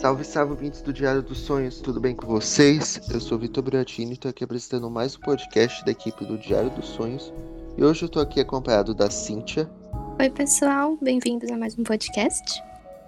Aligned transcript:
Salve, 0.00 0.24
salve, 0.24 0.52
ouvintes 0.52 0.80
do 0.80 0.94
Diário 0.94 1.20
dos 1.20 1.40
Sonhos, 1.40 1.78
tudo 1.78 2.00
bem 2.00 2.16
com 2.16 2.26
vocês? 2.26 2.98
Eu 3.12 3.20
sou 3.20 3.38
Vitor 3.38 3.62
Briatini 3.62 4.12
e 4.12 4.14
estou 4.14 4.30
aqui 4.30 4.42
apresentando 4.42 4.88
mais 4.88 5.14
um 5.14 5.20
podcast 5.20 5.84
da 5.84 5.90
equipe 5.90 6.24
do 6.24 6.38
Diário 6.38 6.70
dos 6.70 6.86
Sonhos. 6.86 7.30
E 7.76 7.84
hoje 7.84 8.04
eu 8.04 8.06
estou 8.06 8.22
aqui 8.22 8.40
acompanhado 8.40 8.94
da 8.94 9.10
Cíntia. 9.10 9.70
Oi, 10.18 10.30
pessoal, 10.30 10.96
bem-vindos 11.02 11.50
a 11.50 11.56
mais 11.58 11.78
um 11.78 11.84
podcast. 11.84 12.62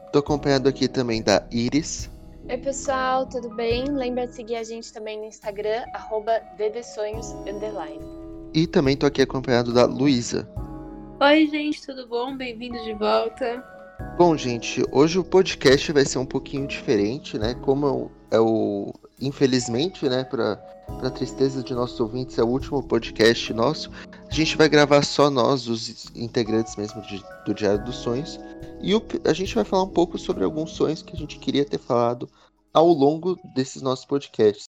Estou 0.04 0.20
acompanhado 0.20 0.68
aqui 0.68 0.86
também 0.86 1.22
da 1.22 1.42
Iris. 1.50 2.10
Oi, 2.46 2.58
pessoal, 2.58 3.27
tudo 3.27 3.48
bem? 3.54 3.86
Lembra 3.86 4.27
de 4.27 4.34
seguir 4.34 4.56
a 4.56 4.62
gente 4.62 4.93
também 4.93 5.18
no 5.18 5.24
Instagram, 5.24 5.86
arroba 5.95 6.43
E 8.52 8.66
também 8.66 8.93
estou 8.93 9.06
aqui 9.06 9.22
acompanhado 9.22 9.72
da 9.72 9.86
Luísa. 9.86 10.46
Oi, 11.22 11.46
gente, 11.46 11.86
tudo 11.86 12.06
bom? 12.06 12.36
Bem-vindos 12.36 12.84
de 12.84 12.93
volta. 12.93 13.71
Bom, 14.16 14.36
gente, 14.36 14.84
hoje 14.92 15.18
o 15.18 15.24
podcast 15.24 15.90
vai 15.92 16.04
ser 16.04 16.18
um 16.18 16.26
pouquinho 16.26 16.66
diferente, 16.66 17.38
né? 17.38 17.54
Como 17.54 18.10
é 18.30 18.38
o. 18.38 18.93
Infelizmente, 19.20 20.08
né, 20.08 20.24
para 20.24 20.60
a 21.02 21.10
tristeza 21.10 21.62
de 21.62 21.74
nossos 21.74 21.98
ouvintes, 22.00 22.38
é 22.38 22.43
o 22.43 22.48
último 22.48 22.82
podcast 22.82 23.52
nosso. 23.52 23.90
A 24.29 24.34
gente 24.34 24.57
vai 24.57 24.68
gravar 24.68 25.04
só 25.04 25.30
nós, 25.30 25.68
os 25.68 26.07
integrantes 26.16 26.74
mesmo 26.76 27.00
de, 27.02 27.22
do 27.46 27.54
Diário 27.54 27.84
dos 27.84 27.96
Sonhos. 27.96 28.38
E 28.80 28.94
o, 28.94 29.02
a 29.24 29.32
gente 29.32 29.54
vai 29.54 29.64
falar 29.64 29.84
um 29.84 29.88
pouco 29.88 30.18
sobre 30.18 30.43
alguns 30.43 30.72
sonhos 30.72 31.02
que 31.02 31.14
a 31.14 31.18
gente 31.18 31.38
queria 31.38 31.64
ter 31.64 31.79
falado 31.79 32.28
ao 32.72 32.88
longo 32.88 33.38
desses 33.55 33.80
nossos 33.80 34.05
podcasts. 34.05 34.64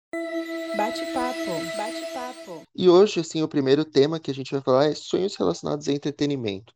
Bate-papo, 0.77 1.77
bate-papo. 1.77 2.63
E 2.75 2.89
hoje, 2.89 3.21
assim, 3.21 3.43
o 3.43 3.49
primeiro 3.49 3.85
tema 3.85 4.21
que 4.21 4.31
a 4.31 4.35
gente 4.35 4.53
vai 4.53 4.61
falar 4.61 4.87
é 4.87 4.95
sonhos 4.95 5.37
relacionados 5.37 5.89
a 5.89 5.93
entretenimento. 5.93 6.73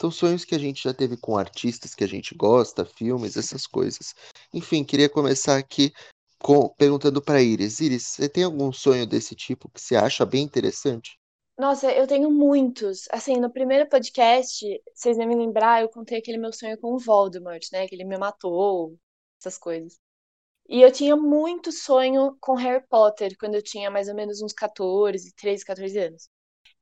São 0.00 0.10
sonhos 0.10 0.44
que 0.44 0.54
a 0.54 0.58
gente 0.58 0.82
já 0.82 0.92
teve 0.92 1.16
com 1.16 1.36
artistas 1.36 1.94
que 1.94 2.04
a 2.04 2.08
gente 2.08 2.34
gosta, 2.34 2.84
filmes, 2.84 3.36
essas 3.36 3.66
coisas. 3.66 4.14
Enfim, 4.52 4.84
queria 4.84 5.08
começar 5.08 5.56
aqui 5.56 5.92
com, 6.38 6.68
perguntando 6.68 7.22
para 7.22 7.40
Iris. 7.40 7.80
Iris, 7.80 8.04
você 8.04 8.28
tem 8.28 8.44
algum 8.44 8.72
sonho 8.72 9.06
desse 9.06 9.34
tipo 9.34 9.70
que 9.70 9.80
você 9.80 9.96
acha 9.96 10.26
bem 10.26 10.42
interessante? 10.42 11.18
Nossa, 11.56 11.90
eu 11.92 12.06
tenho 12.06 12.30
muitos. 12.30 13.06
Assim, 13.12 13.36
no 13.36 13.50
primeiro 13.50 13.88
podcast, 13.88 14.66
vocês 14.92 15.16
devem 15.16 15.36
lembrar, 15.36 15.82
eu 15.82 15.88
contei 15.88 16.18
aquele 16.18 16.38
meu 16.38 16.52
sonho 16.52 16.76
com 16.78 16.94
o 16.94 16.98
Voldemort, 16.98 17.64
né? 17.72 17.86
Que 17.86 17.94
ele 17.94 18.04
me 18.04 18.18
matou, 18.18 18.98
essas 19.40 19.56
coisas. 19.56 19.98
E 20.68 20.82
eu 20.82 20.90
tinha 20.90 21.14
muito 21.14 21.70
sonho 21.70 22.36
com 22.40 22.54
Harry 22.54 22.84
Potter 22.88 23.36
quando 23.38 23.54
eu 23.54 23.62
tinha 23.62 23.90
mais 23.90 24.08
ou 24.08 24.14
menos 24.14 24.42
uns 24.42 24.52
14, 24.52 25.32
13, 25.34 25.64
14 25.64 25.98
anos. 25.98 26.28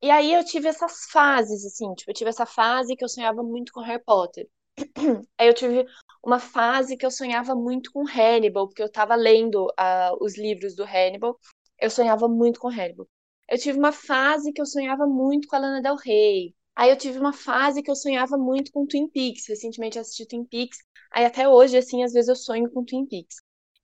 E 0.03 0.11
aí 0.11 0.33
eu 0.35 0.45
tive 0.45 0.69
essas 0.69 1.07
fases, 1.11 1.65
assim, 1.65 1.95
tipo, 1.95 2.11
eu 2.11 2.15
tive 2.15 2.31
essa 2.31 2.45
fase 2.45 2.97
que 2.97 3.05
eu 3.05 3.09
sonhava 3.09 3.43
muito 3.43 3.73
com 3.73 3.81
Harry 3.81 4.03
Potter. 4.05 4.49
Aí 5.39 5.47
eu 5.47 5.55
tive 5.55 5.87
uma 6.25 6.39
fase 6.41 6.97
que 6.97 7.05
eu 7.07 7.11
sonhava 7.11 7.55
muito 7.55 7.93
com 7.93 8.05
Hannibal, 8.07 8.67
porque 8.67 8.83
eu 8.83 8.91
tava 8.91 9.15
lendo 9.15 9.67
uh, 9.67 10.17
os 10.21 10.37
livros 10.37 10.75
do 10.75 10.85
Hannibal. 10.85 11.39
Eu 11.79 11.91
sonhava 11.91 12.29
muito 12.29 12.59
com 12.59 12.69
Hannibal. 12.69 13.07
Eu 13.49 13.59
tive 13.59 13.79
uma 13.79 13.93
fase 13.93 14.53
que 14.53 14.61
eu 14.61 14.67
sonhava 14.67 15.07
muito 15.07 15.47
com 15.47 15.57
a 15.57 15.59
Lana 15.59 15.83
Del 15.83 15.97
Rey. 15.97 16.55
Aí 16.75 16.91
eu 16.91 16.97
tive 16.97 17.19
uma 17.19 17.33
fase 17.33 17.83
que 17.83 17.91
eu 17.91 17.95
sonhava 17.97 18.37
muito 18.39 18.73
com 18.73 18.87
Twin 18.87 19.09
Peaks. 19.09 19.47
Recentemente 19.49 19.99
assisti 19.99 20.27
Twin 20.27 20.45
Peaks. 20.45 20.79
Aí 21.13 21.25
até 21.25 21.49
hoje, 21.49 21.77
assim, 21.77 22.03
às 22.03 22.13
vezes 22.13 22.29
eu 22.29 22.37
sonho 22.37 22.71
com 22.71 22.85
Twin 22.85 23.07
Peaks. 23.07 23.37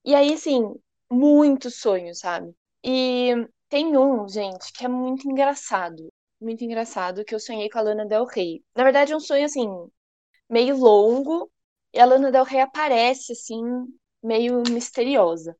E 0.05 0.15
aí, 0.15 0.33
assim, 0.33 0.63
muitos 1.11 1.81
sonhos, 1.81 2.21
sabe? 2.21 2.53
E 2.83 3.35
tem 3.69 3.97
um, 3.97 4.29
gente, 4.29 4.73
que 4.73 4.85
é 4.85 4.89
muito 4.89 5.29
engraçado. 5.29 6.13
Muito 6.41 6.65
engraçado, 6.65 7.25
que 7.25 7.35
eu 7.35 7.41
sonhei 7.41 7.69
com 7.69 7.79
a 7.79 7.83
Lana 7.83 8.07
Del 8.07 8.25
Rey. 8.25 8.63
Na 8.75 8.85
verdade, 8.85 9.13
é 9.13 9.17
um 9.17 9.21
sonho, 9.21 9.45
assim, 9.45 9.67
meio 10.49 10.77
longo. 10.77 11.51
E 11.93 12.01
a 12.01 12.05
Lana 12.07 12.31
Del 12.31 12.45
Rey 12.45 12.61
aparece, 12.61 13.33
assim, 13.33 13.63
meio 14.23 14.63
misteriosa. 14.71 15.57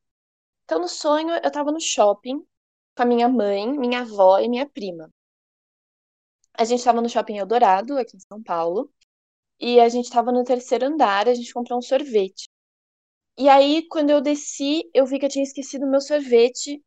Então, 0.65 0.79
no 0.79 0.87
sonho, 0.87 1.31
eu 1.31 1.51
tava 1.51 1.71
no 1.71 1.81
shopping 1.81 2.45
com 2.95 3.03
a 3.03 3.05
minha 3.05 3.29
mãe, 3.29 3.67
minha 3.77 4.01
avó 4.01 4.39
e 4.39 4.49
minha 4.49 4.69
prima. 4.69 5.11
A 6.53 6.63
gente 6.65 6.83
tava 6.83 7.01
no 7.01 7.09
shopping 7.09 7.37
Eldorado, 7.37 7.97
aqui 7.97 8.17
em 8.17 8.19
São 8.19 8.41
Paulo. 8.43 8.91
E 9.59 9.79
a 9.79 9.89
gente 9.89 10.09
tava 10.09 10.31
no 10.31 10.43
terceiro 10.43 10.85
andar, 10.85 11.27
a 11.27 11.33
gente 11.33 11.53
comprou 11.53 11.79
um 11.79 11.81
sorvete. 11.81 12.49
E 13.37 13.49
aí, 13.49 13.87
quando 13.89 14.09
eu 14.11 14.21
desci, 14.21 14.83
eu 14.93 15.05
vi 15.05 15.19
que 15.19 15.25
eu 15.25 15.29
tinha 15.29 15.43
esquecido 15.43 15.87
meu 15.87 16.01
sorvete 16.01 16.83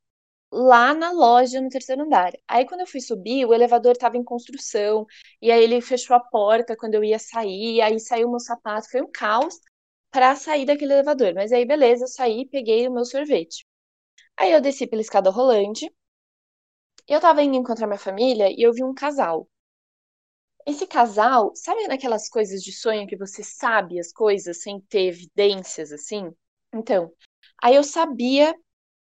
lá 0.52 0.94
na 0.94 1.10
loja 1.12 1.60
no 1.60 1.68
terceiro 1.70 2.02
andar. 2.02 2.32
Aí 2.46 2.66
quando 2.66 2.82
eu 2.82 2.86
fui 2.86 3.00
subir, 3.00 3.46
o 3.46 3.54
elevador 3.54 3.92
estava 3.92 4.16
em 4.18 4.24
construção, 4.24 5.06
e 5.40 5.50
aí 5.50 5.62
ele 5.64 5.80
fechou 5.80 6.14
a 6.16 6.20
porta 6.20 6.76
quando 6.76 6.94
eu 6.94 7.02
ia 7.04 7.18
sair, 7.18 7.80
aí 7.80 7.98
saiu 7.98 8.28
meu 8.30 8.38
sapato, 8.40 8.90
foi 8.90 9.02
um 9.02 9.10
caos 9.10 9.54
para 10.10 10.36
sair 10.36 10.66
daquele 10.66 10.92
elevador. 10.92 11.34
Mas 11.34 11.52
aí 11.52 11.64
beleza, 11.64 12.04
eu 12.04 12.08
saí, 12.08 12.46
peguei 12.48 12.86
o 12.86 12.92
meu 12.92 13.04
sorvete. 13.04 13.66
Aí 14.36 14.52
eu 14.52 14.60
desci 14.60 14.86
pela 14.86 15.02
escada 15.02 15.30
rolante. 15.30 15.90
Eu 17.06 17.20
tava 17.20 17.44
indo 17.44 17.54
encontrar 17.56 17.86
minha 17.86 17.96
família 17.98 18.50
e 18.50 18.60
eu 18.60 18.72
vi 18.72 18.82
um 18.82 18.92
casal. 18.92 19.48
Esse 20.66 20.86
casal, 20.86 21.52
sabe 21.54 21.86
naquelas 21.88 22.28
coisas 22.28 22.62
de 22.62 22.72
sonho 22.72 23.06
que 23.06 23.16
você 23.16 23.42
sabe 23.42 23.98
as 23.98 24.12
coisas 24.12 24.60
sem 24.62 24.80
ter 24.80 25.08
evidências 25.08 25.92
assim? 25.92 26.32
Então, 26.72 27.12
aí 27.62 27.74
eu 27.76 27.82
sabia 27.84 28.54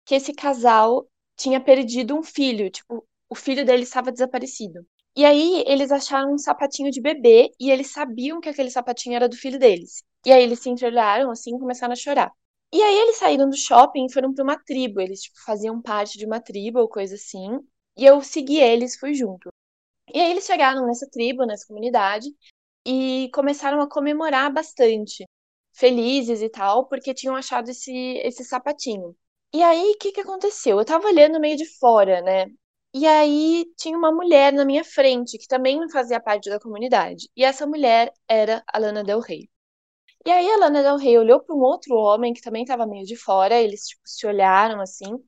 que 0.04 0.14
esse 0.14 0.32
casal 0.32 1.08
tinha 1.38 1.60
perdido 1.60 2.16
um 2.16 2.22
filho, 2.22 2.70
tipo, 2.70 3.06
o 3.30 3.34
filho 3.34 3.64
dele 3.64 3.84
estava 3.84 4.12
desaparecido. 4.12 4.84
E 5.16 5.24
aí 5.24 5.64
eles 5.66 5.90
acharam 5.92 6.34
um 6.34 6.38
sapatinho 6.38 6.90
de 6.90 7.00
bebê 7.00 7.50
e 7.58 7.70
eles 7.70 7.90
sabiam 7.90 8.40
que 8.40 8.48
aquele 8.48 8.70
sapatinho 8.70 9.16
era 9.16 9.28
do 9.28 9.36
filho 9.36 9.58
deles. 9.58 10.02
E 10.26 10.32
aí 10.32 10.42
eles 10.42 10.60
se 10.60 10.68
entreolharam 10.68 11.30
assim 11.30 11.56
e 11.56 11.58
começaram 11.58 11.92
a 11.92 11.96
chorar. 11.96 12.30
E 12.72 12.82
aí 12.82 12.96
eles 12.98 13.16
saíram 13.16 13.48
do 13.48 13.56
shopping 13.56 14.06
e 14.06 14.12
foram 14.12 14.34
para 14.34 14.44
uma 14.44 14.58
tribo. 14.62 15.00
Eles 15.00 15.22
tipo, 15.22 15.36
faziam 15.44 15.80
parte 15.80 16.18
de 16.18 16.26
uma 16.26 16.40
tribo 16.40 16.80
ou 16.80 16.88
coisa 16.88 17.14
assim. 17.14 17.48
E 17.96 18.04
eu 18.04 18.22
segui 18.22 18.58
eles, 18.58 18.98
fui 18.98 19.14
junto. 19.14 19.48
E 20.12 20.20
aí 20.20 20.30
eles 20.30 20.44
chegaram 20.46 20.86
nessa 20.86 21.08
tribo, 21.10 21.44
nessa 21.44 21.66
comunidade, 21.66 22.28
e 22.86 23.30
começaram 23.34 23.80
a 23.80 23.88
comemorar 23.88 24.52
bastante, 24.52 25.24
felizes 25.72 26.42
e 26.42 26.48
tal, 26.48 26.86
porque 26.88 27.14
tinham 27.14 27.36
achado 27.36 27.70
esse, 27.70 27.92
esse 28.24 28.44
sapatinho. 28.44 29.14
E 29.52 29.62
aí, 29.62 29.92
o 29.92 29.98
que 29.98 30.12
que 30.12 30.20
aconteceu? 30.20 30.78
Eu 30.78 30.84
tava 30.84 31.06
olhando 31.06 31.40
meio 31.40 31.56
de 31.56 31.66
fora, 31.78 32.20
né? 32.22 32.46
E 32.94 33.06
aí 33.06 33.66
tinha 33.76 33.96
uma 33.96 34.12
mulher 34.12 34.52
na 34.52 34.64
minha 34.64 34.84
frente 34.84 35.38
que 35.38 35.46
também 35.46 35.88
fazia 35.90 36.20
parte 36.20 36.50
da 36.50 36.60
comunidade. 36.60 37.28
E 37.36 37.44
essa 37.44 37.66
mulher 37.66 38.12
era 38.28 38.62
a 38.66 38.78
Lana 38.78 39.04
Del 39.04 39.20
Rey. 39.20 39.48
E 40.26 40.30
aí 40.30 40.50
a 40.50 40.58
Lana 40.58 40.82
Del 40.82 40.96
Rey 40.98 41.18
olhou 41.18 41.40
para 41.40 41.54
um 41.54 41.60
outro 41.60 41.94
homem 41.96 42.34
que 42.34 42.42
também 42.42 42.62
estava 42.62 42.86
meio 42.86 43.04
de 43.06 43.16
fora, 43.16 43.60
eles 43.60 43.86
tipo, 43.88 44.02
se 44.06 44.26
olharam 44.26 44.80
assim, 44.80 45.18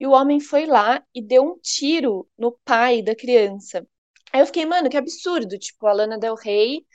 e 0.00 0.06
o 0.06 0.12
homem 0.12 0.40
foi 0.40 0.66
lá 0.66 1.04
e 1.14 1.22
deu 1.22 1.44
um 1.44 1.58
tiro 1.60 2.28
no 2.38 2.52
pai 2.64 3.02
da 3.02 3.14
criança. 3.16 3.86
Aí 4.32 4.40
eu 4.40 4.46
fiquei, 4.46 4.66
mano, 4.66 4.90
que 4.90 4.96
absurdo, 4.96 5.58
tipo, 5.58 5.86
a 5.86 5.92
Lana 5.92 6.18
Del 6.18 6.34
Rey 6.36 6.86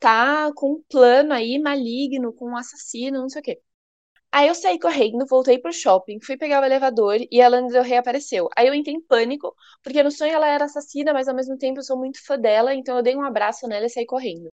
tá 0.00 0.52
com 0.54 0.74
um 0.74 0.84
plano 0.90 1.32
aí 1.34 1.58
maligno, 1.60 2.32
com 2.34 2.50
um 2.50 2.56
assassino, 2.56 3.20
não 3.20 3.28
sei 3.28 3.40
o 3.40 3.44
quê. 3.44 3.60
Aí 4.32 4.48
eu 4.48 4.54
saí 4.54 4.78
correndo, 4.78 5.26
voltei 5.26 5.58
pro 5.58 5.72
shopping, 5.72 6.20
fui 6.20 6.36
pegar 6.36 6.62
o 6.62 6.64
elevador 6.64 7.16
e 7.30 7.42
a 7.42 7.48
Lana 7.48 7.68
Del 7.68 7.82
Rey 7.82 7.98
apareceu. 7.98 8.48
Aí 8.56 8.66
eu 8.68 8.74
entrei 8.74 8.94
em 8.94 9.00
pânico, 9.00 9.54
porque 9.82 10.02
no 10.02 10.10
sonho 10.10 10.32
ela 10.32 10.48
era 10.48 10.66
assassina, 10.66 11.12
mas 11.12 11.28
ao 11.28 11.34
mesmo 11.34 11.58
tempo 11.58 11.80
eu 11.80 11.84
sou 11.84 11.98
muito 11.98 12.24
fã 12.24 12.38
dela, 12.38 12.74
então 12.74 12.96
eu 12.96 13.02
dei 13.02 13.16
um 13.16 13.22
abraço 13.24 13.66
nela 13.66 13.86
e 13.86 13.90
saí 13.90 14.06
correndo. 14.06 14.48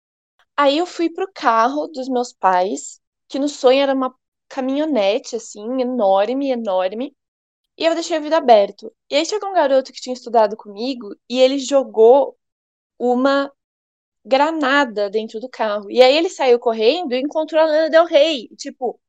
Aí 0.56 0.78
eu 0.78 0.86
fui 0.86 1.10
pro 1.10 1.30
carro 1.32 1.86
dos 1.88 2.08
meus 2.08 2.32
pais, 2.32 3.00
que 3.28 3.38
no 3.38 3.48
sonho 3.48 3.80
era 3.82 3.94
uma 3.94 4.14
caminhonete, 4.48 5.36
assim, 5.36 5.80
enorme, 5.80 6.50
enorme, 6.50 7.14
e 7.78 7.84
eu 7.84 7.94
deixei 7.94 8.18
o 8.18 8.22
vidro 8.22 8.38
aberto. 8.38 8.92
E 9.10 9.16
aí 9.16 9.26
chegou 9.26 9.50
um 9.50 9.54
garoto 9.54 9.92
que 9.92 10.00
tinha 10.00 10.14
estudado 10.14 10.56
comigo 10.56 11.14
e 11.28 11.40
ele 11.40 11.58
jogou 11.58 12.36
uma 12.98 13.52
granada 14.24 15.10
dentro 15.10 15.40
do 15.40 15.48
carro. 15.48 15.90
E 15.90 16.02
aí 16.02 16.16
ele 16.16 16.28
saiu 16.30 16.58
correndo 16.58 17.14
e 17.14 17.20
encontrou 17.20 17.60
a 17.62 17.66
Lana 17.66 17.90
Del 17.90 18.06
Rey. 18.06 18.48
Tipo, 18.56 19.00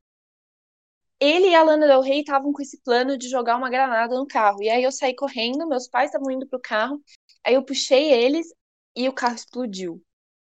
ele 1.19 1.50
e 1.50 1.56
a 1.56 1.64
Lana 1.64 1.88
Del 1.88 2.02
Rey 2.02 2.19
estavam 2.19 2.54
com 2.54 2.62
esse 2.62 2.81
plano 2.81 3.18
de 3.18 3.28
jogar 3.28 3.58
uma 3.58 3.69
granada 3.69 4.16
no 4.16 4.28
carro. 4.28 4.62
E 4.62 4.69
aí 4.69 4.84
eu 4.84 4.92
saí 4.92 5.16
correndo, 5.16 5.68
meus 5.68 5.88
pais 5.88 6.10
estavam 6.10 6.31
indo 6.31 6.48
pro 6.48 6.60
carro, 6.60 7.02
aí 7.44 7.56
eu 7.56 7.64
puxei 7.64 8.12
eles 8.12 8.54
e 8.96 9.08
o 9.10 9.14
carro 9.14 9.36
explodiu. 9.36 10.02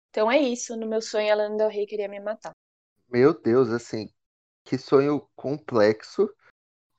Então 0.09 0.31
é 0.31 0.39
isso, 0.39 0.75
no 0.75 0.87
meu 0.87 1.01
sonho 1.01 1.31
a 1.31 1.35
Lana 1.35 1.57
Del 1.57 1.69
Rey 1.69 1.85
queria 1.85 2.07
me 2.07 2.19
matar. 2.19 2.51
Meu 3.09 3.39
Deus, 3.39 3.69
assim, 3.69 4.09
que 4.63 4.77
sonho 4.77 5.27
complexo, 5.35 6.29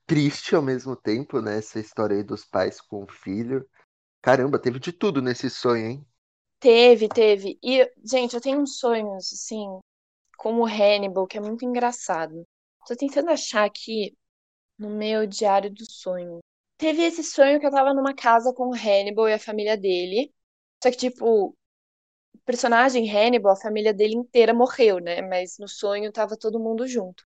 triste 0.05 0.55
ao 0.55 0.61
mesmo 0.61 0.95
tempo, 0.95 1.41
né? 1.41 1.57
Essa 1.57 1.79
história 1.79 2.15
aí 2.15 2.23
dos 2.23 2.45
pais 2.45 2.79
com 2.79 3.03
o 3.03 3.11
filho. 3.11 3.67
Caramba, 4.21 4.59
teve 4.59 4.79
de 4.79 4.91
tudo 4.91 5.21
nesse 5.21 5.49
sonho, 5.49 5.85
hein? 5.85 6.07
Teve, 6.59 7.07
teve. 7.07 7.59
E, 7.61 7.91
gente, 8.03 8.33
eu 8.33 8.41
tenho 8.41 8.59
uns 8.59 8.79
sonhos, 8.79 9.31
assim, 9.31 9.79
como 10.37 10.63
o 10.63 10.65
Hannibal, 10.65 11.27
que 11.27 11.37
é 11.37 11.41
muito 11.41 11.65
engraçado. 11.65 12.43
Tô 12.87 12.95
tentando 12.97 13.31
achar 13.31 13.65
aqui 13.65 14.17
no 14.79 14.89
meu 14.91 15.27
diário 15.27 15.71
do 15.73 15.85
sonho. 15.91 16.39
Teve 16.77 17.03
esse 17.03 17.23
sonho 17.23 17.59
que 17.59 17.67
eu 17.67 17.71
tava 17.71 17.93
numa 17.93 18.15
casa 18.15 18.53
com 18.53 18.69
o 18.69 18.75
Hannibal 18.75 19.29
e 19.29 19.33
a 19.33 19.39
família 19.39 19.77
dele. 19.77 20.33
Só 20.83 20.91
que, 20.91 20.97
tipo, 20.97 21.25
o 21.49 21.55
personagem 22.45 23.09
Hannibal, 23.09 23.53
a 23.53 23.57
família 23.61 23.93
dele 23.93 24.15
inteira 24.15 24.53
morreu, 24.53 24.99
né? 24.99 25.21
Mas 25.21 25.57
no 25.59 25.67
sonho 25.67 26.11
tava 26.11 26.37
todo 26.37 26.59
mundo 26.59 26.87
junto. 26.87 27.23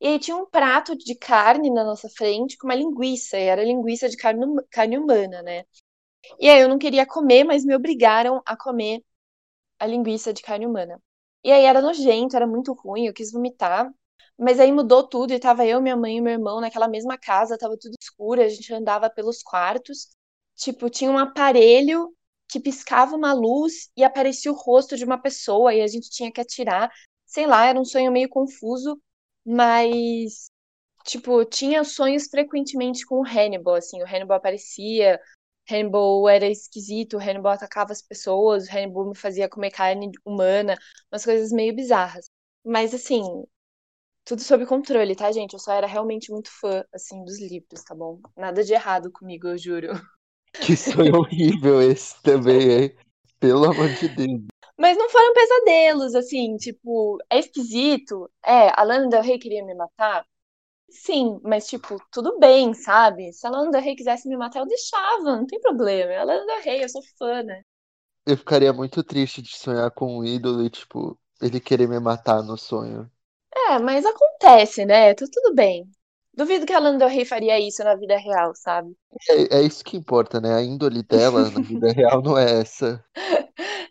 E 0.00 0.08
aí 0.08 0.18
tinha 0.20 0.36
um 0.36 0.46
prato 0.50 0.96
de 0.96 1.14
carne 1.16 1.70
na 1.70 1.84
nossa 1.84 2.08
frente 2.10 2.56
com 2.58 2.68
uma 2.68 2.74
linguiça, 2.76 3.38
e 3.38 3.44
era 3.44 3.64
linguiça 3.64 4.08
de 4.08 4.16
carne, 4.16 4.44
carne 4.70 4.98
humana, 4.98 5.42
né? 5.42 5.64
E 6.40 6.48
aí 6.48 6.60
eu 6.62 6.68
não 6.68 6.78
queria 6.78 7.06
comer, 7.06 7.44
mas 7.44 7.64
me 7.64 7.74
obrigaram 7.74 8.42
a 8.46 8.56
comer 8.56 9.02
a 9.78 9.86
linguiça 9.86 10.32
de 10.32 10.42
carne 10.42 10.66
humana. 10.66 11.02
E 11.44 11.52
aí 11.52 11.64
era 11.64 11.82
nojento, 11.82 12.36
era 12.36 12.46
muito 12.46 12.72
ruim, 12.74 13.06
eu 13.06 13.14
quis 13.14 13.32
vomitar. 13.32 13.90
Mas 14.40 14.58
aí 14.60 14.72
mudou 14.72 15.06
tudo 15.08 15.32
e 15.34 15.38
tava 15.40 15.66
eu, 15.66 15.80
minha 15.82 15.96
mãe 15.96 16.16
e 16.18 16.20
meu 16.20 16.32
irmão 16.32 16.60
naquela 16.60 16.88
mesma 16.88 17.18
casa, 17.18 17.58
tava 17.58 17.76
tudo 17.78 17.94
escuro, 18.00 18.40
a 18.42 18.48
gente 18.48 18.72
andava 18.74 19.10
pelos 19.10 19.42
quartos. 19.42 20.08
Tipo, 20.56 20.88
tinha 20.90 21.10
um 21.10 21.18
aparelho 21.18 22.14
que 22.48 22.60
piscava 22.60 23.16
uma 23.16 23.32
luz 23.34 23.90
e 23.96 24.02
aparecia 24.04 24.50
o 24.52 24.54
rosto 24.56 24.96
de 24.96 25.04
uma 25.04 25.18
pessoa 25.20 25.74
e 25.74 25.82
a 25.82 25.86
gente 25.86 26.10
tinha 26.10 26.32
que 26.32 26.40
atirar. 26.40 26.90
Sei 27.26 27.46
lá, 27.46 27.66
era 27.66 27.78
um 27.80 27.84
sonho 27.84 28.10
meio 28.12 28.28
confuso, 28.28 29.00
mas 29.44 30.50
tipo, 31.04 31.44
tinha 31.44 31.84
sonhos 31.84 32.26
frequentemente 32.28 33.06
com 33.06 33.20
o 33.20 33.26
Hannibal, 33.26 33.74
assim, 33.76 34.02
o 34.02 34.06
Hannibal 34.06 34.36
aparecia, 34.38 35.20
Hannibal 35.70 36.28
era 36.28 36.46
esquisito, 36.48 37.16
o 37.16 37.20
Hannibal 37.20 37.52
atacava 37.52 37.92
as 37.92 38.02
pessoas, 38.02 38.66
o 38.68 38.72
Hannibal 38.72 39.08
me 39.10 39.16
fazia 39.16 39.48
comer 39.48 39.70
carne 39.70 40.10
humana, 40.24 40.78
umas 41.12 41.24
coisas 41.24 41.52
meio 41.52 41.74
bizarras. 41.74 42.30
Mas 42.64 42.94
assim, 42.94 43.22
tudo 44.24 44.42
sob 44.42 44.66
controle, 44.66 45.16
tá, 45.16 45.30
gente? 45.32 45.54
Eu 45.54 45.58
só 45.58 45.72
era 45.72 45.86
realmente 45.86 46.30
muito 46.32 46.50
fã, 46.50 46.84
assim, 46.94 47.24
dos 47.24 47.40
livros, 47.40 47.82
tá 47.84 47.94
bom? 47.94 48.20
Nada 48.36 48.62
de 48.64 48.72
errado 48.72 49.10
comigo, 49.12 49.48
eu 49.48 49.58
juro. 49.58 49.88
Que 50.60 50.76
sonho 50.76 51.16
horrível 51.16 51.80
esse 51.82 52.20
também, 52.22 52.70
hein? 52.70 52.96
Pelo 53.40 53.66
amor 53.66 53.92
de 53.92 54.08
Deus. 54.08 54.42
Mas 54.76 54.96
não 54.96 55.08
foram 55.10 55.32
pesadelos, 55.34 56.14
assim, 56.14 56.56
tipo, 56.56 57.18
é 57.30 57.38
esquisito. 57.38 58.30
É, 58.44 58.70
a 58.78 58.82
Lana 58.82 59.08
Del 59.08 59.22
Rey 59.22 59.38
queria 59.38 59.64
me 59.64 59.74
matar? 59.74 60.24
Sim, 60.90 61.40
mas, 61.44 61.66
tipo, 61.68 61.96
tudo 62.12 62.38
bem, 62.38 62.74
sabe? 62.74 63.32
Se 63.32 63.46
a 63.46 63.50
Lana 63.50 63.70
Del 63.72 63.82
Rey 63.82 63.96
quisesse 63.96 64.28
me 64.28 64.36
matar, 64.36 64.60
eu 64.60 64.66
deixava, 64.66 65.36
não 65.36 65.46
tem 65.46 65.60
problema. 65.60 66.12
É 66.12 66.18
a 66.18 66.24
Lana 66.24 66.46
Del 66.46 66.62
Rey, 66.62 66.84
eu 66.84 66.88
sou 66.88 67.02
fã, 67.18 67.42
né? 67.42 67.62
Eu 68.26 68.34
ficaria 68.36 68.72
muito 68.72 69.02
triste 69.04 69.42
de 69.42 69.54
sonhar 69.56 69.90
com 69.90 70.18
um 70.18 70.24
ídolo 70.24 70.64
e, 70.64 70.70
tipo, 70.70 71.18
ele 71.40 71.60
querer 71.60 71.86
me 71.88 71.98
matar 72.00 72.42
no 72.42 72.56
sonho. 72.56 73.10
É, 73.54 73.78
mas 73.78 74.04
acontece, 74.04 74.84
né? 74.84 75.14
Tá 75.14 75.26
tudo 75.30 75.54
bem. 75.54 75.88
Duvido 76.34 76.64
que 76.66 76.72
a 76.72 76.78
Lana 76.78 76.98
Del 76.98 77.08
Rey 77.08 77.24
faria 77.24 77.58
isso 77.58 77.82
na 77.82 77.94
vida 77.94 78.16
real, 78.16 78.54
sabe? 78.54 78.96
É, 79.28 79.58
é 79.58 79.62
isso 79.62 79.84
que 79.84 79.96
importa, 79.96 80.40
né? 80.40 80.54
A 80.54 80.62
índole 80.62 81.02
dela 81.02 81.50
na 81.50 81.60
vida 81.60 81.90
real 81.92 82.22
não 82.22 82.38
é 82.38 82.60
essa. 82.60 83.04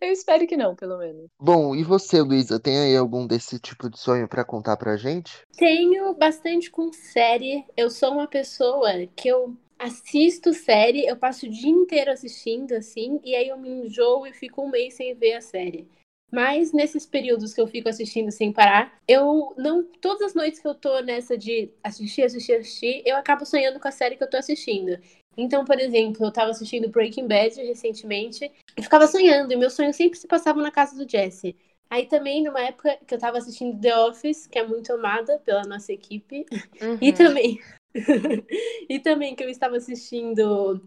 Eu 0.02 0.12
espero 0.12 0.48
que 0.48 0.56
não, 0.56 0.76
pelo 0.76 0.98
menos. 0.98 1.30
Bom, 1.40 1.76
e 1.76 1.84
você, 1.84 2.22
Luísa, 2.22 2.60
tem 2.60 2.80
aí 2.80 2.96
algum 2.96 3.28
desse 3.28 3.60
tipo 3.60 3.90
de 3.90 4.00
sonho 4.00 4.28
pra 4.28 4.46
contar 4.46 4.78
pra 4.78 4.98
gente? 4.98 5.46
Tenho 5.58 6.14
bastante 6.14 6.72
com 6.72 6.92
série. 6.94 7.66
Eu 7.76 7.90
sou 7.90 8.14
uma 8.14 8.28
pessoa 8.28 8.90
que 9.16 9.28
eu 9.28 9.56
assisto 9.78 10.54
série, 10.54 11.06
eu 11.06 11.16
passo 11.16 11.46
o 11.46 11.50
dia 11.50 11.70
inteiro 11.70 12.12
assistindo, 12.12 12.74
assim, 12.74 13.20
e 13.24 13.34
aí 13.36 13.48
eu 13.48 13.58
me 13.58 13.70
enjoo 13.70 14.28
e 14.28 14.34
fico 14.34 14.62
um 14.62 14.70
mês 14.70 14.96
sem 14.96 15.14
ver 15.16 15.36
a 15.36 15.42
série. 15.42 15.88
Mas 16.32 16.72
nesses 16.72 17.06
períodos 17.06 17.54
que 17.54 17.62
eu 17.62 17.68
fico 17.68 17.90
assistindo 17.90 18.32
sem 18.32 18.52
parar, 18.52 19.00
eu 19.08 19.54
não. 19.58 19.84
Todas 20.00 20.22
as 20.22 20.34
noites 20.34 20.60
que 20.60 20.68
eu 20.68 20.76
tô 20.76 21.00
nessa 21.02 21.38
de 21.38 21.72
assistir, 21.84 22.24
assistir, 22.24 22.54
assistir, 22.54 23.04
eu 23.06 23.16
acabo 23.18 23.46
sonhando 23.46 23.80
com 23.80 23.88
a 23.88 23.92
série 23.92 24.16
que 24.16 24.24
eu 24.24 24.30
tô 24.30 24.38
assistindo. 24.38 25.00
Então, 25.36 25.64
por 25.66 25.80
exemplo, 25.80 26.26
eu 26.26 26.32
tava 26.32 26.52
assistindo 26.52 26.90
Breaking 26.90 27.28
Bad 27.28 27.56
recentemente 27.64 28.52
e 28.78 28.84
ficava 28.84 29.08
sonhando, 29.08 29.54
e 29.54 29.56
meu 29.56 29.70
sonho 29.70 29.94
sempre 29.94 30.20
se 30.20 30.28
passava 30.28 30.62
na 30.62 30.72
casa 30.72 30.96
do 30.96 31.10
Jesse. 31.10 31.56
Aí 31.90 32.06
também, 32.06 32.44
numa 32.44 32.62
época 32.62 33.00
que 33.08 33.14
eu 33.16 33.18
tava 33.20 33.38
assistindo 33.38 33.80
The 33.80 33.98
Office, 33.98 34.46
que 34.46 34.60
é 34.60 34.68
muito 34.68 34.94
amada 34.94 35.40
pela 35.40 35.64
nossa 35.64 35.92
equipe, 35.92 36.46
e 37.02 37.10
Uhum. 37.10 37.16
também. 37.16 37.60
e 38.88 39.00
também 39.00 39.34
que 39.36 39.44
eu 39.44 39.50
estava 39.50 39.78
assistindo 39.78 40.82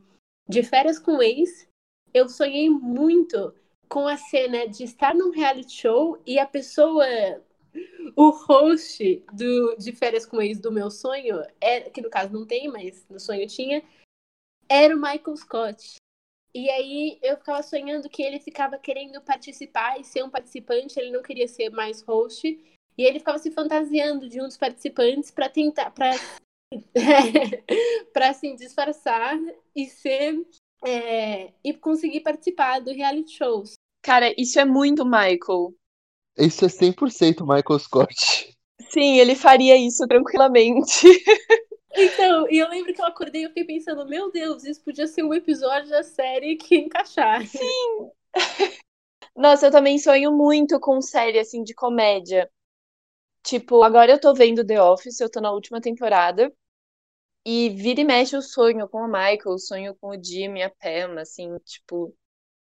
De 0.48 0.62
Férias 0.62 0.98
com 0.98 1.16
o 1.16 1.22
Ex, 1.22 1.66
eu 2.14 2.28
sonhei 2.28 2.70
muito 2.70 3.52
com 3.92 4.08
a 4.08 4.16
cena 4.16 4.66
de 4.66 4.84
estar 4.84 5.14
num 5.14 5.28
reality 5.28 5.74
show 5.74 6.18
e 6.26 6.38
a 6.38 6.46
pessoa. 6.46 7.04
O 8.16 8.30
host 8.30 9.22
do, 9.32 9.76
de 9.76 9.92
Férias 9.92 10.26
com 10.26 10.40
Ex 10.40 10.58
do 10.58 10.72
meu 10.72 10.90
sonho, 10.90 11.42
é, 11.60 11.88
que 11.88 12.00
no 12.00 12.10
caso 12.10 12.32
não 12.32 12.46
tem, 12.46 12.68
mas 12.68 13.06
no 13.08 13.18
sonho 13.20 13.46
tinha, 13.46 13.82
era 14.68 14.94
o 14.94 15.00
Michael 15.00 15.36
Scott. 15.36 15.96
E 16.54 16.68
aí 16.70 17.18
eu 17.22 17.36
ficava 17.36 17.62
sonhando 17.62 18.08
que 18.10 18.22
ele 18.22 18.38
ficava 18.38 18.78
querendo 18.78 19.20
participar 19.22 19.98
e 19.98 20.04
ser 20.04 20.22
um 20.22 20.30
participante, 20.30 20.98
ele 20.98 21.10
não 21.10 21.22
queria 21.22 21.48
ser 21.48 21.70
mais 21.70 22.02
host. 22.02 22.46
E 22.46 23.02
ele 23.02 23.18
ficava 23.18 23.38
se 23.38 23.50
fantasiando 23.50 24.28
de 24.28 24.40
um 24.40 24.44
dos 24.44 24.58
participantes 24.58 25.30
para 25.30 25.48
tentar, 25.48 25.90
para 25.90 26.12
para 28.12 28.30
assim 28.30 28.54
disfarçar 28.54 29.38
e 29.74 29.86
ser 29.86 30.46
é, 30.84 31.52
e 31.62 31.72
conseguir 31.72 32.20
participar 32.20 32.80
do 32.80 32.92
reality 32.92 33.32
shows. 33.32 33.74
Cara, 34.02 34.34
isso 34.36 34.58
é 34.58 34.64
muito 34.64 35.04
Michael. 35.04 35.74
Isso 36.36 36.64
é 36.64 36.68
100% 36.68 37.46
Michael 37.46 37.78
Scott. 37.78 38.56
Sim, 38.90 39.18
ele 39.18 39.34
faria 39.34 39.76
isso 39.76 40.06
tranquilamente. 40.06 41.06
Então, 41.94 42.50
e 42.50 42.56
eu 42.56 42.70
lembro 42.70 42.92
que 42.94 43.02
eu 43.02 43.06
acordei 43.06 43.42
e 43.42 43.44
eu 43.44 43.48
fiquei 43.50 43.64
pensando, 43.64 44.08
meu 44.08 44.32
Deus, 44.32 44.64
isso 44.64 44.82
podia 44.82 45.06
ser 45.06 45.22
um 45.22 45.34
episódio 45.34 45.90
da 45.90 46.02
série 46.02 46.56
que 46.56 46.74
ia 46.74 46.80
encaixar. 46.80 47.42
Nossa, 49.36 49.66
eu 49.66 49.70
também 49.70 49.98
sonho 49.98 50.32
muito 50.32 50.80
com 50.80 51.02
série 51.02 51.38
assim 51.38 51.62
de 51.62 51.74
comédia. 51.74 52.50
Tipo, 53.42 53.82
agora 53.82 54.12
eu 54.12 54.20
tô 54.20 54.32
vendo 54.32 54.64
The 54.66 54.82
Office, 54.82 55.20
eu 55.20 55.30
tô 55.30 55.40
na 55.40 55.50
última 55.52 55.80
temporada. 55.80 56.50
E 57.44 57.70
vira 57.70 58.00
e 58.00 58.04
mexe 58.04 58.36
eu 58.36 58.42
sonho 58.42 58.88
com 58.88 58.98
o 58.98 59.06
Michael, 59.08 59.58
sonho 59.58 59.94
com 59.96 60.10
o 60.16 60.24
Jimmy, 60.24 60.62
a 60.62 60.70
Pam, 60.70 61.20
assim, 61.20 61.58
tipo, 61.64 62.14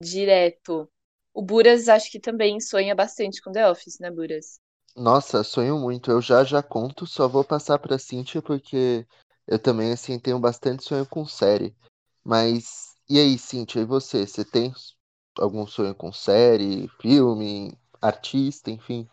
direto. 0.01 0.87
O 1.35 1.41
Buras 1.41 1.89
acho 1.89 2.09
que 2.09 2.19
também 2.19 2.61
sonha 2.61 2.95
bastante 2.95 3.41
com 3.41 3.51
The 3.51 3.69
Office, 3.69 3.99
né, 3.99 4.09
Buras? 4.09 4.57
Nossa, 4.95 5.43
sonho 5.43 5.77
muito. 5.77 6.09
Eu 6.09 6.21
já 6.21 6.45
já 6.45 6.63
conto, 6.63 7.05
só 7.05 7.27
vou 7.27 7.43
passar 7.43 7.77
pra 7.77 7.99
Cíntia 7.99 8.41
porque 8.41 9.05
eu 9.45 9.59
também, 9.59 9.91
assim, 9.91 10.17
tenho 10.17 10.39
bastante 10.39 10.85
sonho 10.85 11.05
com 11.05 11.25
série. 11.25 11.75
Mas, 12.23 12.95
e 13.09 13.19
aí, 13.19 13.37
Cíntia, 13.37 13.81
e 13.81 13.85
você? 13.85 14.25
Você 14.25 14.45
tem 14.45 14.73
algum 15.37 15.67
sonho 15.67 15.93
com 15.93 16.13
série, 16.13 16.87
filme, 17.01 17.77
artista, 18.01 18.71
enfim? 18.71 19.05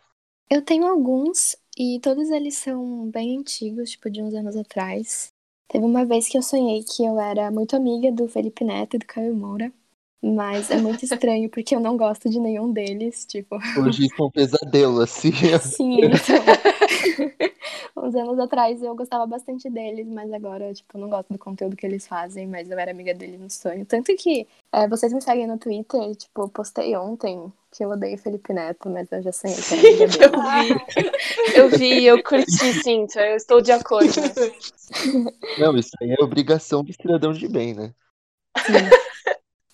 Eu 0.49 0.63
tenho 0.63 0.87
alguns 0.87 1.57
e 1.77 1.99
todos 2.01 2.29
eles 2.29 2.55
são 2.55 3.09
bem 3.09 3.37
antigos, 3.37 3.91
tipo 3.91 4.09
de 4.09 4.21
uns 4.21 4.33
anos 4.33 4.55
atrás. 4.55 5.27
Teve 5.67 5.83
uma 5.83 6.05
vez 6.05 6.29
que 6.29 6.37
eu 6.37 6.41
sonhei 6.41 6.83
que 6.83 7.03
eu 7.03 7.19
era 7.19 7.51
muito 7.51 7.75
amiga 7.75 8.11
do 8.11 8.29
Felipe 8.29 8.63
Neto 8.63 8.95
e 8.95 8.99
do 8.99 9.05
Caio 9.05 9.35
Moura, 9.35 9.73
mas 10.23 10.71
é 10.71 10.77
muito 10.77 11.03
estranho 11.03 11.49
porque 11.49 11.75
eu 11.75 11.81
não 11.81 11.97
gosto 11.97 12.29
de 12.29 12.39
nenhum 12.39 12.71
deles, 12.71 13.25
tipo, 13.25 13.57
Hoje 13.77 14.05
isso 14.05 14.15
é 14.17 14.23
um 14.23 14.31
pesadelo, 14.31 15.01
assim. 15.01 15.33
sim, 15.59 15.99
então. 16.05 16.43
Uns 17.95 18.15
anos 18.15 18.39
atrás 18.39 18.81
eu 18.81 18.95
gostava 18.95 19.25
bastante 19.25 19.69
deles, 19.69 20.07
mas 20.07 20.31
agora, 20.31 20.73
tipo, 20.73 20.97
eu 20.97 21.01
não 21.01 21.09
gosto 21.09 21.31
do 21.31 21.37
conteúdo 21.37 21.75
que 21.75 21.85
eles 21.85 22.07
fazem, 22.07 22.47
mas 22.47 22.69
eu 22.69 22.79
era 22.79 22.91
amiga 22.91 23.13
deles 23.13 23.39
no 23.39 23.49
sonho. 23.49 23.85
Tanto 23.85 24.15
que 24.15 24.47
é, 24.71 24.87
vocês 24.87 25.13
me 25.13 25.21
seguem 25.21 25.45
no 25.45 25.57
Twitter, 25.57 26.15
tipo, 26.15 26.41
eu 26.41 26.49
postei 26.49 26.95
ontem 26.95 27.51
que 27.71 27.83
eu 27.83 27.89
odeio 27.89 28.17
Felipe 28.17 28.53
Neto, 28.53 28.89
mas 28.89 29.11
eu 29.11 29.21
já 29.21 29.31
sonhei 29.31 29.55
que 29.57 29.73
era 29.73 30.27
amiga 30.27 30.27
dele. 30.29 31.11
Eu 31.55 31.69
vi, 31.69 32.05
eu 32.05 32.23
curti, 32.23 32.73
Cíntia, 32.81 33.27
eu 33.29 33.35
estou 33.35 33.61
de 33.61 33.71
acordo. 33.71 34.11
Não, 35.59 35.75
isso 35.75 35.91
aí 36.01 36.15
é 36.17 36.23
obrigação 36.23 36.83
do 36.83 36.93
cidadão 36.93 37.33
de 37.33 37.47
bem, 37.47 37.73
né? 37.73 37.93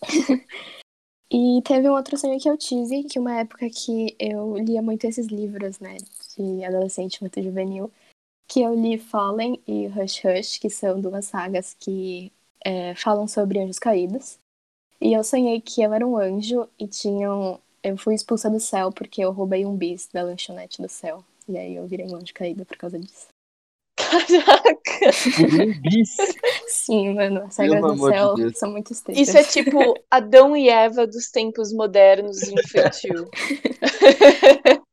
E 1.32 1.62
teve 1.64 1.88
um 1.88 1.94
outro 1.94 2.18
sonho 2.18 2.40
que 2.40 2.50
eu 2.50 2.58
tive, 2.58 3.04
que 3.04 3.20
uma 3.20 3.40
época 3.40 3.70
que 3.70 4.16
eu 4.20 4.58
lia 4.58 4.82
muito 4.82 5.06
esses 5.06 5.28
livros, 5.28 5.80
né, 5.80 5.98
de 6.36 6.64
adolescente 6.66 7.22
muito 7.22 7.40
juvenil, 7.42 7.92
que 8.48 8.62
eu 8.62 8.74
li 8.74 8.98
Fallen 8.98 9.62
e 9.68 9.88
Hush 9.88 10.24
Hush, 10.26 10.58
que 10.60 10.70
são 10.70 11.00
duas 11.00 11.26
sagas 11.26 11.76
que 11.76 12.34
é, 12.66 12.96
falam 12.96 13.28
sobre 13.28 13.60
anjos 13.60 13.80
caídos. 13.80 14.40
E 15.02 15.14
eu 15.14 15.24
sonhei 15.24 15.62
que 15.62 15.82
eu 15.82 15.94
era 15.94 16.08
um 16.08 16.18
anjo 16.18 16.68
e 16.80 16.88
tinham. 16.88 17.60
Eu 17.84 17.98
fui 17.98 18.16
expulsa 18.16 18.50
do 18.50 18.60
céu 18.60 18.92
porque 18.92 19.22
eu 19.24 19.32
roubei 19.32 19.66
um 19.66 19.76
bis 19.76 20.10
da 20.14 20.24
lanchonete 20.24 20.82
do 20.82 20.90
céu. 20.90 21.24
E 21.48 21.58
aí 21.58 21.76
eu 21.76 21.88
virei 21.88 22.08
um 22.08 22.16
anjo 22.16 22.34
caído 22.34 22.66
por 22.66 22.78
causa 22.78 23.00
disso. 23.00 23.28
Caraca! 24.10 25.12
Por 25.36 25.62
um 25.62 25.82
bis. 25.82 26.18
Sim, 26.68 27.14
mano, 27.14 27.44
as 27.44 27.58
regras 27.58 27.82
do 27.82 27.94
de 27.94 28.00
céu 28.00 28.34
Deus. 28.36 28.58
são 28.58 28.72
muito 28.72 28.92
estritas. 28.92 29.28
Isso 29.28 29.38
é 29.38 29.44
tipo 29.44 29.94
Adão 30.10 30.56
e 30.56 30.70
Eva 30.70 31.06
dos 31.06 31.30
tempos 31.30 31.72
modernos 31.72 32.38
de 32.38 32.54
infantil. 32.54 33.30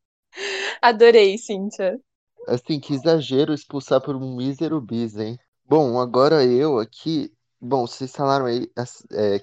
Adorei, 0.83 1.39
Cíntia. 1.39 1.99
Assim, 2.47 2.79
que 2.79 2.95
exagero 2.95 3.53
expulsar 3.55 4.01
por 4.01 4.15
um 4.15 4.37
mísero 4.37 4.81
bis, 4.81 5.17
hein? 5.17 5.39
Bom, 5.65 5.99
agora 5.99 6.45
eu 6.45 6.79
aqui. 6.79 7.33
Bom, 7.61 7.87
vocês 7.87 8.13
falaram 8.13 8.47
aí. 8.47 8.71
é, 9.13 9.43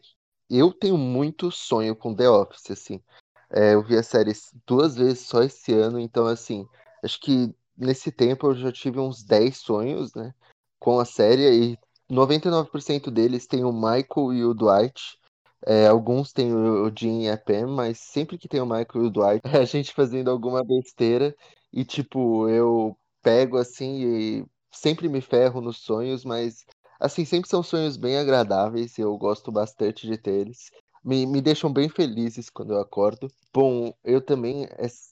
eu 0.50 0.72
tenho 0.72 0.98
muito 0.98 1.52
sonho 1.52 1.96
com 1.96 2.16
The 2.16 2.30
Office, 2.30 2.72
assim. 2.72 3.02
É, 3.50 3.74
eu 3.74 3.84
vi 3.84 3.98
a 3.98 4.04
série 4.04 4.32
duas 4.66 4.96
vezes 4.96 5.28
só 5.28 5.44
esse 5.44 5.74
ano, 5.74 6.00
então, 6.00 6.26
assim, 6.26 6.66
acho 7.04 7.20
que 7.20 7.54
nesse 7.78 8.12
tempo 8.12 8.48
eu 8.48 8.56
já 8.56 8.72
tive 8.72 9.00
uns 9.00 9.24
10 9.24 9.58
sonhos, 9.58 10.14
né? 10.14 10.34
Com 10.80 11.00
a 11.00 11.06
série 11.06 11.72
e 11.74 11.78
99% 12.10 13.10
deles 13.12 13.48
tem 13.48 13.64
o 13.64 13.72
Michael 13.72 14.34
e 14.34 14.46
o 14.46 14.54
Dwight. 14.54 15.18
É, 15.66 15.88
alguns 15.88 16.34
tem 16.34 16.54
o, 16.54 16.92
Jim 16.96 17.22
e 17.24 17.30
a 17.30 17.38
Pam, 17.38 17.68
mas 17.68 17.98
sempre 18.00 18.38
que 18.38 18.50
tem 18.50 18.60
o 18.60 18.66
Michael 18.66 19.06
e 19.06 19.08
o 19.08 19.10
Dwight, 19.10 19.42
é 19.46 19.58
a 19.60 19.66
gente 19.66 19.94
fazendo 19.94 20.30
alguma 20.30 20.64
besteira 20.64 21.34
e, 21.72 21.86
tipo, 21.86 22.50
eu 22.50 22.98
pego 23.22 23.58
assim 23.58 24.04
e 24.04 24.46
sempre 24.72 25.08
me 25.08 25.22
ferro 25.22 25.62
nos 25.62 25.78
sonhos, 25.78 26.26
mas 26.26 26.66
assim, 27.00 27.24
sempre 27.26 27.50
são 27.50 27.64
sonhos 27.64 27.96
bem 27.98 28.18
agradáveis, 28.18 28.98
eu 28.98 29.18
gosto 29.18 29.52
bastante 29.52 30.06
de 30.06 30.18
ter 30.18 30.34
eles. 30.34 30.70
Me, 31.04 31.26
me 31.26 31.42
deixam 31.42 31.72
bem 31.72 31.90
felizes 31.90 32.50
quando 32.50 32.74
eu 32.74 32.80
acordo. 32.80 33.28
Bom, 33.54 33.94
eu 34.04 34.22
também, 34.22 34.68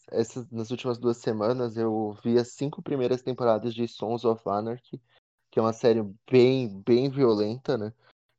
essas, 0.07 0.49
nas 0.49 0.71
últimas 0.71 0.97
duas 0.97 1.17
semanas, 1.17 1.75
eu 1.75 2.17
vi 2.23 2.37
as 2.39 2.49
cinco 2.53 2.81
primeiras 2.81 3.21
temporadas 3.21 3.73
de 3.73 3.87
Sons 3.87 4.23
of 4.23 4.41
Anarchy, 4.47 5.01
que 5.51 5.59
é 5.59 5.61
uma 5.61 5.73
série 5.73 6.01
bem, 6.29 6.81
bem 6.81 7.09
violenta, 7.09 7.77
né? 7.77 7.93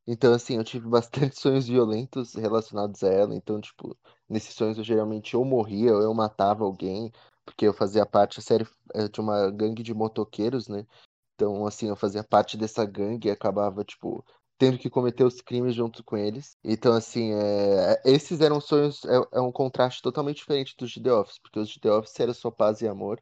Então, 0.07 0.33
assim, 0.33 0.57
eu 0.57 0.63
tive 0.63 0.87
bastante 0.89 1.39
sonhos 1.39 1.67
violentos 1.67 2.33
relacionados 2.35 3.03
a 3.03 3.09
ela. 3.09 3.35
Então, 3.35 3.61
tipo, 3.61 3.95
nesses 4.27 4.55
sonhos 4.55 4.77
eu 4.77 4.83
geralmente 4.83 5.37
ou 5.37 5.45
morria 5.45 5.93
ou 5.93 6.01
eu 6.01 6.13
matava 6.13 6.63
alguém, 6.65 7.11
porque 7.45 7.67
eu 7.67 7.73
fazia 7.73 8.05
parte, 8.05 8.39
a 8.39 8.41
série 8.41 8.67
é 8.95 9.07
de 9.07 9.19
uma 9.21 9.51
gangue 9.51 9.83
de 9.83 9.93
motoqueiros, 9.93 10.67
né? 10.67 10.85
Então, 11.35 11.65
assim, 11.67 11.89
eu 11.89 11.95
fazia 11.95 12.23
parte 12.23 12.57
dessa 12.57 12.85
gangue 12.85 13.27
e 13.27 13.31
acabava, 13.31 13.83
tipo, 13.83 14.25
tendo 14.63 14.77
que 14.77 14.89
cometer 14.89 15.25
os 15.25 15.41
crimes 15.41 15.75
junto 15.75 16.01
com 16.05 16.15
eles. 16.15 16.57
Então, 16.63 16.93
assim, 16.93 17.33
é... 17.33 18.01
esses 18.05 18.39
eram 18.39 18.61
sonhos, 18.61 19.03
é, 19.03 19.37
é 19.37 19.41
um 19.41 19.51
contraste 19.51 20.01
totalmente 20.01 20.37
diferente 20.37 20.73
dos 20.77 20.91
de 20.91 21.03
The 21.03 21.11
Office, 21.11 21.37
porque 21.37 21.59
os 21.59 21.67
de 21.67 21.81
The 21.81 21.91
Office 21.91 22.17
era 22.17 22.33
só 22.33 22.49
paz 22.49 22.79
e 22.79 22.87
amor, 22.87 23.21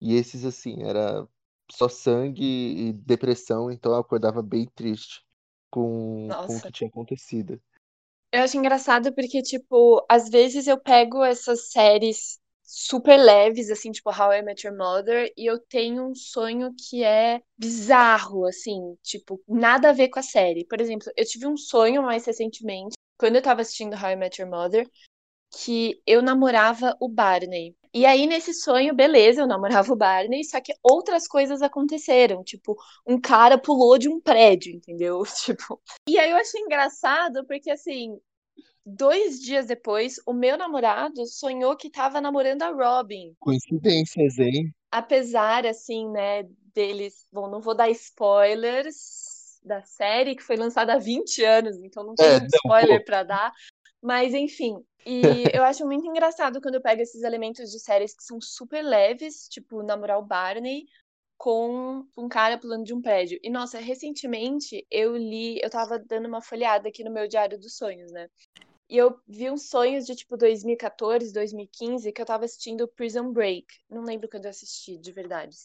e 0.00 0.14
esses, 0.14 0.46
assim, 0.46 0.82
era 0.84 1.28
só 1.70 1.90
sangue 1.90 2.42
e 2.42 2.92
depressão, 2.94 3.70
então 3.70 3.92
eu 3.92 3.98
acordava 3.98 4.40
bem 4.40 4.66
triste 4.74 5.22
com, 5.70 6.28
com 6.46 6.56
o 6.56 6.62
que 6.62 6.72
tinha 6.72 6.88
acontecido. 6.88 7.60
Eu 8.32 8.42
acho 8.42 8.56
engraçado 8.56 9.12
porque, 9.12 9.42
tipo, 9.42 10.04
às 10.08 10.30
vezes 10.30 10.66
eu 10.66 10.80
pego 10.80 11.22
essas 11.22 11.70
séries 11.70 12.38
super 12.70 13.16
leves, 13.18 13.70
assim, 13.70 13.90
tipo 13.90 14.10
How 14.10 14.34
I 14.34 14.42
Met 14.42 14.66
Your 14.66 14.76
Mother, 14.76 15.32
e 15.34 15.46
eu 15.46 15.58
tenho 15.58 16.06
um 16.06 16.14
sonho 16.14 16.74
que 16.76 17.02
é 17.02 17.40
bizarro, 17.56 18.44
assim, 18.44 18.94
tipo, 19.02 19.42
nada 19.48 19.88
a 19.88 19.92
ver 19.92 20.08
com 20.08 20.18
a 20.18 20.22
série. 20.22 20.66
Por 20.66 20.78
exemplo, 20.78 21.10
eu 21.16 21.24
tive 21.24 21.46
um 21.46 21.56
sonho 21.56 22.02
mais 22.02 22.26
recentemente, 22.26 22.94
quando 23.18 23.36
eu 23.36 23.42
tava 23.42 23.62
assistindo 23.62 23.94
How 23.94 24.10
I 24.10 24.16
Met 24.16 24.40
Your 24.40 24.50
Mother, 24.50 24.86
que 25.50 26.02
eu 26.06 26.20
namorava 26.20 26.94
o 27.00 27.08
Barney. 27.08 27.74
E 27.94 28.04
aí, 28.04 28.26
nesse 28.26 28.52
sonho, 28.52 28.94
beleza, 28.94 29.40
eu 29.40 29.46
namorava 29.46 29.90
o 29.90 29.96
Barney, 29.96 30.44
só 30.44 30.60
que 30.60 30.74
outras 30.82 31.26
coisas 31.26 31.62
aconteceram. 31.62 32.44
Tipo, 32.44 32.76
um 33.06 33.18
cara 33.18 33.56
pulou 33.56 33.96
de 33.96 34.10
um 34.10 34.20
prédio, 34.20 34.74
entendeu? 34.74 35.22
Tipo. 35.42 35.80
E 36.06 36.18
aí 36.18 36.30
eu 36.30 36.36
achei 36.36 36.60
engraçado, 36.60 37.46
porque 37.46 37.70
assim, 37.70 38.18
dois 38.88 39.40
dias 39.40 39.66
depois, 39.66 40.16
o 40.26 40.32
meu 40.32 40.56
namorado 40.56 41.26
sonhou 41.26 41.76
que 41.76 41.90
tava 41.90 42.20
namorando 42.20 42.62
a 42.62 42.70
Robin. 42.70 43.34
Coincidências, 43.40 44.38
hein? 44.38 44.72
Apesar, 44.90 45.66
assim, 45.66 46.08
né, 46.10 46.44
deles. 46.74 47.26
Bom, 47.32 47.48
não 47.48 47.60
vou 47.60 47.74
dar 47.74 47.90
spoilers 47.90 49.60
da 49.62 49.82
série, 49.82 50.34
que 50.34 50.42
foi 50.42 50.56
lançada 50.56 50.94
há 50.94 50.98
20 50.98 51.44
anos, 51.44 51.76
então 51.78 52.04
não 52.04 52.14
tem 52.14 52.26
é, 52.26 52.46
spoiler 52.54 53.04
para 53.04 53.22
dar. 53.22 53.52
Mas, 54.02 54.32
enfim, 54.32 54.76
e 55.04 55.20
eu 55.54 55.64
acho 55.64 55.84
muito 55.84 56.06
engraçado 56.06 56.60
quando 56.60 56.76
eu 56.76 56.82
pego 56.82 57.02
esses 57.02 57.22
elementos 57.22 57.70
de 57.70 57.78
séries 57.78 58.14
que 58.14 58.22
são 58.22 58.40
super 58.40 58.82
leves, 58.82 59.48
tipo 59.48 59.82
namorar 59.82 60.18
o 60.18 60.24
Barney, 60.24 60.86
com 61.36 62.04
um 62.16 62.28
cara 62.28 62.58
pulando 62.58 62.84
de 62.84 62.92
um 62.92 63.00
prédio. 63.00 63.38
E 63.42 63.50
nossa, 63.50 63.78
recentemente 63.78 64.84
eu 64.90 65.16
li, 65.16 65.60
eu 65.62 65.70
tava 65.70 65.98
dando 65.98 66.26
uma 66.26 66.42
folhada 66.42 66.88
aqui 66.88 67.04
no 67.04 67.12
meu 67.12 67.28
diário 67.28 67.58
dos 67.58 67.76
sonhos, 67.76 68.10
né? 68.10 68.28
E 68.88 68.96
eu 68.96 69.20
vi 69.26 69.50
uns 69.50 69.68
sonhos 69.68 70.06
de 70.06 70.16
tipo 70.16 70.36
2014, 70.36 71.32
2015 71.32 72.10
que 72.10 72.22
eu 72.22 72.26
tava 72.26 72.46
assistindo 72.46 72.88
Prison 72.88 73.32
Break. 73.32 73.66
Não 73.90 74.02
lembro 74.02 74.28
quando 74.28 74.46
eu 74.46 74.50
assisti, 74.50 74.96
de 74.96 75.12
verdade. 75.12 75.56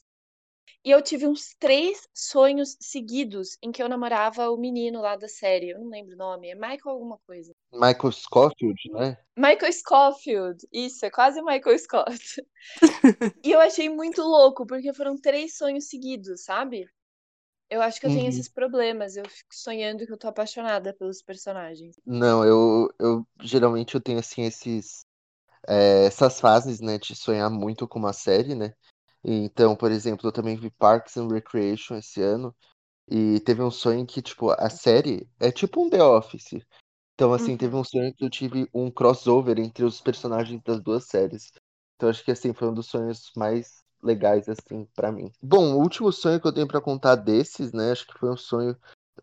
E 0.85 0.91
eu 0.91 1.01
tive 1.01 1.25
uns 1.25 1.55
três 1.57 2.05
sonhos 2.13 2.75
seguidos 2.81 3.57
em 3.61 3.71
que 3.71 3.81
eu 3.81 3.87
namorava 3.87 4.49
o 4.49 4.57
menino 4.57 4.99
lá 4.99 5.15
da 5.15 5.29
série. 5.29 5.69
Eu 5.69 5.79
não 5.79 5.89
lembro 5.89 6.13
o 6.13 6.17
nome. 6.17 6.49
É 6.49 6.55
Michael 6.55 6.89
alguma 6.89 7.17
coisa. 7.25 7.53
Michael 7.71 8.11
Scofield, 8.11 8.91
né? 8.91 9.17
Michael 9.37 9.71
Scofield. 9.71 10.67
Isso, 10.73 11.05
é 11.05 11.09
quase 11.09 11.41
Michael 11.41 11.79
Scott. 11.79 12.45
e 13.43 13.51
eu 13.51 13.61
achei 13.61 13.87
muito 13.87 14.21
louco, 14.21 14.65
porque 14.65 14.93
foram 14.93 15.15
três 15.15 15.55
sonhos 15.55 15.87
seguidos, 15.87 16.43
sabe? 16.43 16.85
Eu 17.73 17.81
acho 17.81 17.99
que 17.99 18.05
eu 18.05 18.11
tenho 18.11 18.21
uhum. 18.21 18.29
esses 18.29 18.47
problemas. 18.47 19.17
Eu 19.17 19.27
fico 19.27 19.49
sonhando 19.51 20.05
que 20.05 20.13
eu 20.13 20.17
tô 20.17 20.27
apaixonada 20.27 20.93
pelos 20.93 21.23
personagens. 21.23 21.95
Não, 22.05 22.45
eu, 22.45 22.87
eu 22.99 23.27
geralmente 23.41 23.95
eu 23.95 24.01
tenho 24.01 24.19
assim 24.19 24.43
esses 24.43 25.07
é, 25.67 26.05
essas 26.05 26.39
fases, 26.39 26.79
né, 26.79 26.99
de 26.99 27.15
sonhar 27.15 27.49
muito 27.49 27.87
com 27.87 27.97
uma 27.97 28.13
série, 28.13 28.53
né? 28.53 28.75
Então, 29.23 29.75
por 29.75 29.91
exemplo, 29.91 30.27
eu 30.27 30.31
também 30.31 30.55
vi 30.55 30.69
Parks 30.69 31.17
and 31.17 31.29
Recreation 31.29 31.95
esse 31.95 32.21
ano 32.21 32.55
e 33.09 33.39
teve 33.39 33.63
um 33.63 33.71
sonho 33.71 34.05
que, 34.05 34.21
tipo, 34.21 34.51
a 34.51 34.69
série 34.69 35.27
é 35.39 35.51
tipo 35.51 35.83
um 35.83 35.89
The 35.89 36.03
Office. 36.03 36.59
Então, 37.15 37.33
assim, 37.33 37.53
uhum. 37.53 37.57
teve 37.57 37.75
um 37.75 37.83
sonho 37.83 38.13
que 38.13 38.23
eu 38.23 38.29
tive 38.29 38.69
um 38.71 38.91
crossover 38.91 39.57
entre 39.57 39.83
os 39.83 39.99
personagens 39.99 40.61
das 40.63 40.79
duas 40.79 41.05
séries. 41.05 41.51
Então, 41.95 42.09
acho 42.09 42.23
que, 42.23 42.31
assim, 42.31 42.53
foi 42.53 42.67
um 42.67 42.73
dos 42.73 42.87
sonhos 42.87 43.31
mais 43.35 43.82
legais, 44.03 44.47
assim, 44.49 44.87
para 44.95 45.11
mim. 45.11 45.31
Bom, 45.41 45.73
o 45.73 45.79
último 45.79 46.11
sonho 46.11 46.39
que 46.39 46.47
eu 46.47 46.53
tenho 46.53 46.67
para 46.67 46.81
contar 46.81 47.15
desses, 47.15 47.71
né, 47.71 47.91
acho 47.91 48.05
que 48.07 48.17
foi 48.19 48.29
um 48.29 48.37
sonho. 48.37 48.75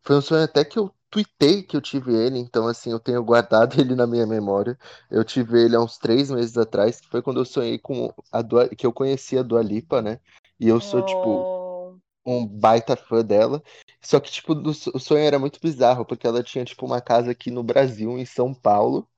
Foi 0.03 0.17
um 0.17 0.21
sonho 0.21 0.45
até 0.45 0.65
que 0.65 0.79
eu 0.79 0.93
tuitei 1.11 1.63
que 1.63 1.77
eu 1.77 1.81
tive 1.81 2.15
ele, 2.15 2.39
então 2.39 2.67
assim, 2.69 2.93
eu 2.93 3.01
tenho 3.01 3.23
guardado 3.23 3.75
ele 3.81 3.95
na 3.95 4.07
minha 4.07 4.27
memória. 4.27 4.79
Eu 5.11 5.25
tive 5.25 5.63
ele 5.65 5.77
há 5.77 5.81
uns 5.81 5.99
três 5.99 6.31
meses 6.31 6.57
atrás, 6.57 7.01
que 7.01 7.09
foi 7.09 7.21
quando 7.21 7.41
eu 7.41 7.45
sonhei 7.45 7.79
com 7.79 8.13
a 8.33 8.41
Dua, 8.41 8.69
que 8.69 8.87
eu 8.87 8.93
conheci 8.93 9.37
a 9.37 9.43
Dua 9.43 9.63
Lipa, 9.63 10.01
né? 10.01 10.21
E 10.59 10.69
eu 10.69 10.81
sou, 10.81 11.05
tipo, 11.05 11.19
oh. 11.19 11.61
tipo, 11.95 12.01
um 12.25 12.47
baita 12.47 12.97
fã 12.97 13.25
dela. 13.25 13.63
Só 14.03 14.21
que, 14.21 14.31
tipo, 14.31 14.55
o 14.55 14.99
sonho 14.99 15.25
era 15.25 15.39
muito 15.39 15.61
bizarro, 15.61 16.05
porque 16.05 16.27
ela 16.27 16.43
tinha, 16.43 16.65
tipo, 16.65 16.87
uma 16.87 17.01
casa 17.01 17.31
aqui 17.31 17.51
no 17.51 17.63
Brasil, 17.63 18.19
em 18.19 18.25
São 18.25 18.55
Paulo. 18.55 19.09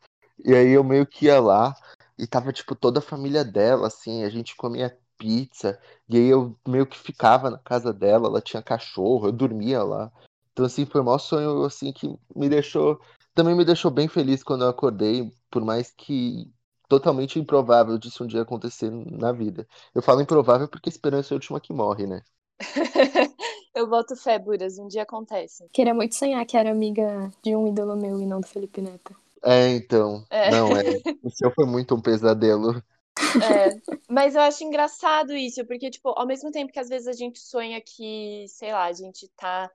E 0.45 0.54
aí 0.54 0.71
eu 0.71 0.83
meio 0.83 1.07
que 1.07 1.26
ia 1.26 1.40
lá 1.40 1.75
e 2.19 2.26
tava, 2.26 2.52
tipo, 2.52 2.75
toda 2.75 2.99
a 3.00 3.02
família 3.02 3.45
dela, 3.45 3.87
assim, 3.88 4.25
a 4.25 4.31
gente 4.31 4.57
comia 4.57 4.97
pizza. 5.23 5.79
E 6.09 6.17
aí 6.17 6.26
eu 6.26 6.57
meio 6.67 6.85
que 6.85 6.99
ficava 6.99 7.49
na 7.49 7.59
casa 7.59 7.93
dela, 7.93 8.26
ela 8.26 8.41
tinha 8.41 8.61
cachorro, 8.61 9.29
eu 9.29 9.33
dormia 9.33 9.83
lá. 9.85 10.11
Então, 10.52 10.67
assim, 10.67 10.85
foi 10.85 11.00
o 11.00 11.05
maior 11.05 11.19
sonho, 11.19 11.64
assim, 11.64 11.93
que 11.93 12.12
me 12.35 12.49
deixou. 12.49 13.00
Também 13.35 13.55
me 13.55 13.64
deixou 13.64 13.91
bem 13.91 14.09
feliz 14.09 14.43
quando 14.43 14.64
eu 14.64 14.69
acordei, 14.69 15.33
por 15.49 15.64
mais 15.64 15.91
que 15.91 16.52
totalmente 16.88 17.38
improvável 17.38 17.97
disso 17.97 18.25
um 18.25 18.26
dia 18.26 18.43
acontecer 18.43 18.91
na 18.91 19.33
vida. 19.33 19.67
Eu 19.95 20.02
falo 20.02 20.21
improvável 20.21 20.69
porque 20.69 20.91
esperança 20.91 21.33
é 21.33 21.35
a 21.35 21.37
última 21.37 21.61
que 21.61 21.73
morre, 21.73 22.07
né? 22.07 22.23
eu 23.75 23.88
boto 23.88 24.14
fé, 24.17 24.38
Buras, 24.38 24.79
um 24.79 24.88
dia 24.88 25.05
acontece. 25.05 25.67
Queria 25.73 25.95
muito 25.95 26.14
sonhar 26.17 26.45
que 26.45 26.57
era 26.57 26.71
amiga 26.71 27.31
de 27.43 27.57
um 27.57 27.69
ídolo 27.69 27.97
meu 27.97 28.21
e 28.21 28.26
não 28.26 28.41
do 28.41 28.47
Felipe 28.47 28.83
Neto. 28.83 29.14
É, 29.43 29.71
então. 29.71 30.25
É. 30.29 30.50
Não, 30.50 30.76
é. 30.76 30.83
O 31.23 31.31
seu 31.31 31.50
foi 31.52 31.64
muito 31.64 31.95
um 31.95 32.00
pesadelo. 32.00 32.83
É, 33.19 33.95
mas 34.09 34.35
eu 34.35 34.40
acho 34.40 34.64
engraçado 34.64 35.35
isso, 35.35 35.66
porque, 35.66 35.90
tipo, 35.90 36.11
ao 36.11 36.26
mesmo 36.26 36.50
tempo 36.50 36.73
que 36.73 36.78
às 36.78 36.88
vezes 36.88 37.09
a 37.09 37.12
gente 37.12 37.38
sonha 37.38 37.81
que, 37.81 38.47
sei 38.49 38.73
lá, 38.73 38.85
a 38.85 38.92
gente 38.92 39.28
tá 39.37 39.71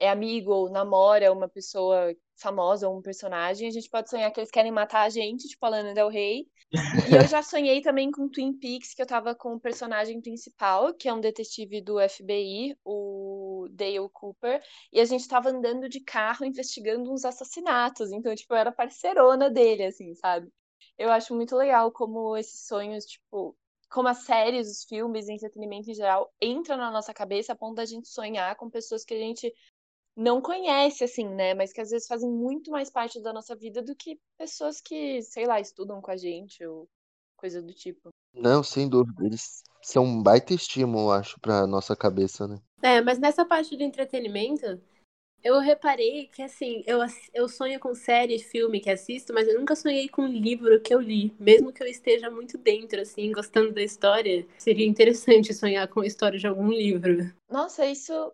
é 0.00 0.08
amigo 0.08 0.52
ou 0.52 0.70
namora 0.70 1.32
uma 1.32 1.48
pessoa 1.48 2.14
famosa 2.36 2.88
ou 2.88 2.96
um 2.96 3.02
personagem, 3.02 3.68
a 3.68 3.70
gente 3.70 3.90
pode 3.90 4.08
sonhar 4.08 4.30
que 4.30 4.38
eles 4.40 4.50
querem 4.50 4.70
matar 4.70 5.02
a 5.02 5.08
gente, 5.08 5.48
tipo 5.48 5.64
a 5.66 5.70
Lana 5.70 5.92
Del 5.92 6.08
Rey. 6.08 6.46
E 7.10 7.14
eu 7.16 7.26
já 7.26 7.42
sonhei 7.42 7.80
também 7.80 8.10
com 8.10 8.28
Twin 8.28 8.52
Peaks, 8.52 8.94
que 8.94 9.02
eu 9.02 9.06
tava 9.06 9.34
com 9.34 9.54
o 9.54 9.60
personagem 9.60 10.20
principal, 10.20 10.94
que 10.94 11.08
é 11.08 11.12
um 11.12 11.20
detetive 11.20 11.80
do 11.80 11.96
FBI, 11.98 12.76
o 12.84 13.66
Dale 13.72 14.08
Cooper, 14.12 14.62
e 14.92 15.00
a 15.00 15.04
gente 15.04 15.26
tava 15.26 15.50
andando 15.50 15.88
de 15.88 16.00
carro 16.00 16.44
investigando 16.44 17.12
uns 17.12 17.24
assassinatos, 17.24 18.12
então, 18.12 18.34
tipo, 18.34 18.54
eu 18.54 18.58
era 18.58 18.70
parceirona 18.70 19.50
dele, 19.50 19.84
assim, 19.84 20.14
sabe? 20.14 20.48
Eu 20.96 21.10
acho 21.10 21.34
muito 21.34 21.56
legal 21.56 21.90
como 21.92 22.36
esses 22.36 22.66
sonhos, 22.66 23.04
tipo, 23.04 23.56
como 23.90 24.08
as 24.08 24.24
séries, 24.24 24.70
os 24.70 24.84
filmes, 24.84 25.28
entretenimento 25.28 25.90
em 25.90 25.94
geral, 25.94 26.32
entram 26.40 26.76
na 26.76 26.90
nossa 26.90 27.14
cabeça 27.14 27.52
a 27.52 27.56
ponto 27.56 27.76
da 27.76 27.84
gente 27.84 28.08
sonhar 28.08 28.54
com 28.56 28.70
pessoas 28.70 29.04
que 29.04 29.14
a 29.14 29.18
gente 29.18 29.52
não 30.16 30.42
conhece, 30.42 31.04
assim, 31.04 31.28
né? 31.28 31.54
Mas 31.54 31.72
que 31.72 31.80
às 31.80 31.90
vezes 31.90 32.08
fazem 32.08 32.28
muito 32.30 32.70
mais 32.70 32.90
parte 32.90 33.20
da 33.22 33.32
nossa 33.32 33.54
vida 33.54 33.82
do 33.82 33.94
que 33.94 34.20
pessoas 34.36 34.80
que, 34.80 35.22
sei 35.22 35.46
lá, 35.46 35.60
estudam 35.60 36.00
com 36.00 36.10
a 36.10 36.16
gente 36.16 36.64
ou 36.66 36.88
coisa 37.36 37.62
do 37.62 37.72
tipo. 37.72 38.10
Não, 38.34 38.62
sem 38.62 38.88
dúvida. 38.88 39.24
Eles 39.24 39.62
são 39.82 40.04
um 40.04 40.22
baita 40.22 40.52
estímulo, 40.52 41.10
acho, 41.12 41.38
pra 41.40 41.66
nossa 41.66 41.96
cabeça, 41.96 42.46
né? 42.46 42.58
É, 42.82 43.00
mas 43.00 43.18
nessa 43.18 43.44
parte 43.44 43.76
do 43.76 43.82
entretenimento, 43.82 44.80
Eu 45.42 45.58
reparei 45.60 46.26
que, 46.26 46.42
assim, 46.42 46.82
eu, 46.86 46.98
eu 47.32 47.48
sonho 47.48 47.78
com 47.78 47.94
série, 47.94 48.38
filme 48.38 48.80
que 48.80 48.90
assisto, 48.90 49.32
mas 49.32 49.46
eu 49.46 49.58
nunca 49.58 49.76
sonhei 49.76 50.08
com 50.08 50.26
livro 50.26 50.80
que 50.80 50.92
eu 50.92 51.00
li. 51.00 51.34
Mesmo 51.38 51.72
que 51.72 51.82
eu 51.82 51.86
esteja 51.86 52.30
muito 52.30 52.58
dentro, 52.58 53.00
assim, 53.00 53.30
gostando 53.32 53.72
da 53.72 53.82
história, 53.82 54.46
seria 54.58 54.86
interessante 54.86 55.54
sonhar 55.54 55.86
com 55.88 56.00
a 56.00 56.06
história 56.06 56.38
de 56.38 56.46
algum 56.46 56.70
livro. 56.70 57.32
Nossa, 57.48 57.86
isso. 57.86 58.32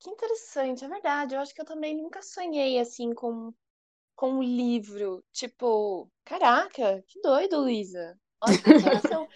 Que 0.00 0.08
interessante, 0.08 0.84
é 0.84 0.88
verdade. 0.88 1.34
Eu 1.34 1.40
acho 1.40 1.54
que 1.54 1.60
eu 1.60 1.66
também 1.66 1.94
nunca 1.94 2.22
sonhei 2.22 2.78
assim 2.80 3.12
com, 3.12 3.52
com 4.16 4.32
um 4.32 4.42
livro. 4.42 5.22
Tipo, 5.32 6.08
caraca, 6.24 7.04
que 7.06 7.20
doido, 7.20 7.60
Luísa. 7.60 8.18
Ótima 8.42 8.72
observação. 8.74 9.28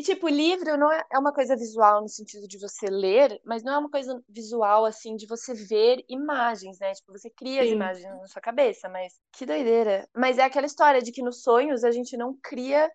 E, 0.00 0.02
tipo, 0.02 0.30
livro 0.30 0.78
não 0.78 0.90
é, 0.90 1.04
é 1.12 1.18
uma 1.18 1.30
coisa 1.30 1.54
visual 1.54 2.00
no 2.00 2.08
sentido 2.08 2.48
de 2.48 2.56
você 2.56 2.86
ler, 2.86 3.38
mas 3.44 3.62
não 3.62 3.74
é 3.74 3.78
uma 3.78 3.90
coisa 3.90 4.18
visual, 4.26 4.86
assim, 4.86 5.14
de 5.14 5.26
você 5.26 5.52
ver 5.52 6.02
imagens, 6.08 6.78
né? 6.78 6.94
Tipo, 6.94 7.12
você 7.12 7.28
cria 7.28 7.60
as 7.60 7.68
Sim. 7.68 7.74
imagens 7.74 8.04
na 8.04 8.26
sua 8.26 8.40
cabeça, 8.40 8.88
mas 8.88 9.20
que 9.30 9.44
doideira. 9.44 10.08
Mas 10.16 10.38
é 10.38 10.42
aquela 10.42 10.64
história 10.64 11.02
de 11.02 11.12
que 11.12 11.22
nos 11.22 11.42
sonhos 11.42 11.84
a 11.84 11.90
gente 11.90 12.16
não 12.16 12.34
cria 12.42 12.90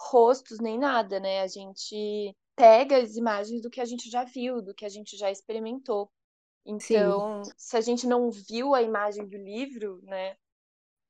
rostos 0.00 0.60
nem 0.60 0.78
nada, 0.78 1.18
né? 1.18 1.40
A 1.40 1.48
gente 1.48 2.32
pega 2.54 2.98
as 2.98 3.16
imagens 3.16 3.60
do 3.60 3.68
que 3.68 3.80
a 3.80 3.84
gente 3.84 4.08
já 4.08 4.22
viu, 4.22 4.62
do 4.62 4.72
que 4.72 4.84
a 4.84 4.88
gente 4.88 5.16
já 5.16 5.32
experimentou. 5.32 6.08
Então, 6.64 7.42
se 7.56 7.76
a 7.76 7.80
gente 7.80 8.06
não 8.06 8.30
viu 8.30 8.76
a 8.76 8.80
imagem 8.80 9.26
do 9.26 9.36
livro, 9.36 9.98
né? 10.04 10.36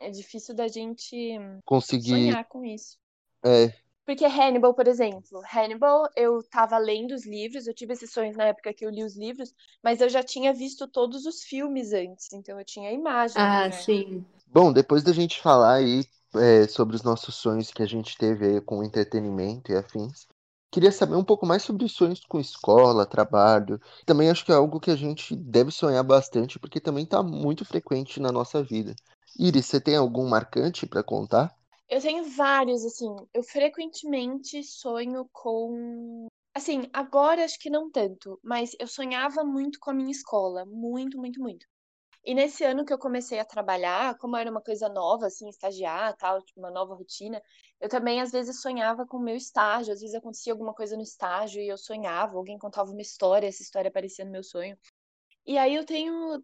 É 0.00 0.08
difícil 0.08 0.54
da 0.54 0.68
gente 0.68 1.38
Conseguir. 1.66 2.08
sonhar 2.08 2.46
com 2.46 2.64
isso. 2.64 2.96
É, 3.44 3.83
Porque 4.06 4.24
Hannibal, 4.26 4.74
por 4.74 4.86
exemplo, 4.88 5.42
Hannibal, 5.52 6.08
eu 6.16 6.42
tava 6.50 6.78
lendo 6.78 7.12
os 7.14 7.26
livros, 7.26 7.66
eu 7.66 7.74
tive 7.74 7.92
esses 7.94 8.12
sonhos 8.12 8.36
na 8.36 8.44
época 8.44 8.72
que 8.74 8.84
eu 8.84 8.90
li 8.90 9.02
os 9.04 9.16
livros, 9.16 9.52
mas 9.82 10.00
eu 10.00 10.08
já 10.08 10.22
tinha 10.22 10.52
visto 10.52 10.86
todos 10.88 11.24
os 11.26 11.42
filmes 11.42 11.92
antes, 11.92 12.32
então 12.32 12.58
eu 12.58 12.64
tinha 12.64 12.90
a 12.90 12.92
imagem, 12.92 13.42
Ah, 13.42 13.70
né? 13.70 13.84
sim. 13.84 14.24
Bom, 14.46 14.72
depois 14.72 15.02
da 15.02 15.12
gente 15.12 15.40
falar 15.40 15.74
aí 15.74 16.04
é, 16.36 16.66
sobre 16.68 16.94
os 16.96 17.02
nossos 17.02 17.34
sonhos 17.34 17.70
que 17.70 17.82
a 17.82 17.86
gente 17.86 18.16
teve 18.16 18.46
aí 18.46 18.60
com 18.60 18.82
entretenimento 18.84 19.72
e 19.72 19.76
afins, 19.76 20.26
queria 20.70 20.92
saber 20.92 21.16
um 21.16 21.24
pouco 21.24 21.46
mais 21.46 21.62
sobre 21.62 21.84
os 21.84 21.92
sonhos 21.92 22.20
com 22.24 22.38
escola, 22.40 23.06
trabalho. 23.06 23.80
Também 24.06 24.30
acho 24.30 24.44
que 24.44 24.52
é 24.52 24.54
algo 24.54 24.80
que 24.80 24.90
a 24.90 24.96
gente 24.96 25.34
deve 25.36 25.70
sonhar 25.70 26.04
bastante, 26.04 26.58
porque 26.58 26.80
também 26.80 27.04
está 27.04 27.22
muito 27.22 27.64
frequente 27.64 28.20
na 28.20 28.30
nossa 28.32 28.62
vida. 28.62 28.94
Iris, 29.38 29.66
você 29.66 29.80
tem 29.80 29.96
algum 29.96 30.28
marcante 30.28 30.86
para 30.86 31.02
contar? 31.02 31.52
Eu 31.94 32.00
tenho 32.00 32.24
vários, 32.24 32.84
assim, 32.84 33.06
eu 33.32 33.40
frequentemente 33.44 34.64
sonho 34.64 35.28
com. 35.32 36.26
Assim, 36.52 36.90
agora 36.92 37.44
acho 37.44 37.56
que 37.56 37.70
não 37.70 37.88
tanto, 37.88 38.36
mas 38.42 38.72
eu 38.80 38.88
sonhava 38.88 39.44
muito 39.44 39.78
com 39.78 39.90
a 39.92 39.94
minha 39.94 40.10
escola, 40.10 40.66
muito, 40.66 41.16
muito, 41.16 41.40
muito. 41.40 41.64
E 42.24 42.34
nesse 42.34 42.64
ano 42.64 42.84
que 42.84 42.92
eu 42.92 42.98
comecei 42.98 43.38
a 43.38 43.44
trabalhar, 43.44 44.18
como 44.18 44.36
era 44.36 44.50
uma 44.50 44.60
coisa 44.60 44.88
nova, 44.88 45.26
assim, 45.26 45.48
estagiar, 45.48 46.16
tal, 46.16 46.42
tipo, 46.42 46.58
uma 46.58 46.70
nova 46.72 46.96
rotina, 46.96 47.40
eu 47.80 47.88
também 47.88 48.20
às 48.20 48.32
vezes 48.32 48.60
sonhava 48.60 49.06
com 49.06 49.18
o 49.18 49.22
meu 49.22 49.36
estágio, 49.36 49.92
às 49.92 50.00
vezes 50.00 50.16
acontecia 50.16 50.52
alguma 50.52 50.74
coisa 50.74 50.96
no 50.96 51.02
estágio 51.02 51.62
e 51.62 51.68
eu 51.68 51.78
sonhava, 51.78 52.36
alguém 52.36 52.58
contava 52.58 52.90
uma 52.90 53.02
história, 53.02 53.46
essa 53.46 53.62
história 53.62 53.88
aparecia 53.88 54.24
no 54.24 54.32
meu 54.32 54.42
sonho. 54.42 54.76
E 55.46 55.56
aí 55.56 55.76
eu 55.76 55.86
tenho, 55.86 56.42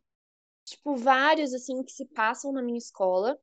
tipo, 0.65 0.97
vários, 0.97 1.55
assim, 1.55 1.83
que 1.83 1.93
se 1.93 2.07
passam 2.07 2.53
na 2.53 2.63
minha 2.63 2.79
escola, 2.79 3.37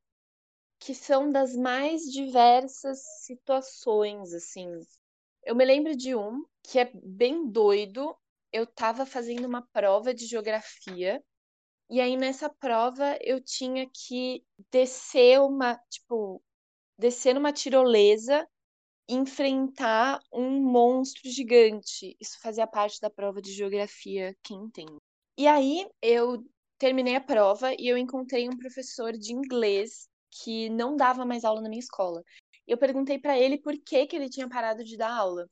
que 0.79 0.93
são 0.93 1.31
das 1.31 1.55
mais 1.55 2.03
diversas 2.03 2.99
situações, 3.25 4.33
assim. 4.33 4.67
Eu 5.43 5.55
me 5.55 5.65
lembro 5.65 5.95
de 5.95 6.15
um 6.15 6.45
que 6.63 6.79
é 6.79 6.91
bem 6.93 7.47
doido. 7.49 8.15
Eu 8.51 8.65
tava 8.65 9.05
fazendo 9.05 9.45
uma 9.45 9.61
prova 9.73 10.13
de 10.13 10.25
geografia 10.25 11.23
e 11.89 12.01
aí 12.01 12.17
nessa 12.17 12.49
prova 12.49 13.17
eu 13.21 13.41
tinha 13.41 13.89
que 13.89 14.43
descer 14.71 15.39
uma, 15.39 15.79
tipo, 15.89 16.41
descer 16.99 17.33
numa 17.33 17.53
tirolesa 17.53 18.47
e 19.09 19.15
enfrentar 19.15 20.19
um 20.33 20.61
monstro 20.61 21.29
gigante. 21.29 22.15
Isso 22.19 22.39
fazia 22.41 22.67
parte 22.67 22.99
da 22.99 23.09
prova 23.09 23.41
de 23.41 23.53
geografia, 23.53 24.35
quem 24.43 24.57
entende. 24.57 24.97
E 25.37 25.47
aí 25.47 25.89
eu 26.01 26.43
terminei 26.77 27.15
a 27.15 27.21
prova 27.21 27.73
e 27.73 27.87
eu 27.87 27.97
encontrei 27.97 28.49
um 28.49 28.57
professor 28.57 29.13
de 29.13 29.33
inglês 29.33 30.09
que 30.43 30.69
não 30.69 30.95
dava 30.95 31.25
mais 31.25 31.43
aula 31.43 31.61
na 31.61 31.69
minha 31.69 31.79
escola. 31.79 32.23
Eu 32.67 32.77
perguntei 32.77 33.19
para 33.19 33.37
ele 33.37 33.57
por 33.57 33.73
que 33.77 34.05
que 34.07 34.15
ele 34.15 34.29
tinha 34.29 34.49
parado 34.49 34.83
de 34.83 34.97
dar 34.97 35.11
aula. 35.11 35.47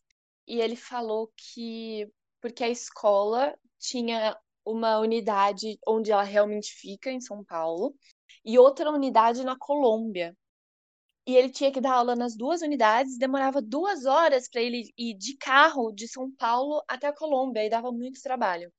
E 0.48 0.60
ele 0.60 0.76
falou 0.76 1.32
que 1.36 2.08
porque 2.42 2.64
a 2.64 2.70
escola 2.70 3.58
tinha 3.80 4.38
uma 4.66 5.00
unidade 5.00 5.80
onde 5.88 6.12
ela 6.12 6.24
realmente 6.24 6.72
fica, 6.74 7.12
em 7.12 7.22
São 7.22 7.44
Paulo, 7.44 7.96
e 8.44 8.58
outra 8.60 8.92
unidade 8.92 9.44
na 9.44 9.58
Colômbia. 9.58 10.36
E 11.28 11.36
ele 11.36 11.50
tinha 11.50 11.72
que 11.72 11.82
dar 11.82 11.94
aula 11.94 12.16
nas 12.16 12.36
duas 12.36 12.62
unidades, 12.62 13.18
demorava 13.18 13.62
duas 13.62 14.06
horas 14.06 14.48
para 14.48 14.62
ele 14.62 14.92
ir 14.98 15.16
de 15.16 15.36
carro 15.38 15.92
de 15.92 16.08
São 16.08 16.32
Paulo 16.36 16.84
até 16.88 17.08
a 17.08 17.16
Colômbia, 17.16 17.66
e 17.66 17.70
dava 17.70 17.92
muito 17.92 18.22
trabalho. 18.22 18.72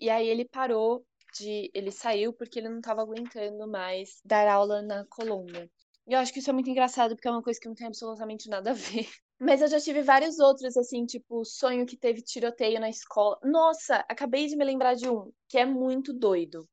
E 0.00 0.10
aí 0.10 0.26
ele 0.26 0.44
parou 0.48 1.04
de. 1.32 1.70
Ele 1.74 1.90
saiu 1.90 2.32
porque 2.32 2.58
ele 2.58 2.68
não 2.68 2.78
estava 2.78 3.02
aguentando 3.02 3.66
mais 3.68 4.20
dar 4.24 4.48
aula 4.48 4.82
na 4.82 5.04
Colômbia. 5.06 5.70
E 6.06 6.12
eu 6.14 6.18
acho 6.18 6.32
que 6.32 6.40
isso 6.40 6.50
é 6.50 6.52
muito 6.52 6.68
engraçado, 6.68 7.14
porque 7.14 7.28
é 7.28 7.30
uma 7.30 7.42
coisa 7.42 7.60
que 7.60 7.68
não 7.68 7.74
tem 7.74 7.86
absolutamente 7.86 8.48
nada 8.48 8.70
a 8.70 8.74
ver. 8.74 9.08
Mas 9.38 9.60
eu 9.60 9.68
já 9.68 9.80
tive 9.80 10.02
vários 10.02 10.38
outros, 10.38 10.76
assim, 10.76 11.04
tipo, 11.04 11.44
sonho 11.44 11.86
que 11.86 11.96
teve 11.96 12.22
tiroteio 12.22 12.80
na 12.80 12.88
escola. 12.88 13.38
Nossa, 13.42 14.04
acabei 14.08 14.46
de 14.46 14.56
me 14.56 14.64
lembrar 14.64 14.94
de 14.94 15.08
um, 15.08 15.32
que 15.48 15.58
é 15.58 15.66
muito 15.66 16.12
doido. 16.12 16.68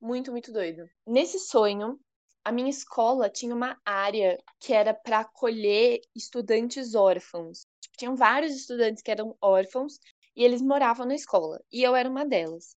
Muito, 0.00 0.30
muito 0.30 0.52
doido. 0.52 0.84
Nesse 1.06 1.38
sonho, 1.38 1.98
a 2.44 2.52
minha 2.52 2.68
escola 2.68 3.30
tinha 3.30 3.54
uma 3.54 3.80
área 3.84 4.38
que 4.60 4.72
era 4.72 4.92
para 4.92 5.20
acolher 5.20 6.00
estudantes 6.14 6.94
órfãos. 6.94 7.66
Tipo, 7.80 7.96
tinham 7.96 8.16
vários 8.16 8.54
estudantes 8.54 9.02
que 9.02 9.10
eram 9.10 9.36
órfãos 9.40 9.98
e 10.36 10.44
eles 10.44 10.60
moravam 10.60 11.06
na 11.06 11.14
escola. 11.14 11.58
E 11.72 11.82
eu 11.82 11.96
era 11.96 12.08
uma 12.08 12.24
delas. 12.26 12.76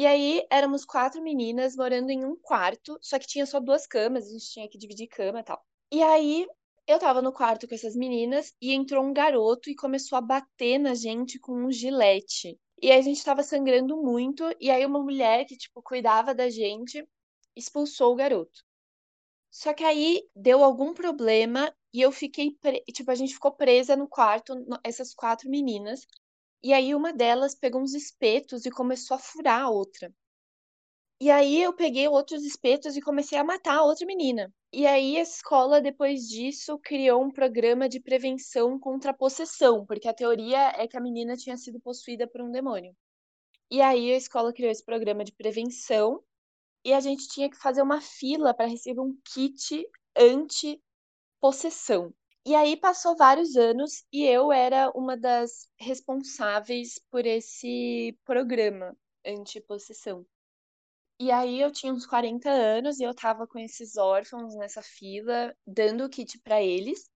E 0.00 0.06
aí 0.06 0.46
éramos 0.48 0.86
quatro 0.86 1.20
meninas 1.20 1.76
morando 1.76 2.08
em 2.08 2.24
um 2.24 2.34
quarto, 2.34 2.98
só 3.02 3.18
que 3.18 3.26
tinha 3.26 3.44
só 3.44 3.60
duas 3.60 3.86
camas, 3.86 4.26
a 4.26 4.30
gente 4.30 4.50
tinha 4.50 4.66
que 4.66 4.78
dividir 4.78 5.06
cama 5.06 5.40
e 5.40 5.42
tal. 5.42 5.62
E 5.92 6.02
aí 6.02 6.48
eu 6.86 6.98
tava 6.98 7.20
no 7.20 7.30
quarto 7.30 7.68
com 7.68 7.74
essas 7.74 7.94
meninas 7.94 8.54
e 8.62 8.72
entrou 8.72 9.04
um 9.04 9.12
garoto 9.12 9.68
e 9.68 9.74
começou 9.74 10.16
a 10.16 10.22
bater 10.22 10.78
na 10.78 10.94
gente 10.94 11.38
com 11.38 11.52
um 11.52 11.70
gilete. 11.70 12.58
E 12.80 12.90
aí 12.90 12.98
a 12.98 13.02
gente 13.02 13.22
tava 13.22 13.42
sangrando 13.42 13.94
muito, 13.94 14.42
e 14.58 14.70
aí 14.70 14.86
uma 14.86 15.02
mulher 15.02 15.44
que, 15.44 15.54
tipo, 15.54 15.82
cuidava 15.82 16.34
da 16.34 16.48
gente 16.48 17.06
expulsou 17.54 18.14
o 18.14 18.16
garoto. 18.16 18.64
Só 19.50 19.74
que 19.74 19.84
aí 19.84 20.22
deu 20.34 20.64
algum 20.64 20.94
problema 20.94 21.70
e 21.92 22.00
eu 22.00 22.10
fiquei, 22.10 22.52
pre... 22.52 22.82
tipo, 22.90 23.10
a 23.10 23.14
gente 23.14 23.34
ficou 23.34 23.52
presa 23.52 23.96
no 23.96 24.08
quarto, 24.08 24.54
essas 24.82 25.12
quatro 25.12 25.50
meninas. 25.50 26.06
E 26.62 26.72
aí 26.72 26.94
uma 26.94 27.12
delas 27.12 27.54
pegou 27.54 27.80
uns 27.80 27.94
espetos 27.94 28.66
e 28.66 28.70
começou 28.70 29.14
a 29.14 29.18
furar 29.20 29.62
a 29.62 29.70
outra. 29.70 30.12
E 31.22 31.30
aí 31.30 31.62
eu 31.62 31.74
peguei 31.74 32.08
outros 32.08 32.44
espetos 32.44 32.96
e 32.96 33.00
comecei 33.02 33.36
a 33.38 33.44
matar 33.44 33.76
a 33.78 33.82
outra 33.82 34.06
menina. 34.06 34.52
E 34.72 34.86
aí 34.86 35.18
a 35.18 35.22
escola, 35.22 35.80
depois 35.80 36.28
disso, 36.28 36.78
criou 36.78 37.22
um 37.22 37.30
programa 37.30 37.88
de 37.88 38.00
prevenção 38.00 38.78
contra 38.78 39.10
a 39.10 39.14
possessão, 39.14 39.84
porque 39.84 40.08
a 40.08 40.14
teoria 40.14 40.72
é 40.78 40.88
que 40.88 40.96
a 40.96 41.00
menina 41.00 41.36
tinha 41.36 41.56
sido 41.58 41.78
possuída 41.80 42.26
por 42.26 42.40
um 42.40 42.50
demônio. 42.50 42.96
E 43.70 43.82
aí 43.82 44.12
a 44.12 44.16
escola 44.16 44.52
criou 44.52 44.70
esse 44.70 44.84
programa 44.84 45.24
de 45.24 45.32
prevenção 45.32 46.22
e 46.84 46.92
a 46.92 47.00
gente 47.00 47.28
tinha 47.28 47.50
que 47.50 47.56
fazer 47.56 47.82
uma 47.82 48.00
fila 48.00 48.54
para 48.54 48.66
receber 48.66 49.00
um 49.00 49.16
kit 49.24 49.86
anti-possessão. 50.16 52.14
E 52.44 52.54
aí 52.54 52.76
passou 52.76 53.16
vários 53.16 53.54
anos 53.56 54.04
e 54.12 54.24
eu 54.24 54.50
era 54.50 54.90
uma 54.94 55.16
das 55.16 55.68
responsáveis 55.78 56.98
por 57.10 57.26
esse 57.26 58.18
programa 58.24 58.96
anti-possessão. 59.24 60.26
E 61.20 61.30
aí 61.30 61.60
eu 61.60 61.70
tinha 61.70 61.92
uns 61.92 62.06
40 62.06 62.50
anos 62.50 62.98
e 62.98 63.04
eu 63.04 63.14
tava 63.14 63.46
com 63.46 63.58
esses 63.58 63.96
órfãos 63.96 64.54
nessa 64.56 64.82
fila, 64.82 65.54
dando 65.66 66.04
o 66.04 66.08
kit 66.08 66.38
para 66.40 66.62
eles. 66.62 67.10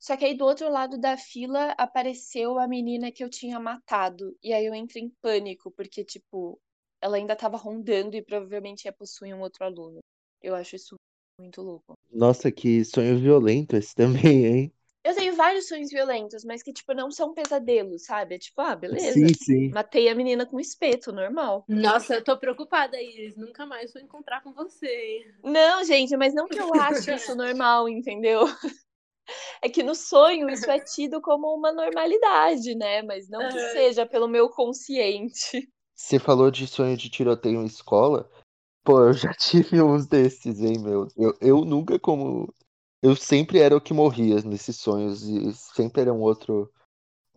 Só 0.00 0.16
que 0.16 0.24
aí 0.24 0.36
do 0.36 0.44
outro 0.44 0.68
lado 0.70 0.98
da 0.98 1.16
fila 1.16 1.72
apareceu 1.78 2.58
a 2.58 2.68
menina 2.68 3.12
que 3.12 3.24
eu 3.24 3.30
tinha 3.30 3.60
matado. 3.60 4.36
E 4.42 4.52
aí 4.52 4.66
eu 4.66 4.74
entrei 4.74 5.04
em 5.04 5.10
pânico, 5.22 5.70
porque, 5.72 6.04
tipo, 6.04 6.60
ela 7.00 7.16
ainda 7.16 7.36
tava 7.36 7.56
rondando 7.56 8.16
e 8.16 8.22
provavelmente 8.24 8.86
ia 8.86 8.92
possuir 8.92 9.34
um 9.34 9.40
outro 9.40 9.64
aluno. 9.64 10.00
Eu 10.42 10.54
acho 10.54 10.76
isso 10.76 10.96
muito 11.38 11.62
louco. 11.62 11.94
Nossa, 12.12 12.50
que 12.50 12.84
sonho 12.84 13.18
violento 13.18 13.76
esse 13.76 13.94
também, 13.96 14.46
hein? 14.46 14.72
Eu 15.04 15.14
tenho 15.14 15.36
vários 15.36 15.68
sonhos 15.68 15.90
violentos, 15.90 16.44
mas 16.44 16.62
que, 16.62 16.72
tipo, 16.72 16.94
não 16.94 17.10
são 17.10 17.34
pesadelos, 17.34 18.06
sabe? 18.06 18.36
É 18.36 18.38
tipo, 18.38 18.58
ah, 18.62 18.74
beleza. 18.74 19.12
Sim, 19.12 19.34
sim. 19.34 19.68
Matei 19.70 20.08
a 20.08 20.14
menina 20.14 20.46
com 20.46 20.58
espeto, 20.58 21.12
normal. 21.12 21.62
Nossa, 21.68 22.14
eu 22.14 22.24
tô 22.24 22.38
preocupada, 22.38 23.00
Iris. 23.00 23.36
Nunca 23.36 23.66
mais 23.66 23.92
vou 23.92 24.00
encontrar 24.00 24.42
com 24.42 24.52
você. 24.54 24.86
hein? 24.86 25.26
Não, 25.42 25.84
gente, 25.84 26.16
mas 26.16 26.32
não 26.32 26.48
que 26.48 26.58
eu 26.58 26.72
ache 26.72 27.14
isso 27.14 27.34
normal, 27.36 27.86
entendeu? 27.86 28.46
É 29.60 29.68
que 29.68 29.82
no 29.82 29.94
sonho 29.94 30.48
isso 30.48 30.70
é 30.70 30.78
tido 30.80 31.20
como 31.20 31.54
uma 31.54 31.72
normalidade, 31.72 32.74
né? 32.74 33.02
Mas 33.02 33.28
não 33.28 33.46
que 33.48 33.58
seja 33.72 34.06
pelo 34.06 34.28
meu 34.28 34.48
consciente. 34.48 35.68
Você 35.94 36.18
falou 36.18 36.50
de 36.50 36.66
sonho 36.66 36.96
de 36.96 37.08
tiroteio 37.08 37.60
em 37.62 37.66
escola. 37.66 38.30
Pô, 38.84 39.00
eu 39.08 39.12
já 39.12 39.32
tive 39.34 39.82
uns 39.82 40.06
desses, 40.06 40.60
hein, 40.60 40.78
meu. 40.78 41.08
Eu, 41.16 41.36
eu 41.40 41.64
nunca 41.64 41.98
como. 41.98 42.52
Eu 43.02 43.16
sempre 43.16 43.60
era 43.60 43.76
o 43.76 43.80
que 43.80 43.92
morria 43.94 44.40
nesses 44.42 44.76
sonhos 44.78 45.22
e 45.24 45.52
sempre 45.54 46.02
era 46.02 46.12
um 46.12 46.20
outro. 46.20 46.72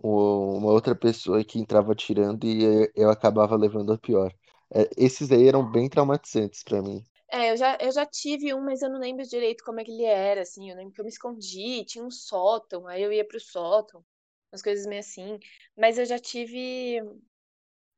um- 0.04 0.58
Uma 0.58 0.72
outra 0.72 0.96
pessoa 0.96 1.44
que 1.46 1.60
entrava 1.60 1.96
tirando 1.96 2.46
e 2.46 2.92
eu 2.96 3.10
acabava 3.12 3.56
levando 3.58 3.94
a 3.94 3.98
pior. 4.00 4.34
É, 4.74 4.90
esses 4.98 5.32
aí 5.32 5.48
eram 5.48 5.70
bem 5.72 5.90
traumatizantes 5.90 6.64
pra 6.64 6.82
mim. 6.84 7.06
É, 7.30 7.52
eu 7.52 7.58
já, 7.58 7.78
eu 7.82 7.92
já 7.92 8.06
tive 8.06 8.54
um, 8.54 8.62
mas 8.64 8.82
eu 8.82 8.90
não 8.90 9.00
lembro 9.00 9.26
direito 9.28 9.64
como 9.64 9.80
é 9.80 9.84
que 9.84 9.92
ele 9.92 10.04
era, 10.06 10.42
assim. 10.42 10.70
Eu 10.70 10.78
lembro 10.78 10.94
que 10.94 11.02
eu 11.02 11.06
me 11.06 11.10
escondi, 11.12 11.84
tinha 11.86 12.04
um 12.04 12.12
sótão, 12.12 12.88
aí 12.88 13.02
eu 13.04 13.12
ia 13.12 13.26
pro 13.28 13.40
sótão, 13.40 14.04
umas 14.52 14.62
coisas 14.62 14.86
meio 14.86 15.02
assim. 15.02 15.38
Mas 15.78 15.98
eu 15.98 16.06
já 16.06 16.18
tive 16.20 17.02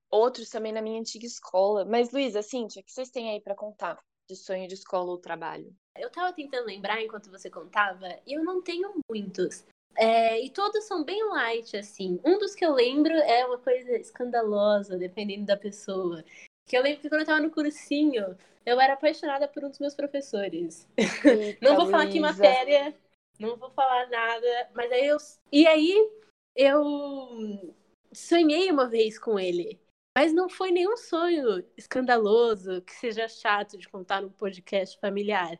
outros 0.09 0.49
também 0.49 0.71
na 0.71 0.81
minha 0.81 0.99
antiga 0.99 1.25
escola. 1.25 1.85
Mas, 1.85 2.11
Luísa, 2.11 2.41
Cíntia, 2.41 2.81
o 2.81 2.83
que 2.83 2.91
vocês 2.91 3.09
têm 3.09 3.29
aí 3.29 3.41
pra 3.41 3.55
contar 3.55 3.99
de 4.29 4.35
sonho 4.35 4.67
de 4.67 4.75
escola 4.75 5.11
ou 5.11 5.17
trabalho? 5.17 5.73
Eu 5.97 6.09
tava 6.09 6.31
tentando 6.33 6.65
lembrar 6.65 7.01
enquanto 7.01 7.31
você 7.31 7.49
contava, 7.49 8.07
e 8.25 8.33
eu 8.33 8.43
não 8.43 8.61
tenho 8.61 8.93
muitos. 9.09 9.65
É, 9.95 10.39
e 10.39 10.49
todos 10.49 10.85
são 10.85 11.03
bem 11.03 11.23
light, 11.29 11.75
assim. 11.75 12.19
Um 12.23 12.37
dos 12.37 12.55
que 12.55 12.63
eu 12.63 12.73
lembro 12.73 13.13
é 13.13 13.45
uma 13.45 13.57
coisa 13.57 13.97
escandalosa, 13.97 14.97
dependendo 14.97 15.45
da 15.45 15.57
pessoa. 15.57 16.23
Que 16.67 16.77
eu 16.77 16.83
lembro 16.83 17.01
que 17.01 17.09
quando 17.09 17.21
eu 17.21 17.27
tava 17.27 17.41
no 17.41 17.51
cursinho, 17.51 18.37
eu 18.65 18.79
era 18.79 18.93
apaixonada 18.93 19.47
por 19.47 19.63
um 19.63 19.69
dos 19.69 19.79
meus 19.79 19.95
professores. 19.95 20.87
Eita, 20.97 21.57
Não 21.61 21.75
vou 21.75 21.87
falar 21.87 22.07
que 22.07 22.19
Luísa. 22.19 22.43
matéria, 22.43 22.95
não 23.39 23.57
vou 23.57 23.71
falar 23.71 24.07
nada, 24.09 24.69
mas 24.73 24.91
aí 24.91 25.07
eu. 25.07 25.17
E 25.51 25.65
aí 25.65 26.11
eu 26.55 27.75
sonhei 28.13 28.71
uma 28.71 28.87
vez 28.87 29.17
com 29.17 29.39
ele. 29.39 29.79
Mas 30.19 30.33
não 30.33 30.49
foi 30.49 30.69
nenhum 30.69 30.97
sonho 30.97 31.63
escandaloso 31.77 32.81
que 32.81 32.93
seja 32.93 33.25
chato 33.29 33.77
de 33.77 33.87
contar 33.87 34.21
num 34.21 34.29
podcast 34.29 34.99
familiar. 34.99 35.57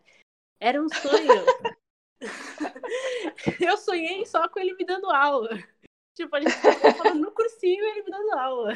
Era 0.59 0.83
um 0.83 0.89
sonho. 0.89 1.45
eu 3.65 3.77
sonhei 3.77 4.25
só 4.25 4.49
com 4.49 4.59
ele 4.59 4.73
me 4.73 4.85
dando 4.85 5.09
aula. 5.09 5.57
Tipo, 6.13 6.35
a 6.35 6.41
gente 6.41 6.61
tava 6.61 6.93
falando 6.93 7.21
no 7.21 7.31
cursinho 7.31 7.81
e 7.81 7.89
ele 7.89 8.03
me 8.03 8.11
dando 8.11 8.33
aula. 8.33 8.73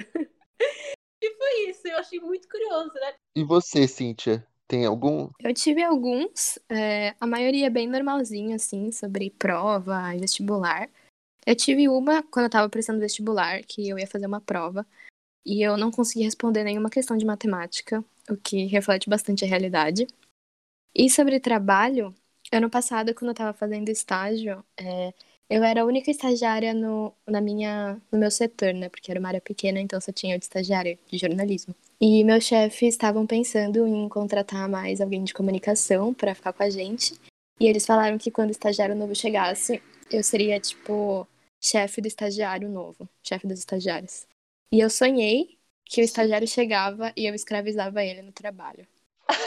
E 1.21 1.35
foi 1.35 1.69
isso, 1.69 1.85
eu 1.85 1.97
achei 1.97 2.21
muito 2.21 2.47
curioso, 2.47 2.93
né? 2.93 3.15
E 3.35 3.43
você, 3.43 3.85
Cíntia? 3.85 4.47
Tem 4.65 4.85
algum? 4.85 5.29
Eu 5.37 5.53
tive 5.53 5.83
alguns, 5.83 6.57
é, 6.69 7.13
a 7.19 7.27
maioria 7.27 7.69
bem 7.69 7.89
normalzinho, 7.89 8.55
assim, 8.55 8.89
sobre 8.93 9.31
prova 9.31 10.15
e 10.15 10.19
vestibular. 10.19 10.89
Eu 11.45 11.57
tive 11.57 11.89
uma 11.89 12.23
quando 12.23 12.45
eu 12.45 12.51
tava 12.51 12.69
prestando 12.69 13.01
vestibular, 13.01 13.61
que 13.63 13.89
eu 13.89 13.99
ia 13.99 14.07
fazer 14.07 14.27
uma 14.27 14.39
prova, 14.39 14.87
e 15.45 15.61
eu 15.61 15.77
não 15.77 15.91
consegui 15.91 16.23
responder 16.23 16.63
nenhuma 16.63 16.89
questão 16.89 17.17
de 17.17 17.25
matemática, 17.25 18.03
o 18.29 18.37
que 18.37 18.65
reflete 18.65 19.09
bastante 19.09 19.43
a 19.43 19.47
realidade. 19.47 20.07
E 20.95 21.09
sobre 21.09 21.39
trabalho, 21.39 22.13
ano 22.51 22.69
passado, 22.69 23.13
quando 23.13 23.29
eu 23.29 23.35
tava 23.35 23.53
fazendo 23.53 23.89
estágio, 23.89 24.63
é, 24.77 25.13
eu 25.49 25.63
era 25.63 25.81
a 25.81 25.85
única 25.85 26.09
estagiária 26.09 26.73
no, 26.73 27.13
na 27.27 27.41
minha, 27.41 28.01
no 28.11 28.17
meu 28.17 28.31
setor, 28.31 28.73
né? 28.73 28.89
Porque 28.89 29.11
era 29.11 29.19
uma 29.19 29.29
área 29.29 29.41
pequena, 29.41 29.79
então 29.79 29.99
só 29.99 30.11
tinha 30.11 30.37
de 30.37 30.45
estagiária 30.45 30.97
de 31.07 31.17
jornalismo. 31.17 31.75
E 31.99 32.23
meus 32.23 32.43
chefes 32.43 32.89
estavam 32.89 33.25
pensando 33.25 33.85
em 33.87 34.07
contratar 34.09 34.67
mais 34.69 35.01
alguém 35.01 35.23
de 35.23 35.33
comunicação 35.33 36.13
para 36.13 36.35
ficar 36.35 36.53
com 36.53 36.63
a 36.63 36.69
gente. 36.69 37.19
E 37.59 37.67
eles 37.67 37.85
falaram 37.85 38.17
que 38.17 38.31
quando 38.31 38.49
o 38.49 38.51
estagiário 38.51 38.95
novo 38.95 39.15
chegasse, 39.15 39.81
eu 40.11 40.23
seria, 40.23 40.59
tipo, 40.59 41.27
chefe 41.61 42.01
do 42.01 42.07
estagiário 42.07 42.69
novo, 42.69 43.07
chefe 43.21 43.47
dos 43.47 43.59
estagiários. 43.59 44.25
E 44.73 44.79
eu 44.79 44.89
sonhei 44.89 45.59
que 45.85 46.01
o 46.01 46.03
estagiário 46.03 46.47
chegava 46.47 47.13
e 47.15 47.27
eu 47.27 47.35
escravizava 47.35 48.03
ele 48.03 48.23
no 48.23 48.31
trabalho. 48.31 48.87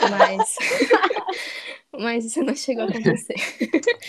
Mas. 0.09 0.55
Mas 1.91 2.23
isso 2.23 2.41
não 2.43 2.55
chegou 2.55 2.83
a 2.83 2.87
acontecer. 2.87 3.35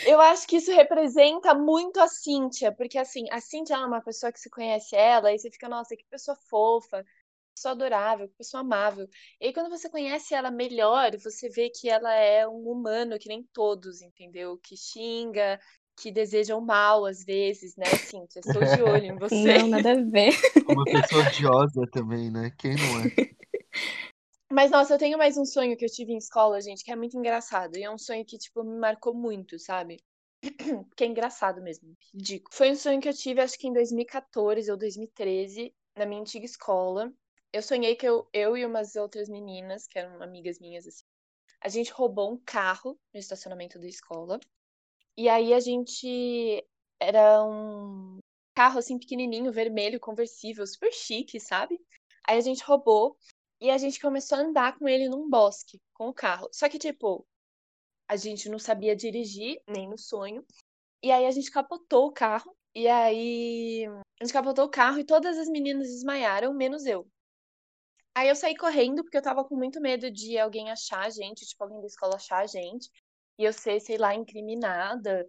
Eu 0.07 0.21
acho 0.21 0.47
que 0.47 0.59
isso 0.59 0.71
representa 0.71 1.55
muito 1.55 1.99
a 1.99 2.07
Cíntia, 2.07 2.71
porque 2.71 2.99
assim, 2.99 3.25
a 3.33 3.41
Cíntia 3.41 3.75
é 3.75 3.79
uma 3.79 4.01
pessoa 4.01 4.31
que 4.31 4.39
se 4.39 4.49
conhece 4.49 4.95
ela 4.95 5.33
e 5.33 5.39
você 5.41 5.51
fica, 5.51 5.69
nossa, 5.69 5.97
que 5.97 6.05
pessoa 6.05 6.37
fofa, 6.49 7.03
que 7.03 7.11
pessoa 7.57 7.73
adorável, 7.73 8.29
que 8.29 8.37
pessoa 8.37 8.61
amável. 8.61 9.09
E 9.41 9.47
aí 9.47 9.53
quando 9.53 9.71
você 9.71 9.89
conhece 9.89 10.35
ela 10.35 10.53
melhor, 10.53 11.17
você 11.17 11.49
vê 11.49 11.69
que 11.69 11.89
ela 11.89 12.15
é 12.15 12.47
um 12.47 12.69
humano 12.69 13.19
que 13.19 13.29
nem 13.29 13.43
todos, 13.53 14.03
entendeu? 14.03 14.57
Que 14.59 14.77
xinga, 14.77 15.59
que 16.01 16.13
deseja 16.13 16.57
o 16.57 16.61
mal 16.61 17.05
às 17.05 17.25
vezes, 17.25 17.77
né, 17.77 17.85
Cíntia? 17.87 18.41
Estou 18.41 18.63
de 18.65 18.83
olho 18.83 19.05
em 19.07 19.17
você. 19.19 19.59
Não, 19.59 19.69
nada 19.69 19.93
a 19.93 20.03
ver. 20.03 20.35
Uma 20.69 20.85
pessoa 20.85 21.27
odiosa 21.27 21.83
também, 21.91 22.31
né? 22.31 22.53
Quem 22.59 22.75
não 22.75 23.01
é? 23.01 23.05
Mas, 24.51 24.71
nossa, 24.71 24.95
eu 24.95 24.99
tenho 24.99 25.19
mais 25.19 25.37
um 25.37 25.45
sonho 25.45 25.77
que 25.77 25.85
eu 25.85 25.91
tive 25.91 26.13
em 26.13 26.17
escola, 26.17 26.61
gente, 26.61 26.83
que 26.83 26.91
é 26.91 26.97
muito 26.97 27.19
engraçado. 27.19 27.77
E 27.77 27.83
é 27.83 27.91
um 27.91 27.99
sonho 27.99 28.25
que, 28.25 28.39
tipo, 28.39 28.65
me 28.65 28.79
marcou 28.79 29.13
muito, 29.13 29.59
sabe? 29.59 29.99
Que 30.97 31.05
é 31.05 31.07
engraçado 31.07 31.61
mesmo, 31.61 31.95
ridículo. 32.15 32.55
Foi 32.55 32.71
um 32.71 32.77
sonho 32.77 33.01
que 33.01 33.09
eu 33.09 33.15
tive, 33.15 33.41
acho 33.41 33.59
que 33.59 33.69
em 33.69 33.73
2014 33.73 34.71
ou 34.71 34.77
2013, 34.77 35.75
na 35.97 36.07
minha 36.07 36.21
antiga 36.21 36.47
escola. 36.47 37.13
Eu 37.53 37.63
sonhei 37.63 37.97
que 37.97 38.07
eu, 38.07 38.29
eu 38.33 38.57
e 38.57 38.65
umas 38.65 38.95
outras 38.95 39.29
meninas, 39.29 39.87
que 39.87 39.99
eram 39.99 40.23
amigas 40.23 40.59
minhas, 40.61 40.87
assim, 40.87 41.05
a 41.61 41.69
gente 41.69 41.93
roubou 41.93 42.33
um 42.33 42.39
carro 42.39 42.99
no 43.13 43.19
estacionamento 43.19 43.79
da 43.79 43.87
escola. 43.87 44.39
E 45.19 45.29
aí 45.29 45.53
a 45.53 45.59
gente 45.59 46.65
era 47.01 47.45
um 47.45 48.21
carro, 48.55 48.79
assim, 48.79 48.97
pequenininho, 48.97 49.51
vermelho, 49.51 49.99
conversível, 49.99 50.65
super 50.65 50.93
chique, 50.93 51.41
sabe? 51.41 51.77
Aí 52.25 52.39
a 52.39 52.41
gente 52.41 52.63
roubou 52.63 53.17
e 53.61 53.69
a 53.69 53.77
gente 53.79 54.01
começou 54.01 54.39
a 54.39 54.43
andar 54.43 54.79
com 54.79 54.89
ele 54.89 55.09
num 55.09 55.29
bosque, 55.29 55.81
com 55.93 56.07
o 56.09 56.15
carro. 56.15 56.49
Só 56.53 56.69
que, 56.69 56.79
tipo, 56.79 57.27
a 58.09 58.15
gente 58.15 58.49
não 58.49 58.61
sabia 58.61 58.95
dirigir, 58.95 59.61
nem 59.67 59.89
no 59.89 59.99
sonho. 59.99 60.47
E 61.03 61.11
aí 61.11 61.27
a 61.27 61.33
gente 61.33 61.51
capotou 61.51 62.07
o 62.07 62.13
carro. 62.13 62.57
E 62.73 62.87
aí 62.87 63.87
a 64.21 64.25
gente 64.25 64.33
capotou 64.33 64.67
o 64.67 64.71
carro 64.71 65.01
e 65.01 65.05
todas 65.05 65.37
as 65.37 65.49
meninas 65.49 65.89
desmaiaram, 65.89 66.55
menos 66.55 66.87
eu. 66.87 67.11
Aí 68.15 68.29
eu 68.29 68.37
saí 68.37 68.57
correndo 68.57 69.03
porque 69.03 69.17
eu 69.17 69.23
tava 69.23 69.45
com 69.45 69.57
muito 69.57 69.81
medo 69.81 70.13
de 70.13 70.39
alguém 70.39 70.71
achar 70.71 71.07
a 71.07 71.11
gente, 71.11 71.45
tipo, 71.45 71.65
alguém 71.65 71.81
da 71.81 71.89
escola 71.89 72.15
achar 72.15 72.39
a 72.39 72.47
gente. 72.47 72.89
E 73.39 73.45
eu 73.45 73.53
ser, 73.53 73.81
sei 73.81 73.97
lá, 73.99 74.15
incriminada, 74.15 75.25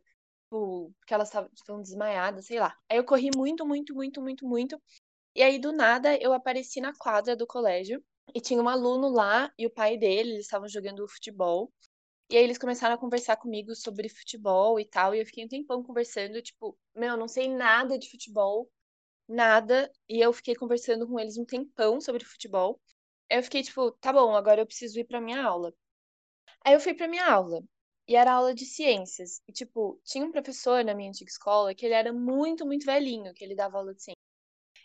tipo, 0.45 0.93
porque 0.99 1.13
elas 1.13 1.29
estavam 1.53 1.81
desmaiadas, 1.81 2.45
sei 2.47 2.59
lá. 2.59 2.75
Aí 2.89 2.97
eu 2.97 3.05
corri 3.05 3.29
muito, 3.35 3.65
muito, 3.67 3.93
muito, 3.95 4.21
muito, 4.21 4.47
muito. 4.47 4.81
E 5.35 5.43
aí, 5.43 5.59
do 5.59 5.71
nada, 5.71 6.17
eu 6.21 6.33
apareci 6.33 6.81
na 6.81 6.93
quadra 6.97 7.35
do 7.35 7.47
colégio. 7.47 8.03
E 8.35 8.41
tinha 8.41 8.61
um 8.61 8.69
aluno 8.69 9.09
lá 9.09 9.51
e 9.57 9.65
o 9.67 9.71
pai 9.71 9.97
dele, 9.97 10.31
eles 10.33 10.45
estavam 10.45 10.67
jogando 10.69 11.07
futebol. 11.07 11.71
E 12.29 12.37
aí 12.37 12.43
eles 12.43 12.57
começaram 12.57 12.95
a 12.95 12.97
conversar 12.97 13.37
comigo 13.37 13.75
sobre 13.75 14.09
futebol 14.09 14.79
e 14.79 14.85
tal. 14.85 15.15
E 15.15 15.19
eu 15.21 15.25
fiquei 15.25 15.45
um 15.45 15.47
tempão 15.47 15.83
conversando, 15.83 16.41
tipo, 16.41 16.77
meu, 16.95 17.17
não 17.17 17.27
sei 17.27 17.49
nada 17.49 17.97
de 17.99 18.09
futebol, 18.09 18.69
nada. 19.27 19.91
E 20.09 20.19
eu 20.21 20.33
fiquei 20.33 20.55
conversando 20.55 21.07
com 21.07 21.19
eles 21.19 21.37
um 21.37 21.45
tempão 21.45 22.01
sobre 22.01 22.25
futebol. 22.25 22.81
Aí 23.31 23.39
eu 23.39 23.43
fiquei, 23.43 23.63
tipo, 23.63 23.91
tá 23.93 24.13
bom, 24.13 24.35
agora 24.35 24.61
eu 24.61 24.67
preciso 24.67 24.99
ir 24.99 25.05
pra 25.05 25.21
minha 25.21 25.43
aula. 25.43 25.73
Aí 26.65 26.73
eu 26.73 26.79
fui 26.79 26.93
pra 26.93 27.07
minha 27.07 27.25
aula. 27.31 27.61
E 28.09 28.15
era 28.15 28.33
aula 28.33 28.55
de 28.55 28.65
ciências. 28.65 29.39
E, 29.47 29.53
tipo, 29.53 30.01
tinha 30.03 30.25
um 30.25 30.31
professor 30.31 30.83
na 30.83 30.95
minha 30.95 31.09
antiga 31.09 31.29
escola 31.29 31.75
que 31.75 31.85
ele 31.85 31.93
era 31.93 32.11
muito, 32.11 32.65
muito 32.65 32.83
velhinho, 32.83 33.35
que 33.35 33.43
ele 33.43 33.53
dava 33.53 33.77
aula 33.77 33.93
de 33.93 34.01
ciências. 34.01 34.25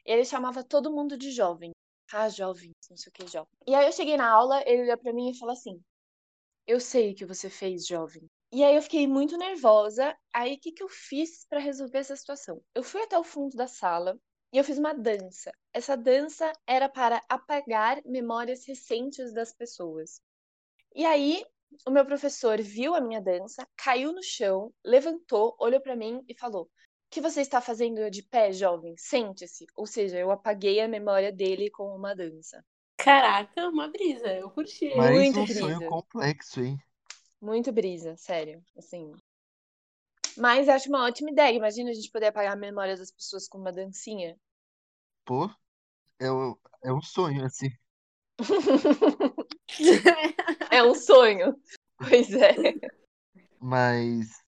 E 0.05 0.13
ele 0.13 0.27
chamava 0.27 0.63
todo 0.63 0.93
mundo 0.93 1.17
de 1.17 1.31
jovem. 1.31 1.71
Ah, 2.13 2.29
jovem, 2.29 2.71
não 2.91 2.97
sei 2.99 3.09
o 3.09 3.13
que, 3.15 3.27
jovem. 3.27 3.49
E 3.67 3.75
aí 3.75 3.87
eu 3.87 3.93
cheguei 3.93 4.19
na 4.19 4.31
aula, 4.31 4.63
ele 4.67 4.83
olhou 4.83 4.99
pra 4.99 5.15
mim 5.15 5.31
e 5.31 5.39
falou 5.39 5.55
assim: 5.55 5.81
Eu 6.67 6.79
sei 6.79 7.13
o 7.13 7.15
que 7.15 7.25
você 7.25 7.49
fez, 7.49 7.87
jovem. 7.87 8.27
E 8.53 8.63
aí 8.63 8.77
eu 8.77 8.83
fiquei 8.83 9.07
muito 9.07 9.39
nervosa. 9.39 10.15
Aí 10.31 10.57
o 10.57 10.61
que, 10.61 10.73
que 10.73 10.83
eu 10.83 10.89
fiz 10.91 11.47
pra 11.49 11.59
resolver 11.59 11.99
essa 12.01 12.17
situação? 12.17 12.61
Eu 12.75 12.83
fui 12.83 13.01
até 13.01 13.19
o 13.19 13.25
fundo 13.25 13.57
da 13.57 13.67
sala 13.67 14.19
e 14.53 14.59
eu 14.59 14.65
fiz 14.65 14.77
uma 14.77 14.93
dança. 14.93 15.51
Essa 15.73 15.97
dança 15.97 16.53
era 16.67 16.91
para 16.91 17.23
apagar 17.27 18.03
memórias 18.05 18.67
recentes 18.67 19.33
das 19.33 19.55
pessoas. 19.55 20.21
E 20.95 21.07
aí 21.07 21.43
o 21.87 21.91
meu 21.91 22.05
professor 22.05 22.61
viu 22.61 22.95
a 22.95 23.01
minha 23.01 23.21
dança, 23.21 23.67
caiu 23.77 24.13
no 24.13 24.23
chão, 24.23 24.73
levantou, 24.85 25.55
olhou 25.59 25.81
pra 25.81 25.97
mim 25.97 26.23
e 26.29 26.35
falou: 26.39 26.65
O 26.65 26.69
que 27.11 27.21
você 27.21 27.41
está 27.41 27.61
fazendo 27.61 28.11
de 28.11 28.23
pé, 28.23 28.53
jovem? 28.53 28.95
Sente-se. 28.97 29.67
Ou 29.75 29.87
seja, 29.87 30.19
eu 30.19 30.31
apaguei 30.31 30.81
a 30.81 30.89
memória 30.89 31.33
dele 31.33 31.71
com 31.71 31.95
uma 31.95 32.15
dança. 32.15 32.65
Caraca, 32.97 33.69
uma 33.69 33.89
brisa, 33.89 34.33
eu 34.33 34.51
curti. 34.51 34.95
Mais 34.95 35.15
Muito 35.15 35.41
um 35.41 35.45
brisa. 35.45 35.61
sonho 35.61 35.89
complexo, 35.89 36.61
hein? 36.63 36.79
Muito 37.41 37.73
brisa, 37.73 38.17
sério. 38.17 38.63
Assim. 38.77 39.13
Mas 40.37 40.69
acho 40.69 40.89
uma 40.89 41.05
ótima 41.05 41.31
ideia. 41.31 41.57
Imagina 41.57 41.91
a 41.91 41.95
gente 41.95 42.11
poder 42.11 42.27
apagar 42.27 42.55
a 42.55 42.57
memória 42.57 42.97
das 42.97 43.11
pessoas 43.11 43.47
com 43.47 43.59
uma 43.59 43.73
dancinha. 43.73 44.37
Pô, 45.25 45.47
é, 46.21 46.27
é 46.85 46.93
um 46.93 47.03
sonho, 47.03 47.45
assim. 47.45 47.69
É 50.75 50.83
um 50.83 50.93
sonho. 50.93 51.57
Pois 51.99 52.33
é. 52.33 52.53
Mas, 53.61 54.43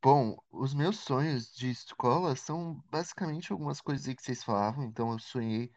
bom, 0.00 0.36
os 0.48 0.72
meus 0.72 1.00
sonhos 1.00 1.52
de 1.52 1.68
escola 1.68 2.36
são 2.36 2.80
basicamente 2.88 3.50
algumas 3.50 3.80
coisas 3.80 4.06
aí 4.06 4.14
que 4.14 4.22
vocês 4.22 4.44
falavam. 4.44 4.84
Então, 4.84 5.10
eu 5.10 5.18
sonhei 5.18 5.72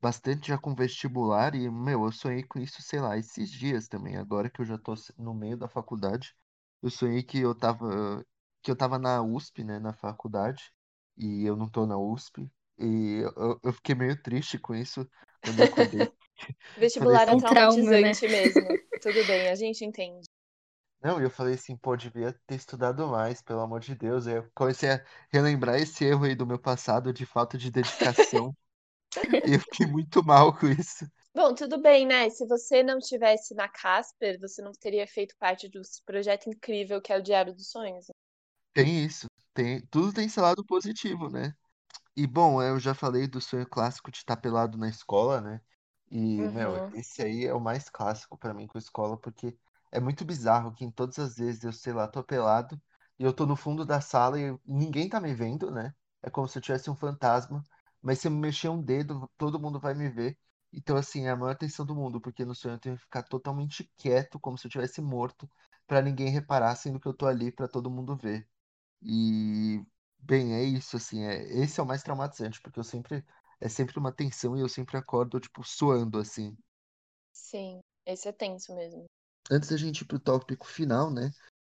bastante 0.00 0.48
já 0.48 0.56
com 0.56 0.74
vestibular 0.74 1.54
e, 1.54 1.68
meu, 1.70 2.06
eu 2.06 2.12
sonhei 2.12 2.42
com 2.44 2.58
isso, 2.58 2.80
sei 2.80 2.98
lá, 2.98 3.18
esses 3.18 3.50
dias 3.50 3.88
também, 3.88 4.16
agora 4.16 4.48
que 4.48 4.62
eu 4.62 4.64
já 4.64 4.78
tô 4.78 4.94
no 5.18 5.34
meio 5.34 5.58
da 5.58 5.68
faculdade, 5.68 6.34
eu 6.82 6.88
sonhei 6.88 7.22
que 7.22 7.40
eu 7.40 7.54
tava, 7.54 8.24
que 8.62 8.70
eu 8.70 8.76
tava 8.76 8.98
na 8.98 9.20
USP, 9.20 9.62
né, 9.62 9.78
na 9.78 9.92
faculdade, 9.92 10.72
e 11.14 11.44
eu 11.44 11.56
não 11.56 11.68
tô 11.68 11.84
na 11.84 11.98
USP, 11.98 12.50
e 12.78 13.22
eu, 13.36 13.60
eu 13.62 13.72
fiquei 13.74 13.94
meio 13.94 14.20
triste 14.22 14.58
com 14.58 14.74
isso 14.74 15.06
quando 15.42 15.58
eu 15.58 15.66
acordei. 15.66 16.10
Vestibular 16.76 17.28
é 17.28 17.32
Um 17.32 17.38
trauma, 17.38 17.56
né? 17.56 17.70
traumatizante 17.70 18.28
mesmo. 18.28 18.78
Tudo 19.00 19.26
bem, 19.26 19.48
a 19.48 19.54
gente 19.54 19.84
entende. 19.84 20.26
Não, 21.02 21.18
e 21.18 21.24
eu 21.24 21.30
falei 21.30 21.54
assim, 21.54 21.76
pô, 21.76 21.96
devia 21.96 22.34
ter 22.46 22.56
estudado 22.56 23.06
mais, 23.08 23.40
pelo 23.40 23.60
amor 23.60 23.80
de 23.80 23.94
Deus. 23.94 24.26
Eu 24.26 24.46
comecei 24.54 24.90
a 24.90 25.04
relembrar 25.32 25.76
esse 25.76 26.04
erro 26.04 26.24
aí 26.24 26.34
do 26.34 26.46
meu 26.46 26.58
passado 26.58 27.12
de 27.12 27.24
falta 27.24 27.56
de 27.56 27.70
dedicação, 27.70 28.54
e 29.46 29.54
eu 29.54 29.60
fiquei 29.60 29.86
muito 29.86 30.22
mal 30.22 30.56
com 30.56 30.66
isso. 30.66 31.06
Bom, 31.34 31.54
tudo 31.54 31.80
bem, 31.80 32.06
né? 32.06 32.28
Se 32.28 32.46
você 32.46 32.82
não 32.82 32.98
tivesse 32.98 33.54
na 33.54 33.68
Casper, 33.68 34.38
você 34.38 34.60
não 34.60 34.72
teria 34.72 35.06
feito 35.06 35.34
parte 35.38 35.68
desse 35.68 36.02
projeto 36.04 36.50
incrível 36.50 37.00
que 37.00 37.12
é 37.12 37.18
o 37.18 37.22
Diário 37.22 37.54
dos 37.54 37.70
Sonhos. 37.70 38.06
Tem 38.74 39.04
isso, 39.04 39.26
tem, 39.54 39.80
tudo 39.86 40.12
tem 40.12 40.28
seu 40.28 40.42
lado 40.42 40.64
positivo, 40.64 41.30
né? 41.30 41.54
E 42.16 42.26
bom, 42.26 42.62
eu 42.62 42.78
já 42.78 42.94
falei 42.94 43.26
do 43.26 43.40
sonho 43.40 43.66
clássico 43.66 44.10
de 44.10 44.18
estar 44.18 44.36
pelado 44.36 44.76
na 44.76 44.88
escola, 44.88 45.40
né? 45.40 45.60
E, 46.10 46.48
meu, 46.48 46.76
Uhum. 46.76 46.92
esse 46.92 47.22
aí 47.22 47.44
é 47.46 47.54
o 47.54 47.60
mais 47.60 47.88
clássico 47.88 48.36
pra 48.38 48.52
mim 48.54 48.66
com 48.66 48.78
a 48.78 48.80
escola, 48.80 49.18
porque 49.20 49.56
é 49.92 50.00
muito 50.00 50.24
bizarro 50.24 50.72
que 50.74 50.84
em 50.84 50.90
todas 50.90 51.18
as 51.18 51.36
vezes 51.36 51.62
eu, 51.64 51.72
sei 51.72 51.92
lá, 51.92 52.08
tô 52.08 52.22
pelado 52.24 52.80
e 53.18 53.24
eu 53.24 53.32
tô 53.32 53.46
no 53.46 53.56
fundo 53.56 53.84
da 53.84 54.00
sala 54.00 54.40
e 54.40 54.58
ninguém 54.66 55.08
tá 55.08 55.20
me 55.20 55.34
vendo, 55.34 55.70
né? 55.70 55.94
É 56.22 56.30
como 56.30 56.48
se 56.48 56.58
eu 56.58 56.62
tivesse 56.62 56.90
um 56.90 56.96
fantasma, 56.96 57.62
mas 58.02 58.18
se 58.20 58.26
eu 58.28 58.32
mexer 58.32 58.68
um 58.68 58.82
dedo, 58.82 59.30
todo 59.36 59.60
mundo 59.60 59.78
vai 59.80 59.94
me 59.94 60.08
ver. 60.08 60.38
Então, 60.72 60.96
assim, 60.96 61.26
é 61.26 61.30
a 61.30 61.36
maior 61.36 61.52
atenção 61.52 61.84
do 61.86 61.94
mundo, 61.94 62.20
porque 62.20 62.44
no 62.44 62.54
sonho 62.54 62.74
eu 62.74 62.78
tenho 62.80 62.96
que 62.96 63.02
ficar 63.02 63.22
totalmente 63.24 63.90
quieto, 63.96 64.38
como 64.40 64.56
se 64.58 64.66
eu 64.66 64.70
tivesse 64.70 65.00
morto, 65.00 65.48
pra 65.86 66.00
ninguém 66.02 66.28
reparar, 66.30 66.76
sendo 66.76 67.00
que 67.00 67.08
eu 67.08 67.14
tô 67.14 67.26
ali 67.26 67.50
pra 67.52 67.66
todo 67.68 67.90
mundo 67.90 68.16
ver. 68.16 68.48
E, 69.02 69.84
bem, 70.18 70.54
é 70.54 70.62
isso, 70.64 70.96
assim, 70.96 71.24
é, 71.24 71.42
esse 71.62 71.80
é 71.80 71.82
o 71.82 71.86
mais 71.86 72.02
traumatizante, 72.02 72.60
porque 72.60 72.78
eu 72.78 72.84
sempre, 72.84 73.24
é 73.60 73.68
sempre 73.68 73.98
uma 73.98 74.12
tensão 74.12 74.56
e 74.56 74.60
eu 74.60 74.68
sempre 74.68 74.96
acordo, 74.96 75.38
tipo, 75.38 75.62
suando, 75.62 76.18
assim. 76.18 76.56
Sim, 77.32 77.80
esse 78.06 78.28
é 78.28 78.32
tenso 78.32 78.74
mesmo. 78.74 79.04
Antes 79.50 79.70
da 79.70 79.76
gente 79.76 80.00
ir 80.00 80.04
pro 80.06 80.18
tópico 80.18 80.66
final, 80.66 81.10
né? 81.10 81.30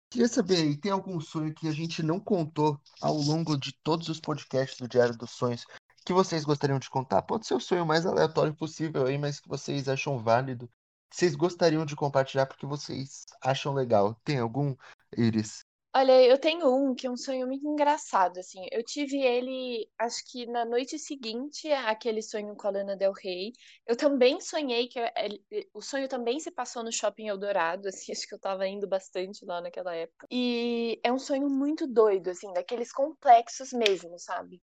Queria 0.10 0.28
saber 0.28 0.58
aí, 0.58 0.78
tem 0.78 0.92
algum 0.92 1.20
sonho 1.22 1.54
que 1.54 1.68
a 1.68 1.72
gente 1.72 2.04
não 2.04 2.20
contou 2.20 2.80
ao 3.02 3.16
longo 3.16 3.58
de 3.58 3.72
todos 3.82 4.10
os 4.10 4.20
podcasts 4.20 4.78
do 4.78 4.88
Diário 4.88 5.18
dos 5.18 5.32
Sonhos 5.32 5.66
que 6.06 6.14
vocês 6.14 6.44
gostariam 6.44 6.80
de 6.80 6.90
contar? 6.90 7.22
Pode 7.22 7.46
ser 7.46 7.54
o 7.54 7.60
sonho 7.60 7.86
mais 7.86 8.06
aleatório 8.06 8.56
possível 8.56 9.06
aí, 9.06 9.18
mas 9.18 9.40
que 9.40 9.48
vocês 9.48 9.88
acham 9.88 10.18
válido. 10.18 10.70
Vocês 11.10 11.36
gostariam 11.36 11.86
de 11.86 11.96
compartilhar 11.96 12.46
porque 12.46 12.66
vocês 12.66 13.26
acham 13.42 13.74
legal. 13.74 14.16
Tem 14.24 14.40
algum, 14.40 14.76
Iris? 15.16 15.64
Olha, 15.94 16.22
eu 16.26 16.38
tenho 16.40 16.68
um 16.74 16.96
que 16.96 17.06
é 17.06 17.12
um 17.12 17.18
sonho 17.18 17.46
muito 17.48 17.68
engraçado, 17.68 18.38
assim. 18.40 18.66
Eu 18.72 18.82
tive 18.84 19.18
ele, 19.22 19.90
acho 20.00 20.24
que 20.32 20.46
na 20.46 20.64
noite 20.66 20.98
seguinte 20.98 21.70
àquele 21.72 22.22
sonho 22.22 22.56
com 22.56 22.68
a 22.68 22.72
Lana 22.72 22.96
Del 22.96 23.12
Rey. 23.14 23.52
Eu 23.86 23.96
também 23.98 24.40
sonhei 24.40 24.88
que 24.88 24.98
eu- 25.00 25.10
ele- 25.18 25.44
o 25.74 25.82
sonho 25.82 26.08
também 26.08 26.40
se 26.40 26.50
passou 26.52 26.82
no 26.84 26.92
Shopping 26.94 27.28
Eldorado, 27.28 27.88
assim, 28.08 28.12
acho 28.14 28.26
que 28.28 28.34
eu 28.34 28.40
tava 28.40 28.66
indo 28.68 28.88
bastante 28.88 29.44
lá 29.46 29.60
naquela 29.62 29.94
época. 29.96 30.28
E 30.32 31.00
é 31.04 31.12
um 31.12 31.20
sonho 31.20 31.50
muito 31.50 31.86
doido, 31.88 32.30
assim, 32.30 32.52
daqueles 32.54 32.92
complexos 32.94 33.74
mesmo, 33.74 34.18
sabe? 34.18 34.62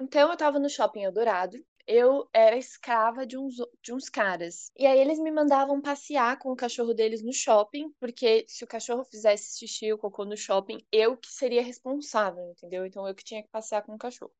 Então 0.00 0.30
eu 0.30 0.36
tava 0.36 0.58
no 0.58 0.68
Shopping 0.70 1.02
Eldorado, 1.04 1.56
eu 1.86 2.28
era 2.32 2.56
escrava 2.56 3.26
de 3.26 3.38
uns, 3.38 3.54
de 3.82 3.92
uns 3.92 4.08
caras. 4.08 4.70
E 4.76 4.86
aí 4.86 4.98
eles 4.98 5.18
me 5.18 5.30
mandavam 5.30 5.80
passear 5.80 6.38
com 6.38 6.50
o 6.52 6.56
cachorro 6.56 6.94
deles 6.94 7.22
no 7.22 7.32
shopping, 7.32 7.92
porque 8.00 8.44
se 8.48 8.64
o 8.64 8.66
cachorro 8.66 9.04
fizesse 9.04 9.58
xixi 9.58 9.92
ou 9.92 9.98
cocô 9.98 10.24
no 10.24 10.36
shopping, 10.36 10.78
eu 10.92 11.16
que 11.16 11.28
seria 11.28 11.62
responsável, 11.62 12.50
entendeu? 12.50 12.84
Então 12.86 13.06
eu 13.06 13.14
que 13.14 13.24
tinha 13.24 13.42
que 13.42 13.48
passear 13.48 13.82
com 13.82 13.94
o 13.94 13.98
cachorro. 13.98 14.32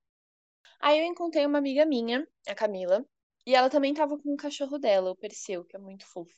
Aí 0.81 0.99
eu 1.01 1.05
encontrei 1.07 1.47
uma 1.47 1.59
amiga 1.59 1.87
minha, 1.87 2.27
a 2.49 2.55
Camila, 2.55 3.05
e 3.47 3.55
ela 3.55 3.71
também 3.71 3.95
tava 3.95 4.19
com 4.19 4.35
o 4.35 4.37
cachorro 4.37 4.79
dela, 4.79 5.11
o 5.11 5.17
Perseu, 5.17 5.65
que 5.65 5.77
é 5.77 5.79
muito 5.79 6.07
fofo. 6.07 6.35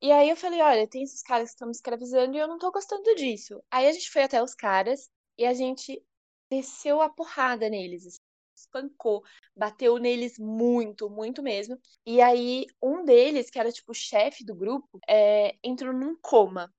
E 0.00 0.12
aí 0.12 0.28
eu 0.30 0.36
falei, 0.36 0.60
olha, 0.62 0.88
tem 0.88 1.02
esses 1.02 1.22
caras 1.22 1.50
que 1.50 1.54
estão 1.54 1.68
me 1.68 1.72
escravizando 1.72 2.36
e 2.36 2.40
eu 2.40 2.48
não 2.48 2.58
tô 2.58 2.70
gostando 2.70 3.14
disso. 3.14 3.62
Aí 3.70 3.86
a 3.86 3.92
gente 3.92 4.10
foi 4.10 4.22
até 4.22 4.42
os 4.42 4.54
caras 4.54 5.10
e 5.38 5.44
a 5.46 5.54
gente 5.54 6.02
desceu 6.50 7.00
a 7.00 7.08
porrada 7.08 7.68
neles, 7.68 8.20
espancou, 8.66 9.22
bateu 9.56 9.98
neles 9.98 10.38
muito, 10.38 11.08
muito 11.08 11.42
mesmo. 11.42 11.78
E 12.04 12.20
aí 12.20 12.66
um 12.82 13.04
deles, 13.04 13.50
que 13.50 13.58
era 13.58 13.72
tipo 13.72 13.92
o 13.92 13.94
chefe 13.94 14.44
do 14.44 14.54
grupo, 14.54 14.98
é, 15.08 15.56
entrou 15.62 15.92
num 15.92 16.16
coma. 16.20 16.72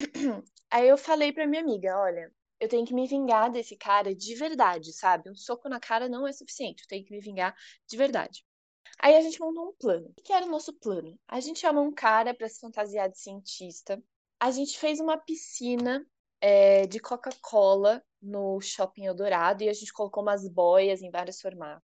Aí 0.70 0.88
eu 0.88 0.96
falei 0.96 1.32
pra 1.32 1.46
minha 1.46 1.60
amiga, 1.60 1.98
olha, 1.98 2.32
eu 2.58 2.68
tenho 2.68 2.86
que 2.86 2.94
me 2.94 3.06
vingar 3.06 3.50
desse 3.50 3.76
cara 3.76 4.14
de 4.14 4.34
verdade, 4.34 4.92
sabe? 4.92 5.30
Um 5.30 5.34
soco 5.34 5.68
na 5.68 5.78
cara 5.78 6.08
não 6.08 6.26
é 6.26 6.32
suficiente, 6.32 6.82
eu 6.82 6.88
tenho 6.88 7.04
que 7.04 7.12
me 7.12 7.20
vingar 7.20 7.54
de 7.86 7.96
verdade. 7.96 8.42
Aí 8.98 9.16
a 9.16 9.20
gente 9.20 9.40
montou 9.40 9.68
um 9.68 9.74
plano. 9.74 10.12
O 10.16 10.22
que 10.22 10.32
era 10.32 10.46
o 10.46 10.50
nosso 10.50 10.72
plano? 10.74 11.18
A 11.28 11.40
gente 11.40 11.58
chamou 11.58 11.84
um 11.84 11.92
cara 11.92 12.32
pra 12.32 12.48
se 12.48 12.60
fantasiar 12.60 13.10
de 13.10 13.18
cientista. 13.18 14.02
A 14.40 14.50
gente 14.50 14.78
fez 14.78 15.00
uma 15.00 15.18
piscina 15.18 16.06
é, 16.40 16.86
de 16.86 17.00
Coca-Cola 17.00 18.02
no 18.22 18.60
Shopping 18.60 19.06
Eldorado 19.06 19.62
e 19.62 19.68
a 19.68 19.72
gente 19.72 19.92
colocou 19.92 20.22
umas 20.22 20.48
boias 20.48 21.02
em 21.02 21.10
vários 21.10 21.40
formatos. 21.40 21.82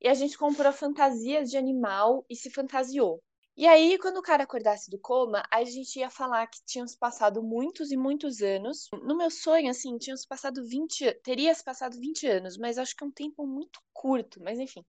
E 0.00 0.08
a 0.08 0.14
gente 0.14 0.38
comprou 0.38 0.72
fantasias 0.72 1.50
de 1.50 1.56
animal 1.56 2.24
e 2.30 2.36
se 2.36 2.50
fantasiou. 2.50 3.22
E 3.56 3.66
aí, 3.66 3.98
quando 3.98 4.16
o 4.18 4.22
cara 4.22 4.42
acordasse 4.42 4.90
do 4.90 4.98
coma, 4.98 5.42
a 5.50 5.62
gente 5.64 5.98
ia 6.00 6.10
falar 6.10 6.46
que 6.48 6.58
tinham 6.66 6.86
se 6.88 6.98
passado 6.98 7.42
muitos 7.42 7.92
e 7.92 7.96
muitos 7.96 8.42
anos. 8.42 8.88
No 9.04 9.16
meu 9.16 9.30
sonho, 9.30 9.70
assim, 9.70 9.96
tinham 9.96 10.16
se 10.16 10.26
passado 10.26 10.64
20, 10.66 11.12
teria 11.22 11.54
se 11.54 11.62
passado 11.62 11.98
20 11.98 12.26
anos, 12.26 12.58
mas 12.58 12.78
acho 12.78 12.96
que 12.96 13.04
é 13.04 13.06
um 13.06 13.12
tempo 13.12 13.46
muito 13.46 13.80
curto, 13.92 14.42
mas 14.42 14.58
enfim. 14.58 14.84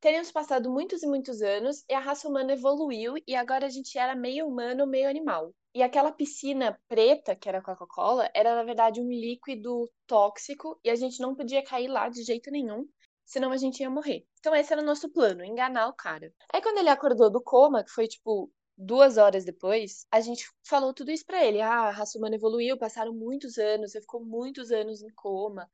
Teriam 0.00 0.22
se 0.22 0.32
passado 0.32 0.70
muitos 0.70 1.02
e 1.02 1.08
muitos 1.08 1.42
anos 1.42 1.84
e 1.88 1.92
a 1.92 1.98
raça 1.98 2.28
humana 2.28 2.52
evoluiu 2.52 3.14
e 3.26 3.34
agora 3.34 3.66
a 3.66 3.68
gente 3.68 3.98
era 3.98 4.14
meio 4.14 4.46
humano, 4.46 4.86
meio 4.86 5.08
animal. 5.08 5.52
E 5.74 5.82
aquela 5.82 6.12
piscina 6.12 6.80
preta, 6.86 7.34
que 7.34 7.48
era 7.48 7.60
Coca-Cola, 7.60 8.30
era 8.32 8.54
na 8.54 8.62
verdade 8.62 9.00
um 9.00 9.08
líquido 9.10 9.90
tóxico 10.06 10.78
e 10.84 10.90
a 10.90 10.94
gente 10.94 11.20
não 11.20 11.34
podia 11.34 11.64
cair 11.64 11.88
lá 11.88 12.08
de 12.08 12.22
jeito 12.22 12.48
nenhum, 12.48 12.88
senão 13.24 13.50
a 13.50 13.56
gente 13.56 13.80
ia 13.80 13.90
morrer. 13.90 14.24
Então 14.38 14.54
esse 14.54 14.72
era 14.72 14.80
o 14.82 14.84
nosso 14.84 15.08
plano, 15.10 15.44
enganar 15.44 15.88
o 15.88 15.94
cara. 15.94 16.32
Aí 16.52 16.62
quando 16.62 16.78
ele 16.78 16.90
acordou 16.90 17.28
do 17.28 17.42
coma, 17.42 17.82
que 17.82 17.90
foi 17.90 18.06
tipo 18.06 18.52
duas 18.76 19.16
horas 19.18 19.44
depois, 19.44 20.06
a 20.12 20.20
gente 20.20 20.48
falou 20.64 20.94
tudo 20.94 21.10
isso 21.10 21.26
pra 21.26 21.44
ele. 21.44 21.60
Ah, 21.60 21.88
a 21.88 21.90
raça 21.90 22.16
humana 22.16 22.36
evoluiu, 22.36 22.78
passaram 22.78 23.12
muitos 23.12 23.58
anos, 23.58 23.90
você 23.90 24.00
ficou 24.00 24.24
muitos 24.24 24.70
anos 24.70 25.02
em 25.02 25.10
coma. 25.16 25.68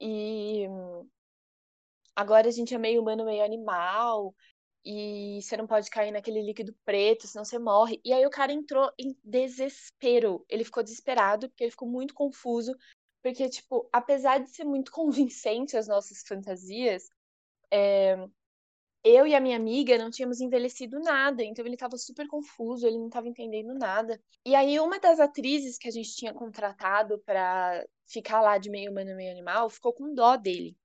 E 0.00 0.66
agora 2.20 2.48
a 2.48 2.50
gente 2.50 2.74
é 2.74 2.78
meio 2.78 3.00
humano, 3.00 3.24
meio 3.24 3.44
animal, 3.44 4.34
e 4.84 5.40
você 5.42 5.56
não 5.56 5.66
pode 5.66 5.90
cair 5.90 6.10
naquele 6.10 6.42
líquido 6.42 6.74
preto, 6.84 7.26
senão 7.26 7.44
você 7.44 7.58
morre. 7.58 8.00
E 8.04 8.12
aí 8.12 8.24
o 8.26 8.30
cara 8.30 8.52
entrou 8.52 8.90
em 8.98 9.16
desespero. 9.24 10.44
Ele 10.48 10.64
ficou 10.64 10.82
desesperado, 10.82 11.48
porque 11.48 11.64
ele 11.64 11.70
ficou 11.70 11.88
muito 11.88 12.14
confuso, 12.14 12.74
porque, 13.22 13.48
tipo, 13.48 13.88
apesar 13.92 14.38
de 14.38 14.50
ser 14.50 14.64
muito 14.64 14.92
convincente 14.92 15.76
as 15.76 15.88
nossas 15.88 16.22
fantasias, 16.26 17.08
é, 17.72 18.16
eu 19.04 19.26
e 19.26 19.34
a 19.34 19.40
minha 19.40 19.56
amiga 19.56 19.98
não 19.98 20.10
tínhamos 20.10 20.40
envelhecido 20.40 21.00
nada, 21.00 21.42
então 21.44 21.64
ele 21.64 21.76
tava 21.76 21.96
super 21.96 22.28
confuso, 22.28 22.86
ele 22.86 22.98
não 22.98 23.08
tava 23.10 23.28
entendendo 23.28 23.74
nada. 23.74 24.20
E 24.44 24.54
aí 24.54 24.78
uma 24.80 24.98
das 24.98 25.20
atrizes 25.20 25.78
que 25.78 25.88
a 25.88 25.90
gente 25.90 26.14
tinha 26.16 26.34
contratado 26.34 27.18
pra 27.24 27.84
ficar 28.06 28.40
lá 28.42 28.58
de 28.58 28.70
meio 28.70 28.90
humano, 28.90 29.16
meio 29.16 29.30
animal, 29.32 29.70
ficou 29.70 29.92
com 29.92 30.14
dó 30.14 30.36
dele. 30.36 30.76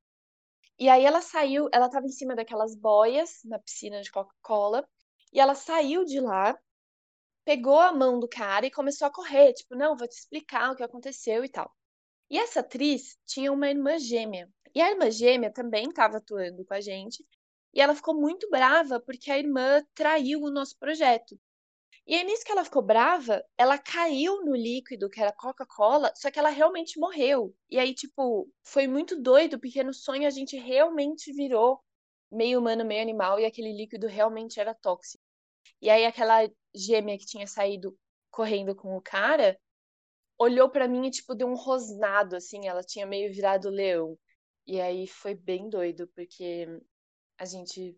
E 0.78 0.90
aí 0.90 1.06
ela 1.06 1.22
saiu, 1.22 1.70
ela 1.72 1.90
tava 1.90 2.06
em 2.06 2.12
cima 2.12 2.36
daquelas 2.36 2.76
boias 2.76 3.42
na 3.46 3.60
piscina 3.60 4.02
de 4.02 4.12
Coca-Cola, 4.12 4.88
e 5.32 5.40
ela 5.40 5.56
saiu 5.56 6.04
de 6.06 6.20
lá, 6.20 6.58
pegou 7.46 7.80
a 7.80 7.94
mão 7.94 8.20
do 8.20 8.28
cara 8.28 8.66
e 8.66 8.72
começou 8.72 9.08
a 9.08 9.12
correr, 9.12 9.54
tipo, 9.54 9.76
não, 9.76 9.96
vou 9.98 10.08
te 10.08 10.14
explicar 10.18 10.72
o 10.72 10.76
que 10.76 10.84
aconteceu 10.84 11.44
e 11.46 11.50
tal. 11.50 11.72
E 12.30 12.38
essa 12.38 12.62
atriz 12.62 13.18
tinha 13.26 13.52
uma 13.52 13.70
irmã 13.70 13.98
gêmea. 14.00 14.50
E 14.74 14.82
a 14.82 14.92
irmã 14.92 15.10
gêmea 15.12 15.54
também 15.54 15.90
estava 15.90 16.18
atuando 16.18 16.66
com 16.66 16.74
a 16.74 16.82
gente, 16.82 17.26
e 17.74 17.82
ela 17.82 17.96
ficou 17.96 18.16
muito 18.16 18.50
brava 18.50 19.00
porque 19.00 19.32
a 19.32 19.38
irmã 19.38 19.82
traiu 19.94 20.42
o 20.42 20.52
nosso 20.52 20.78
projeto. 20.80 21.40
E 22.08 22.14
aí, 22.16 22.24
nisso 22.24 22.46
que 22.46 22.52
ela 22.52 22.64
ficou 22.64 22.84
brava, 22.84 23.44
ela 23.58 23.78
caiu 23.80 24.44
no 24.46 24.56
líquido 24.56 25.10
que 25.10 25.20
era 25.20 25.32
Coca-Cola, 25.34 26.14
só 26.16 26.30
que 26.30 26.38
ela 26.38 26.50
realmente 26.50 27.00
morreu. 27.00 27.56
E 27.70 27.80
aí, 27.80 27.96
tipo, 27.96 28.48
foi 28.64 28.88
muito 28.88 29.20
doido, 29.22 29.60
porque 29.60 29.84
no 29.84 29.94
sonho 29.94 30.28
a 30.28 30.30
gente 30.30 30.56
realmente 30.58 31.34
virou 31.34 31.82
meio 32.32 32.60
humano, 32.60 32.86
meio 32.86 33.02
animal, 33.02 33.40
e 33.40 33.46
aquele 33.46 33.74
líquido 33.76 34.08
realmente 34.08 34.60
era 34.60 34.74
tóxico. 34.76 35.24
E 35.82 35.90
aí, 35.90 36.06
aquela 36.06 36.50
gêmea 36.76 37.18
que 37.18 37.26
tinha 37.26 37.48
saído 37.48 37.98
correndo 38.32 38.76
com 38.76 38.96
o 38.98 39.02
cara 39.02 39.60
olhou 40.40 40.70
pra 40.70 40.88
mim 40.88 41.08
e, 41.08 41.12
tipo, 41.12 41.36
deu 41.36 41.48
um 41.48 41.56
rosnado, 41.56 42.36
assim, 42.36 42.68
ela 42.68 42.84
tinha 42.84 43.06
meio 43.06 43.32
virado 43.34 43.70
leão. 43.70 44.18
E 44.68 44.82
aí 44.82 45.08
foi 45.08 45.36
bem 45.36 45.70
doido, 45.70 46.08
porque 46.16 46.68
a 47.38 47.46
gente 47.46 47.98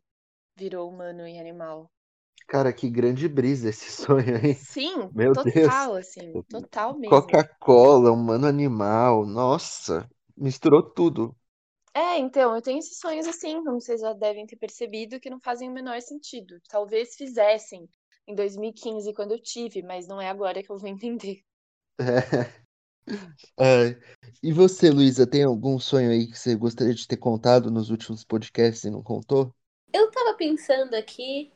virou 0.56 0.89
humano 0.89 1.28
e 1.28 1.39
animal. 1.39 1.91
Cara, 2.47 2.71
que 2.73 2.89
grande 2.89 3.27
brisa 3.27 3.69
esse 3.69 3.91
sonho, 3.91 4.36
hein? 4.38 4.57
Sim, 4.71 5.12
Meu 5.12 5.33
total, 5.33 5.93
Deus. 5.93 5.93
assim, 5.95 6.41
total 6.49 6.99
mesmo. 6.99 7.41
Coca-Cola, 7.69 8.12
humano 8.12 8.45
animal, 8.47 9.25
nossa, 9.25 10.10
misturou 10.38 10.83
tudo. 10.83 11.36
É, 11.93 12.17
então, 12.17 12.55
eu 12.55 12.62
tenho 12.62 12.79
esses 12.79 12.97
sonhos 12.99 13.27
assim, 13.27 13.62
como 13.63 13.81
vocês 13.81 13.99
já 14.01 14.13
devem 14.13 14.45
ter 14.45 14.55
percebido, 14.55 15.19
que 15.19 15.29
não 15.29 15.39
fazem 15.41 15.67
o 15.69 15.73
menor 15.73 15.99
sentido. 16.01 16.62
Talvez 16.69 17.15
fizessem 17.15 17.89
em 18.27 18.33
2015, 18.36 19.13
quando 19.13 19.33
eu 19.33 19.41
tive, 19.41 19.81
mas 19.81 20.07
não 20.07 20.21
é 20.21 20.29
agora 20.29 20.63
que 20.63 20.71
eu 20.71 20.77
vou 20.77 20.88
entender. 20.89 21.43
É. 23.60 23.99
E 24.41 24.51
você, 24.51 24.89
Luísa, 24.89 25.27
tem 25.27 25.43
algum 25.43 25.79
sonho 25.79 26.10
aí 26.12 26.27
que 26.27 26.38
você 26.38 26.55
gostaria 26.55 26.93
de 26.93 27.07
ter 27.07 27.17
contado 27.17 27.69
nos 27.71 27.89
últimos 27.89 28.23
podcasts 28.23 28.83
e 28.83 28.89
não 28.91 29.03
contou? 29.03 29.53
Eu 29.93 30.10
tava 30.12 30.33
pensando 30.36 30.93
aqui, 30.95 31.51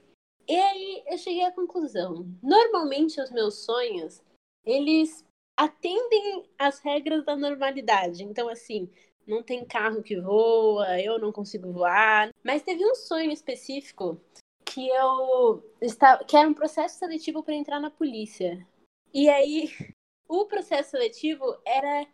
e 0.52 0.60
aí 0.60 1.04
eu 1.08 1.18
cheguei 1.18 1.46
à 1.46 1.52
conclusão. 1.54 2.28
Normalmente 2.44 3.22
os 3.22 3.32
meus 3.32 3.64
sonhos, 3.64 4.22
eles 4.66 5.26
atendem 5.56 6.44
às 6.60 6.80
regras 6.80 7.24
da 7.24 7.38
normalidade. 7.38 8.22
Então, 8.26 8.50
assim, 8.50 8.92
não 9.26 9.42
tem 9.42 9.64
carro 9.64 10.04
que 10.04 10.20
voa, 10.20 11.00
eu 11.00 11.18
não 11.18 11.32
consigo 11.32 11.72
voar. 11.72 12.32
Mas 12.44 12.64
teve 12.64 12.86
um 12.86 12.94
sonho 12.96 13.32
específico 13.32 14.20
que 14.66 14.90
eu 14.90 15.64
estava, 15.82 16.26
que 16.26 16.36
era 16.36 16.50
um 16.50 16.54
processo 16.54 17.00
seletivo 17.00 17.42
para 17.42 17.56
entrar 17.56 17.80
na 17.80 17.90
polícia. 17.90 18.68
E 19.14 19.30
aí, 19.30 19.70
o 20.28 20.46
processo 20.48 20.92
seletivo 20.92 21.46
era 21.66 22.06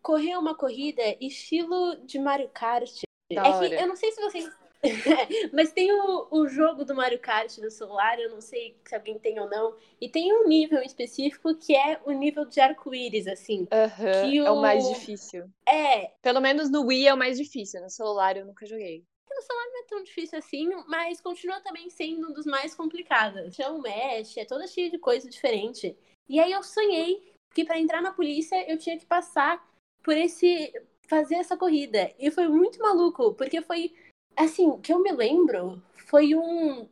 correr 0.00 0.38
uma 0.38 0.54
corrida 0.56 1.02
estilo 1.20 1.96
de 2.06 2.18
Mario 2.18 2.48
Kart. 2.48 3.02
Da 3.30 3.46
é 3.46 3.68
que 3.68 3.74
eu 3.74 3.88
não 3.88 3.96
sei 3.96 4.10
se 4.10 4.22
vocês. 4.22 4.50
Mas 5.52 5.72
tem 5.72 5.92
o, 5.92 6.28
o 6.30 6.48
jogo 6.48 6.84
do 6.84 6.94
Mario 6.94 7.18
Kart 7.18 7.58
no 7.58 7.70
celular, 7.70 8.18
eu 8.18 8.30
não 8.30 8.40
sei 8.40 8.76
se 8.86 8.94
alguém 8.94 9.18
tem 9.18 9.38
ou 9.40 9.48
não. 9.48 9.74
E 10.00 10.08
tem 10.08 10.32
um 10.32 10.46
nível 10.46 10.80
específico 10.82 11.54
que 11.56 11.74
é 11.74 12.00
o 12.04 12.12
nível 12.12 12.44
de 12.44 12.60
arco-íris, 12.60 13.26
assim. 13.26 13.66
Aham, 13.72 14.30
Que 14.30 14.38
É 14.38 14.50
o 14.50 14.60
mais 14.60 14.84
o- 14.84 14.88
difícil. 14.94 15.50
É, 15.66 16.12
Pelo 16.22 16.40
menos 16.40 16.70
no 16.70 16.86
Wii 16.86 17.08
é 17.08 17.14
o 17.14 17.18
mais 17.18 17.36
difícil, 17.36 17.80
no 17.80 17.90
celular 17.90 18.36
eu 18.36 18.46
nunca 18.46 18.66
joguei. 18.66 19.04
não 19.30 19.80
é 19.80 19.84
tão 19.86 20.02
difícil 20.02 20.38
assim, 20.38 20.68
mas 20.88 21.20
continua 21.20 21.60
também 21.60 21.88
sendo 21.90 22.28
um 22.28 22.32
dos 22.32 22.46
mais 22.46 22.74
complicados. 22.74 23.54
Chão 23.54 23.80
mesh, 23.80 24.36
é 24.36 24.44
toda 24.44 24.66
cheia 24.66 24.90
de 24.90 24.98
coisa 24.98 25.28
diferente. 25.28 25.96
E 26.28 26.38
aí 26.38 26.52
eu 26.52 26.62
sonhei 26.62 27.32
que 27.54 27.64
para 27.64 27.78
entrar 27.78 28.02
na 28.02 28.12
polícia 28.12 28.70
eu 28.70 28.78
tinha 28.78 28.98
que 28.98 29.06
passar 29.06 29.66
por 30.02 30.16
esse 30.16 30.72
fazer 31.08 31.36
essa 31.36 31.56
corrida. 31.56 32.12
E 32.18 32.30
foi 32.30 32.46
muito 32.48 32.78
maluco, 32.80 33.32
porque 33.34 33.62
foi 33.62 33.94
assim, 34.38 34.80
que 34.80 34.92
eu 34.92 35.02
me 35.02 35.12
lembro, 35.12 35.82
foi 36.06 36.34
um 36.34 36.88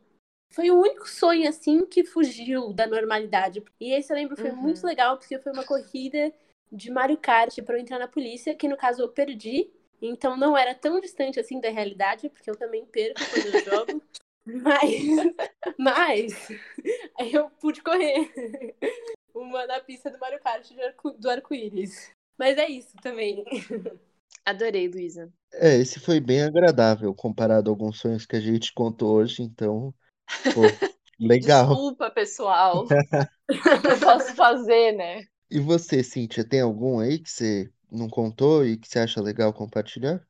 foi 0.53 0.71
o 0.71 0.79
único 0.79 1.07
sonho 1.07 1.47
assim 1.47 1.85
que 1.85 2.03
fugiu 2.03 2.73
da 2.73 2.87
normalidade. 2.87 3.63
E 3.79 3.93
esse 3.93 4.11
eu 4.11 4.15
lembro 4.17 4.35
foi 4.37 4.49
Uhum. 4.51 4.55
muito 4.57 4.85
legal, 4.85 5.17
porque 5.17 5.37
foi 5.39 5.51
uma 5.51 5.63
corrida 5.63 6.33
de 6.71 6.89
Mario 6.89 7.17
Kart 7.17 7.55
para 7.61 7.75
eu 7.75 7.81
entrar 7.81 7.99
na 7.99 8.07
polícia, 8.07 8.55
que 8.55 8.67
no 8.67 8.77
caso 8.77 9.01
eu 9.01 9.09
perdi. 9.09 9.69
Então 10.01 10.37
não 10.37 10.57
era 10.57 10.73
tão 10.73 10.99
distante 10.99 11.39
assim 11.39 11.59
da 11.59 11.69
realidade, 11.69 12.29
porque 12.29 12.49
eu 12.49 12.55
também 12.55 12.85
perco 12.85 13.19
quando 13.29 13.45
eu 13.45 13.63
jogo. 13.63 14.01
Mas, 14.47 15.35
mas 15.77 16.47
aí 17.19 17.33
eu 17.33 17.49
pude 17.59 17.83
correr 17.83 18.31
uma 19.35 19.67
na 19.67 19.81
pista 19.81 20.09
do 20.09 20.17
Mario 20.17 20.39
Kart 20.39 20.65
do 21.19 21.29
arco-íris. 21.29 22.09
Mas 22.37 22.57
é 22.57 22.65
isso 22.69 22.95
também. 23.01 23.43
Adorei, 24.45 24.87
Luísa. 24.87 25.31
É, 25.53 25.77
esse 25.77 25.99
foi 25.99 26.19
bem 26.19 26.41
agradável 26.43 27.13
comparado 27.13 27.69
a 27.69 27.73
alguns 27.73 27.99
sonhos 27.99 28.25
que 28.25 28.35
a 28.35 28.39
gente 28.39 28.73
contou 28.73 29.15
hoje, 29.15 29.41
então, 29.41 29.93
pô, 30.53 30.61
legal. 31.19 31.67
Desculpa, 31.67 32.11
pessoal. 32.11 32.85
O 32.85 32.87
que 32.87 32.97
eu 33.87 33.99
posso 33.99 34.35
fazer, 34.35 34.93
né? 34.93 35.23
E 35.49 35.59
você, 35.59 36.03
Cíntia, 36.03 36.47
tem 36.47 36.61
algum 36.61 36.99
aí 36.99 37.19
que 37.19 37.29
você 37.29 37.71
não 37.91 38.09
contou 38.09 38.65
e 38.65 38.77
que 38.77 38.87
você 38.87 38.99
acha 38.99 39.21
legal 39.21 39.53
compartilhar? 39.53 40.25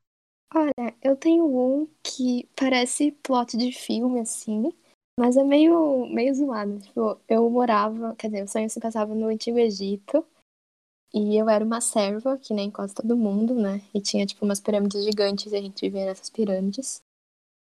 Olha, 0.53 0.95
eu 1.01 1.15
tenho 1.15 1.45
um 1.45 1.87
que 2.03 2.47
parece 2.55 3.11
plot 3.11 3.57
de 3.57 3.71
filme, 3.71 4.19
assim, 4.21 4.71
mas 5.19 5.35
é 5.35 5.43
meio, 5.43 6.05
meio 6.07 6.33
zoado. 6.33 6.79
Tipo, 6.79 7.19
eu 7.27 7.49
morava, 7.49 8.15
quer 8.15 8.27
dizer, 8.27 8.43
o 8.43 8.47
sonho 8.47 8.69
se 8.69 8.79
passava 8.79 9.13
no 9.13 9.27
Antigo 9.27 9.57
Egito, 9.59 10.25
e 11.13 11.37
eu 11.37 11.49
era 11.49 11.63
uma 11.63 11.81
serva, 11.81 12.37
que 12.37 12.53
nem 12.53 12.69
quase 12.69 12.93
todo 12.93 13.15
mundo, 13.15 13.53
né? 13.55 13.81
E 13.93 14.01
tinha, 14.01 14.25
tipo, 14.25 14.45
umas 14.45 14.59
pirâmides 14.59 15.03
gigantes, 15.03 15.51
e 15.51 15.55
a 15.55 15.61
gente 15.61 15.81
vivia 15.81 16.05
nessas 16.05 16.29
pirâmides. 16.29 17.01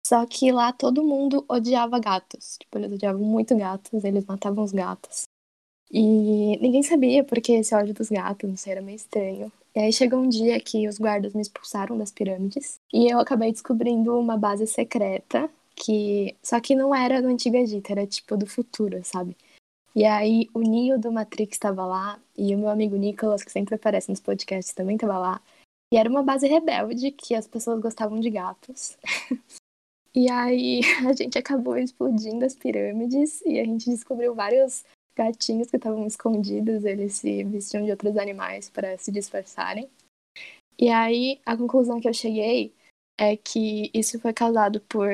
Só 0.06 0.24
que 0.26 0.52
lá 0.52 0.72
todo 0.72 1.04
mundo 1.04 1.44
odiava 1.48 1.98
gatos. 1.98 2.56
Tipo, 2.58 2.78
eles 2.78 2.92
odiavam 2.92 3.22
muito 3.22 3.56
gatos, 3.56 4.04
eles 4.04 4.24
matavam 4.24 4.64
os 4.64 4.72
gatos. 4.72 5.24
E 5.90 6.56
ninguém 6.58 6.82
sabia 6.82 7.24
porque 7.24 7.52
esse 7.52 7.74
ódio 7.74 7.94
dos 7.94 8.08
gatos, 8.08 8.48
não 8.48 8.56
sei, 8.56 8.72
era 8.72 8.82
meio 8.82 8.96
estranho. 8.96 9.52
E 9.74 9.80
aí 9.80 9.92
chegou 9.92 10.18
um 10.20 10.28
dia 10.28 10.58
que 10.60 10.88
os 10.88 10.98
guardas 10.98 11.34
me 11.34 11.42
expulsaram 11.42 11.98
das 11.98 12.10
pirâmides 12.10 12.80
e 12.92 13.12
eu 13.12 13.18
acabei 13.20 13.52
descobrindo 13.52 14.18
uma 14.18 14.36
base 14.36 14.66
secreta 14.66 15.50
que 15.74 16.34
só 16.42 16.58
que 16.60 16.74
não 16.74 16.94
era 16.94 17.20
do 17.20 17.28
antigo 17.28 17.56
Egito, 17.56 17.90
era 17.90 18.06
tipo 18.06 18.36
do 18.38 18.46
futuro, 18.46 18.98
sabe? 19.04 19.36
E 19.96 20.04
aí 20.04 20.46
o 20.52 20.60
Neo 20.60 21.00
do 21.00 21.10
Matrix 21.10 21.56
estava 21.56 21.86
lá 21.86 22.20
e 22.36 22.54
o 22.54 22.58
meu 22.58 22.68
amigo 22.68 22.96
Nicholas, 22.96 23.42
que 23.42 23.50
sempre 23.50 23.76
aparece 23.76 24.10
nos 24.10 24.20
podcasts, 24.20 24.74
também 24.74 24.96
estava 24.96 25.18
lá. 25.18 25.42
E 25.90 25.96
era 25.96 26.10
uma 26.10 26.22
base 26.22 26.46
rebelde 26.46 27.10
que 27.12 27.34
as 27.34 27.48
pessoas 27.48 27.80
gostavam 27.80 28.20
de 28.20 28.28
gatos. 28.28 28.98
e 30.14 30.30
aí 30.30 30.82
a 31.08 31.14
gente 31.14 31.38
acabou 31.38 31.78
explodindo 31.78 32.44
as 32.44 32.54
pirâmides 32.54 33.40
e 33.46 33.58
a 33.58 33.64
gente 33.64 33.88
descobriu 33.88 34.34
vários 34.34 34.84
gatinhos 35.16 35.70
que 35.70 35.78
estavam 35.78 36.06
escondidos, 36.06 36.84
eles 36.84 37.14
se 37.14 37.42
vestiam 37.44 37.82
de 37.82 37.90
outros 37.90 38.18
animais 38.18 38.68
para 38.68 38.98
se 38.98 39.10
disfarçarem. 39.10 39.88
E 40.78 40.90
aí 40.90 41.40
a 41.46 41.56
conclusão 41.56 41.98
que 41.98 42.08
eu 42.08 42.12
cheguei 42.12 42.70
é 43.18 43.34
que 43.34 43.90
isso 43.94 44.20
foi 44.20 44.34
causado 44.34 44.78
por 44.82 45.08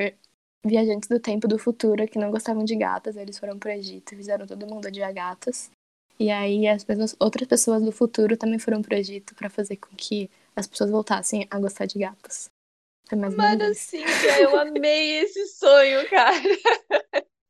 viajantes 0.64 1.08
do 1.08 1.18
tempo 1.18 1.48
do 1.48 1.58
futuro 1.58 2.06
que 2.06 2.18
não 2.18 2.30
gostavam 2.30 2.64
de 2.64 2.76
gatas, 2.76 3.16
eles 3.16 3.38
foram 3.38 3.58
pro 3.58 3.70
Egito 3.70 4.14
e 4.14 4.16
fizeram 4.16 4.46
todo 4.46 4.66
mundo 4.66 4.86
odiar 4.86 5.12
gatos. 5.12 5.70
E 6.18 6.30
aí 6.30 6.68
as 6.68 6.84
pessoas, 6.84 7.16
outras 7.18 7.48
pessoas 7.48 7.82
do 7.82 7.90
futuro 7.90 8.36
também 8.36 8.58
foram 8.58 8.80
pro 8.80 8.94
Egito 8.94 9.34
para 9.34 9.50
fazer 9.50 9.76
com 9.76 9.94
que 9.96 10.30
as 10.54 10.66
pessoas 10.66 10.90
voltassem 10.90 11.46
a 11.50 11.58
gostar 11.58 11.86
de 11.86 11.98
gatos. 11.98 12.48
Foi 13.08 13.18
mais 13.18 13.34
Mano, 13.34 13.64
isso. 13.64 13.90
Cíntia, 13.90 14.40
eu 14.40 14.56
amei 14.58 15.18
esse 15.18 15.46
sonho, 15.48 16.08
cara. 16.08 16.36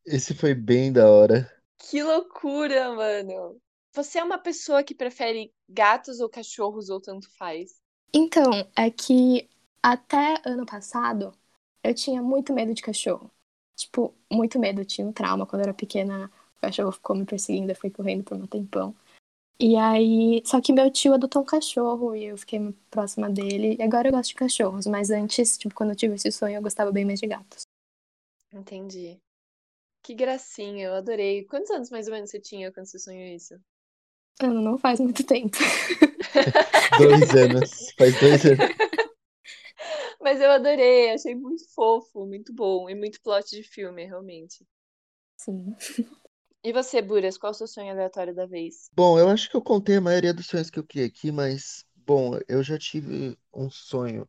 Esse 0.05 0.35
foi 0.35 0.55
bem 0.55 0.93
da 0.93 1.09
hora. 1.11 1.51
Que 1.79 2.03
loucura, 2.03 2.95
mano. 2.95 3.61
Você 3.95 4.19
é 4.19 4.25
uma 4.25 4.39
pessoa 4.39 4.83
que 4.83 4.95
prefere 4.95 5.53
gatos 5.69 6.21
ou 6.21 6.29
cachorros 6.29 6.89
ou 6.89 7.01
tanto 7.01 7.29
faz? 7.37 7.81
Então, 8.13 8.51
é 8.77 8.91
que 8.91 9.49
até 9.83 10.41
ano 10.45 10.65
passado 10.65 11.33
eu 11.83 11.95
tinha 11.95 12.23
muito 12.23 12.53
medo 12.53 12.73
de 12.75 12.83
cachorro. 12.83 13.31
Tipo, 13.77 14.15
muito 14.31 14.59
medo. 14.59 14.81
Eu 14.81 14.85
tinha 14.85 15.07
um 15.07 15.13
trauma 15.13 15.47
quando 15.47 15.63
eu 15.63 15.69
era 15.69 15.75
pequena. 15.75 16.31
O 16.57 16.61
cachorro 16.61 16.93
ficou 16.93 17.17
me 17.17 17.25
perseguindo, 17.25 17.71
eu 17.73 17.77
fui 17.77 17.91
correndo 17.91 18.23
por 18.23 18.37
um 18.37 18.47
tempão. 18.47 18.95
E 19.59 19.77
aí. 19.77 20.43
Só 20.45 20.61
que 20.61 20.73
meu 20.73 20.91
tio 20.91 21.15
adotou 21.15 21.43
um 21.43 21.47
cachorro 21.47 22.15
e 22.15 22.25
eu 22.25 22.39
fiquei 22.39 22.75
próxima 22.91 23.29
dele. 23.29 23.77
E 23.79 23.83
agora 23.83 24.09
eu 24.09 24.13
gosto 24.13 24.31
de 24.31 24.35
cachorros, 24.35 24.87
mas 24.87 25.11
antes, 25.11 25.59
tipo, 25.59 25.75
quando 25.75 25.91
eu 25.91 25.97
tive 25.97 26.15
esse 26.15 26.31
sonho, 26.31 26.57
eu 26.57 26.63
gostava 26.63 26.93
bem 26.93 27.05
mais 27.05 27.21
de 27.21 27.27
gatos. 27.27 27.63
Entendi. 28.53 29.19
Que 30.03 30.15
gracinha, 30.15 30.87
eu 30.87 30.95
adorei. 30.95 31.45
Quantos 31.45 31.71
anos 31.71 31.91
mais 31.91 32.07
ou 32.07 32.13
menos 32.13 32.31
você 32.31 32.41
tinha 32.41 32.73
quando 32.73 32.87
você 32.87 32.99
sonhou 32.99 33.35
isso? 33.35 33.55
Ano 34.41 34.61
não 34.61 34.77
faz 34.77 34.99
muito 34.99 35.25
tempo. 35.25 35.57
Dois 36.99 37.35
anos. 37.35 37.93
Faz 37.97 38.21
dois 38.21 38.45
anos. 38.45 38.59
Mas 40.23 40.41
eu 40.41 40.51
adorei, 40.51 41.11
achei 41.11 41.35
muito 41.35 41.69
fofo, 41.75 42.25
muito 42.27 42.51
bom 42.55 42.89
e 42.89 42.95
muito 42.95 43.21
plot 43.21 43.51
de 43.51 43.63
filme, 43.63 44.07
realmente. 44.07 44.67
Sim. 45.37 45.77
E 46.65 46.73
você, 46.73 47.01
Buras, 47.01 47.39
qual 47.39 47.53
o 47.53 47.55
seu 47.55 47.69
sonho 47.69 47.93
aleatório 47.93 48.35
da 48.35 48.47
vez? 48.47 48.91
Bom, 48.95 49.19
eu 49.19 49.29
acho 49.31 49.49
que 49.51 49.57
eu 49.57 49.63
contei 49.63 49.97
a 49.97 50.01
maioria 50.01 50.35
dos 50.35 50.47
sonhos 50.47 50.69
que 50.71 50.79
eu 50.79 50.85
criei 50.87 51.07
aqui, 51.07 51.33
mas, 51.33 51.85
bom, 51.97 52.39
eu 52.49 52.63
já 52.63 52.79
tive 52.79 53.39
um 53.53 53.71
sonho 53.71 54.29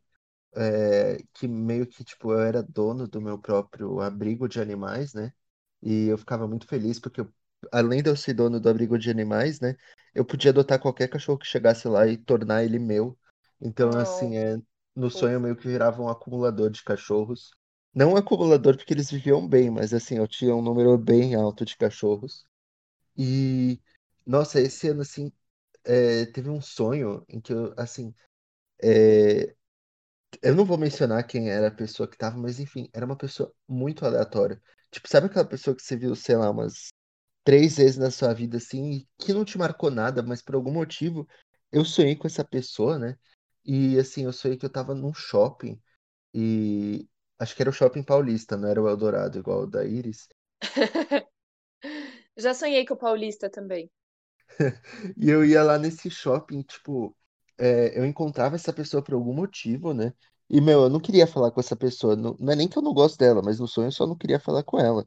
é, 0.56 1.18
que 1.34 1.48
meio 1.48 1.88
que, 1.88 2.04
tipo, 2.04 2.34
eu 2.34 2.40
era 2.42 2.64
dono 2.64 3.08
do 3.08 3.22
meu 3.22 3.40
próprio 3.40 4.02
abrigo 4.02 4.48
de 4.50 4.62
animais, 4.62 5.14
né? 5.14 5.34
E 5.82 6.08
eu 6.08 6.18
ficava 6.18 6.48
muito 6.48 6.68
feliz 6.68 7.00
porque, 7.00 7.22
eu, 7.22 7.34
além 7.72 8.04
de 8.04 8.10
eu 8.10 8.18
ser 8.18 8.34
dono 8.36 8.60
do 8.60 8.70
abrigo 8.70 8.98
de 9.00 9.10
animais, 9.12 9.60
né? 9.62 9.78
Eu 10.16 10.26
podia 10.26 10.52
adotar 10.52 10.80
qualquer 10.82 11.10
cachorro 11.10 11.40
que 11.40 11.48
chegasse 11.48 11.88
lá 11.88 12.08
e 12.08 12.18
tornar 12.18 12.64
ele 12.64 12.80
meu. 12.80 13.18
Então, 13.62 13.96
assim, 13.98 14.38
é, 14.38 14.58
no 14.96 15.10
sonho 15.10 15.34
eu 15.36 15.40
meio 15.40 15.56
que 15.56 15.68
virava 15.68 16.02
um 16.02 16.10
acumulador 16.10 16.70
de 16.70 16.84
cachorros. 16.84 17.52
Não 17.94 18.14
um 18.14 18.18
acumulador 18.18 18.76
porque 18.78 18.94
eles 18.94 19.12
viviam 19.12 19.48
bem, 19.48 19.70
mas 19.70 19.94
assim, 19.94 20.18
eu 20.18 20.28
tinha 20.28 20.56
um 20.56 20.62
número 20.62 20.98
bem 20.98 21.36
alto 21.36 21.66
de 21.66 21.78
cachorros. 21.78 22.46
E, 23.18 23.82
nossa, 24.26 24.62
esse 24.62 24.90
ano, 24.90 25.02
assim, 25.02 25.32
é, 25.86 26.26
teve 26.28 26.50
um 26.50 26.62
sonho 26.62 27.26
em 27.30 27.42
que 27.42 27.54
eu, 27.54 27.74
assim, 27.78 28.14
é, 28.84 29.56
Eu 30.42 30.56
não 30.56 30.66
vou 30.66 30.78
mencionar 30.78 31.26
quem 31.26 31.50
era 31.50 31.68
a 31.68 31.72
pessoa 31.72 32.08
que 32.08 32.18
tava, 32.18 32.38
mas 32.38 32.60
enfim, 32.60 32.90
era 32.94 33.06
uma 33.06 33.16
pessoa 33.18 33.54
muito 33.68 34.06
aleatória. 34.06 34.62
Tipo, 34.92 35.08
sabe 35.08 35.28
aquela 35.28 35.46
pessoa 35.48 35.76
que 35.76 35.82
você 35.82 35.96
viu, 35.96 36.16
sei 36.16 36.36
lá, 36.36 36.50
umas 36.52 36.92
três 37.44 37.78
vezes 37.78 37.98
na 37.98 38.12
sua 38.12 38.34
vida, 38.34 38.58
assim, 38.58 38.92
e 38.92 39.08
que 39.20 39.34
não 39.34 39.46
te 39.46 39.58
marcou 39.58 39.92
nada, 39.92 40.24
mas 40.24 40.42
por 40.42 40.56
algum 40.56 40.72
motivo 40.74 41.28
eu 41.72 41.86
sonhei 41.86 42.16
com 42.16 42.28
essa 42.28 42.44
pessoa, 42.46 43.00
né? 43.00 43.18
E 43.66 43.98
assim, 44.00 44.26
eu 44.26 44.34
sonhei 44.34 44.58
que 44.58 44.66
eu 44.66 44.72
tava 44.72 44.94
num 44.96 45.14
shopping 45.14 45.82
e 46.34 47.08
acho 47.40 47.56
que 47.56 47.62
era 47.64 47.70
o 47.70 47.74
Shopping 47.74 48.04
Paulista, 48.04 48.58
não 48.58 48.70
era 48.70 48.82
o 48.82 48.90
Eldorado, 48.90 49.40
igual 49.40 49.64
o 49.64 49.68
da 49.68 49.86
Iris. 49.86 50.28
Já 52.38 52.54
sonhei 52.54 52.86
com 52.86 52.94
o 52.94 52.98
Paulista 52.98 53.50
também. 53.50 53.90
E 55.18 55.30
eu 55.30 55.44
ia 55.46 55.64
lá 55.64 55.78
nesse 55.78 56.10
shopping, 56.10 56.62
tipo, 56.64 57.16
é, 57.58 57.98
eu 57.98 58.06
encontrava 58.06 58.56
essa 58.56 58.74
pessoa 58.74 59.04
por 59.04 59.14
algum 59.14 59.34
motivo, 59.34 59.94
né? 59.94 60.14
E, 60.50 60.62
meu, 60.62 60.84
eu 60.84 60.90
não 60.90 61.00
queria 61.00 61.26
falar 61.28 61.52
com 61.52 61.60
essa 61.60 61.76
pessoa. 61.76 62.16
Não, 62.16 62.36
não 62.40 62.54
é 62.54 62.56
nem 62.56 62.68
que 62.68 62.78
eu 62.78 62.82
não 62.82 62.94
gosto 62.94 63.18
dela, 63.18 63.42
mas 63.44 63.60
no 63.60 63.68
sonho 63.68 63.88
eu 63.88 63.92
só 63.92 64.06
não 64.06 64.16
queria 64.18 64.40
falar 64.40 64.64
com 64.64 64.80
ela. 64.80 65.06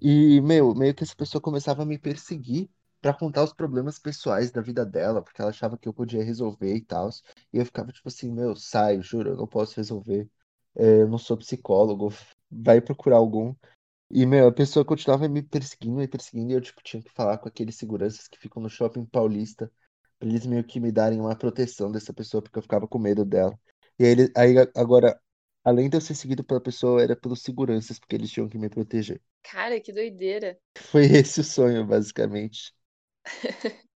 E, 0.00 0.40
meu, 0.42 0.74
meio 0.74 0.94
que 0.94 1.04
essa 1.04 1.16
pessoa 1.16 1.42
começava 1.42 1.82
a 1.82 1.86
me 1.86 1.98
perseguir 1.98 2.70
pra 3.00 3.14
contar 3.14 3.44
os 3.44 3.52
problemas 3.52 3.98
pessoais 3.98 4.50
da 4.50 4.60
vida 4.60 4.84
dela, 4.84 5.22
porque 5.22 5.40
ela 5.40 5.50
achava 5.50 5.78
que 5.78 5.88
eu 5.88 5.94
podia 5.94 6.22
resolver 6.24 6.74
e 6.74 6.80
tal. 6.84 7.08
E 7.52 7.58
eu 7.58 7.64
ficava 7.66 7.92
tipo 7.92 8.08
assim, 8.08 8.30
meu, 8.32 8.54
sai, 8.56 9.00
juro, 9.02 9.30
eu 9.30 9.36
não 9.36 9.46
posso 9.46 9.76
resolver. 9.76 10.28
É, 10.76 11.02
eu 11.02 11.08
não 11.08 11.18
sou 11.18 11.36
psicólogo, 11.36 12.10
vai 12.50 12.80
procurar 12.80 13.16
algum. 13.16 13.54
E, 14.10 14.26
meu, 14.26 14.48
a 14.48 14.52
pessoa 14.52 14.84
continuava 14.84 15.28
me 15.28 15.42
perseguindo, 15.42 15.96
me 15.96 16.08
perseguindo, 16.08 16.52
e 16.52 16.54
eu, 16.54 16.60
tipo, 16.60 16.82
tinha 16.82 17.02
que 17.02 17.10
falar 17.10 17.38
com 17.38 17.48
aqueles 17.48 17.76
seguranças 17.76 18.28
que 18.28 18.38
ficam 18.38 18.62
no 18.62 18.68
shopping 18.68 19.04
paulista, 19.04 19.70
pra 20.18 20.28
eles 20.28 20.46
meio 20.46 20.64
que 20.64 20.80
me 20.80 20.90
darem 20.92 21.20
uma 21.20 21.36
proteção 21.36 21.90
dessa 21.92 22.12
pessoa, 22.12 22.42
porque 22.42 22.58
eu 22.58 22.62
ficava 22.62 22.88
com 22.88 22.98
medo 22.98 23.24
dela. 23.24 23.58
E 23.98 24.04
aí, 24.04 24.10
ele- 24.12 24.32
aí 24.36 24.54
agora, 24.76 25.20
além 25.64 25.88
de 25.88 25.96
eu 25.96 26.00
ser 26.00 26.14
seguido 26.14 26.44
pela 26.44 26.60
pessoa, 26.60 27.02
era 27.02 27.16
pelos 27.16 27.42
seguranças, 27.42 27.98
porque 27.98 28.16
eles 28.16 28.30
tinham 28.30 28.48
que 28.48 28.58
me 28.58 28.68
proteger. 28.68 29.20
Cara, 29.42 29.78
que 29.80 29.92
doideira. 29.92 30.58
Foi 30.90 31.04
esse 31.06 31.40
o 31.40 31.44
sonho, 31.44 31.86
basicamente. 31.86 32.74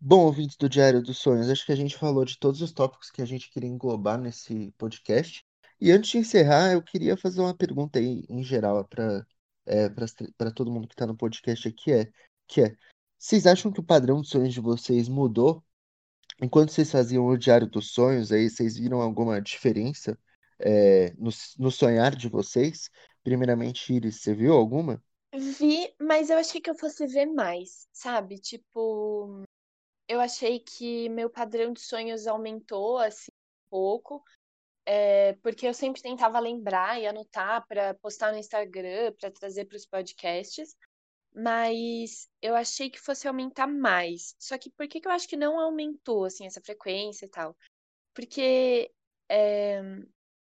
Bom, 0.01 0.27
ouvintes 0.27 0.57
do 0.57 0.69
Diário 0.69 1.03
dos 1.03 1.19
Sonhos, 1.19 1.49
acho 1.49 1.65
que 1.65 1.73
a 1.73 1.77
gente 1.77 1.97
falou 1.97 2.25
de 2.25 2.39
todos 2.39 2.61
os 2.61 2.73
tópicos 2.73 3.11
que 3.11 3.23
a 3.23 3.27
gente 3.27 3.51
queria 3.51 3.69
englobar 3.69 4.19
nesse 4.19 4.73
podcast. 4.79 5.45
E 5.81 5.91
antes 5.91 6.11
de 6.11 6.19
encerrar, 6.19 6.73
eu 6.73 6.83
queria 6.83 7.17
fazer 7.17 7.41
uma 7.41 7.55
pergunta 7.55 7.99
aí, 7.99 8.25
em 8.29 8.43
geral, 8.43 8.85
para 8.85 9.27
é, 9.67 9.89
para 10.37 10.51
todo 10.53 10.71
mundo 10.71 10.87
que 10.87 10.95
está 10.95 11.07
no 11.07 11.17
podcast 11.17 11.69
aqui, 11.69 11.93
é, 11.93 12.11
que 12.47 12.63
é, 12.63 12.77
vocês 13.19 13.47
acham 13.47 13.73
que 13.73 13.81
o 13.81 13.85
padrão 13.85 14.21
de 14.21 14.29
sonhos 14.29 14.53
de 14.53 14.61
vocês 14.61 15.09
mudou? 15.09 15.65
Enquanto 16.43 16.71
vocês 16.73 16.91
faziam 16.91 17.27
o 17.27 17.39
Diário 17.39 17.67
dos 17.67 17.93
Sonhos, 17.93 18.33
aí 18.33 18.51
vocês 18.51 18.77
viram 18.77 19.01
alguma 19.01 19.41
diferença 19.41 20.19
é, 20.59 21.15
no, 21.17 21.31
no 21.59 21.71
sonhar 21.71 22.15
de 22.15 22.29
vocês? 22.29 22.91
Primeiramente, 23.23 23.93
Iris, 23.93 24.21
você 24.21 24.35
viu 24.35 24.53
alguma? 24.55 25.03
Vi, 25.37 25.93
mas 26.01 26.31
eu 26.31 26.39
achei 26.39 26.61
que 26.61 26.71
eu 26.71 26.77
fosse 26.77 27.07
ver 27.07 27.27
mais, 27.27 27.89
sabe? 27.93 28.39
Tipo, 28.39 29.43
eu 30.09 30.21
achei 30.21 30.61
que 30.61 31.09
meu 31.09 31.29
padrão 31.29 31.73
de 31.73 31.81
sonhos 31.81 32.27
aumentou 32.27 32.99
assim 32.99 33.33
um 33.33 33.71
pouco, 33.71 34.23
é, 34.87 35.35
porque 35.43 35.67
eu 35.67 35.75
sempre 35.75 36.03
tentava 36.03 36.39
lembrar 36.39 37.01
e 37.01 37.07
anotar 37.07 37.67
para 37.67 37.95
postar 37.95 38.33
no 38.33 38.39
Instagram, 38.39 39.13
para 39.21 39.31
trazer 39.31 39.65
para 39.67 39.77
os 39.77 39.87
podcasts, 39.87 40.77
mas 41.35 42.29
eu 42.41 42.55
achei 42.55 42.89
que 42.91 43.01
fosse 43.01 43.27
aumentar 43.27 43.67
mais. 43.67 44.37
Só 44.39 44.57
que 44.59 44.71
por 44.71 44.87
que 44.89 45.01
que 45.01 45.09
eu 45.09 45.13
acho 45.13 45.29
que 45.29 45.37
não 45.37 45.59
aumentou 45.61 46.25
assim 46.27 46.47
essa 46.47 46.61
frequência 46.61 47.27
e 47.27 47.31
tal? 47.31 47.57
Porque 48.15 48.93
é, 49.29 49.83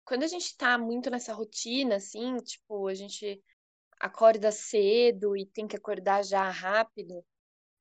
quando 0.05 0.23
a 0.23 0.29
gente 0.29 0.57
tá 0.57 0.79
muito 0.79 1.11
nessa 1.11 1.35
rotina, 1.35 1.97
assim, 1.97 2.37
tipo, 2.39 2.89
a 2.89 2.95
gente 2.95 3.43
acorda 4.01 4.51
cedo 4.53 5.37
e 5.37 5.47
tem 5.47 5.67
que 5.67 5.77
acordar 5.77 6.25
já 6.25 6.49
rápido, 6.51 7.25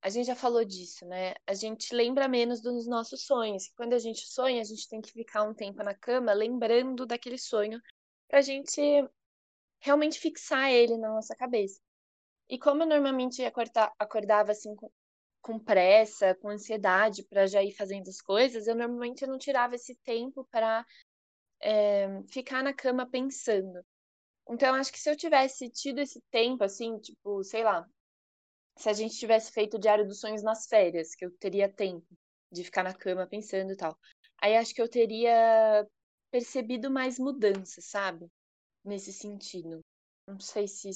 a 0.02 0.10
gente 0.10 0.28
já 0.28 0.36
falou 0.36 0.66
disso, 0.66 1.06
né? 1.06 1.34
A 1.48 1.54
gente 1.54 1.94
lembra 1.96 2.28
menos 2.28 2.62
dos 2.62 2.88
nossos 2.88 3.26
sonhos. 3.26 3.70
Quando 3.76 3.94
a 3.94 4.00
gente 4.00 4.28
sonha, 4.28 4.62
a 4.62 4.66
gente 4.66 4.88
tem 4.90 5.02
que 5.02 5.12
ficar 5.12 5.44
um 5.44 5.54
tempo 5.54 5.84
na 5.84 5.96
cama 5.96 6.34
lembrando 6.34 7.06
daquele 7.06 7.38
sonho 7.38 7.82
pra 8.30 8.42
gente 8.42 8.82
realmente 9.80 10.20
fixar 10.20 10.72
ele 10.72 10.98
na 10.98 11.10
nossa 11.10 11.36
cabeça. 11.36 11.80
E 12.50 12.60
como 12.60 12.84
eu 12.84 12.88
normalmente 12.88 13.44
acorda- 13.46 13.94
acordava 14.00 14.52
assim 14.52 14.76
com, 14.76 14.92
com 15.42 15.60
pressa, 15.60 16.36
com 16.36 16.50
ansiedade 16.50 17.24
pra 17.24 17.48
já 17.48 17.64
ir 17.64 17.74
fazendo 17.74 18.10
as 18.10 18.22
coisas, 18.22 18.68
eu 18.68 18.76
normalmente 18.76 19.28
não 19.28 19.38
tirava 19.38 19.76
esse 19.76 19.96
tempo 20.04 20.48
pra 20.52 20.86
é, 21.62 22.08
ficar 22.30 22.64
na 22.64 22.74
cama 22.74 23.10
pensando. 23.10 23.84
Então, 24.50 24.76
acho 24.76 24.92
que 24.92 25.00
se 25.00 25.10
eu 25.10 25.16
tivesse 25.16 25.70
tido 25.70 26.00
esse 26.00 26.22
tempo, 26.32 26.64
assim, 26.64 26.98
tipo, 27.00 27.44
sei 27.44 27.64
lá, 27.64 27.86
se 28.78 28.90
a 28.90 28.94
gente 28.94 29.18
tivesse 29.18 29.52
feito 29.52 29.76
o 29.76 29.80
Diário 29.80 30.08
dos 30.08 30.20
Sonhos 30.20 30.44
nas 30.44 30.68
férias, 30.68 31.16
que 31.16 31.26
eu 31.26 31.32
teria 31.32 31.72
tempo 31.72 32.08
de 32.52 32.64
ficar 32.64 32.84
na 32.84 32.94
cama 32.94 33.28
pensando 33.28 33.74
e 33.74 33.76
tal. 33.76 33.98
Aí 34.42 34.56
acho 34.56 34.74
que 34.74 34.82
eu 34.82 34.90
teria 34.90 35.86
percebido 36.32 36.90
mais 36.90 37.20
mudanças, 37.20 37.86
sabe? 37.86 38.28
Nesse 38.86 39.12
sentido. 39.12 39.82
Não 40.28 40.40
sei 40.40 40.68
se 40.68 40.90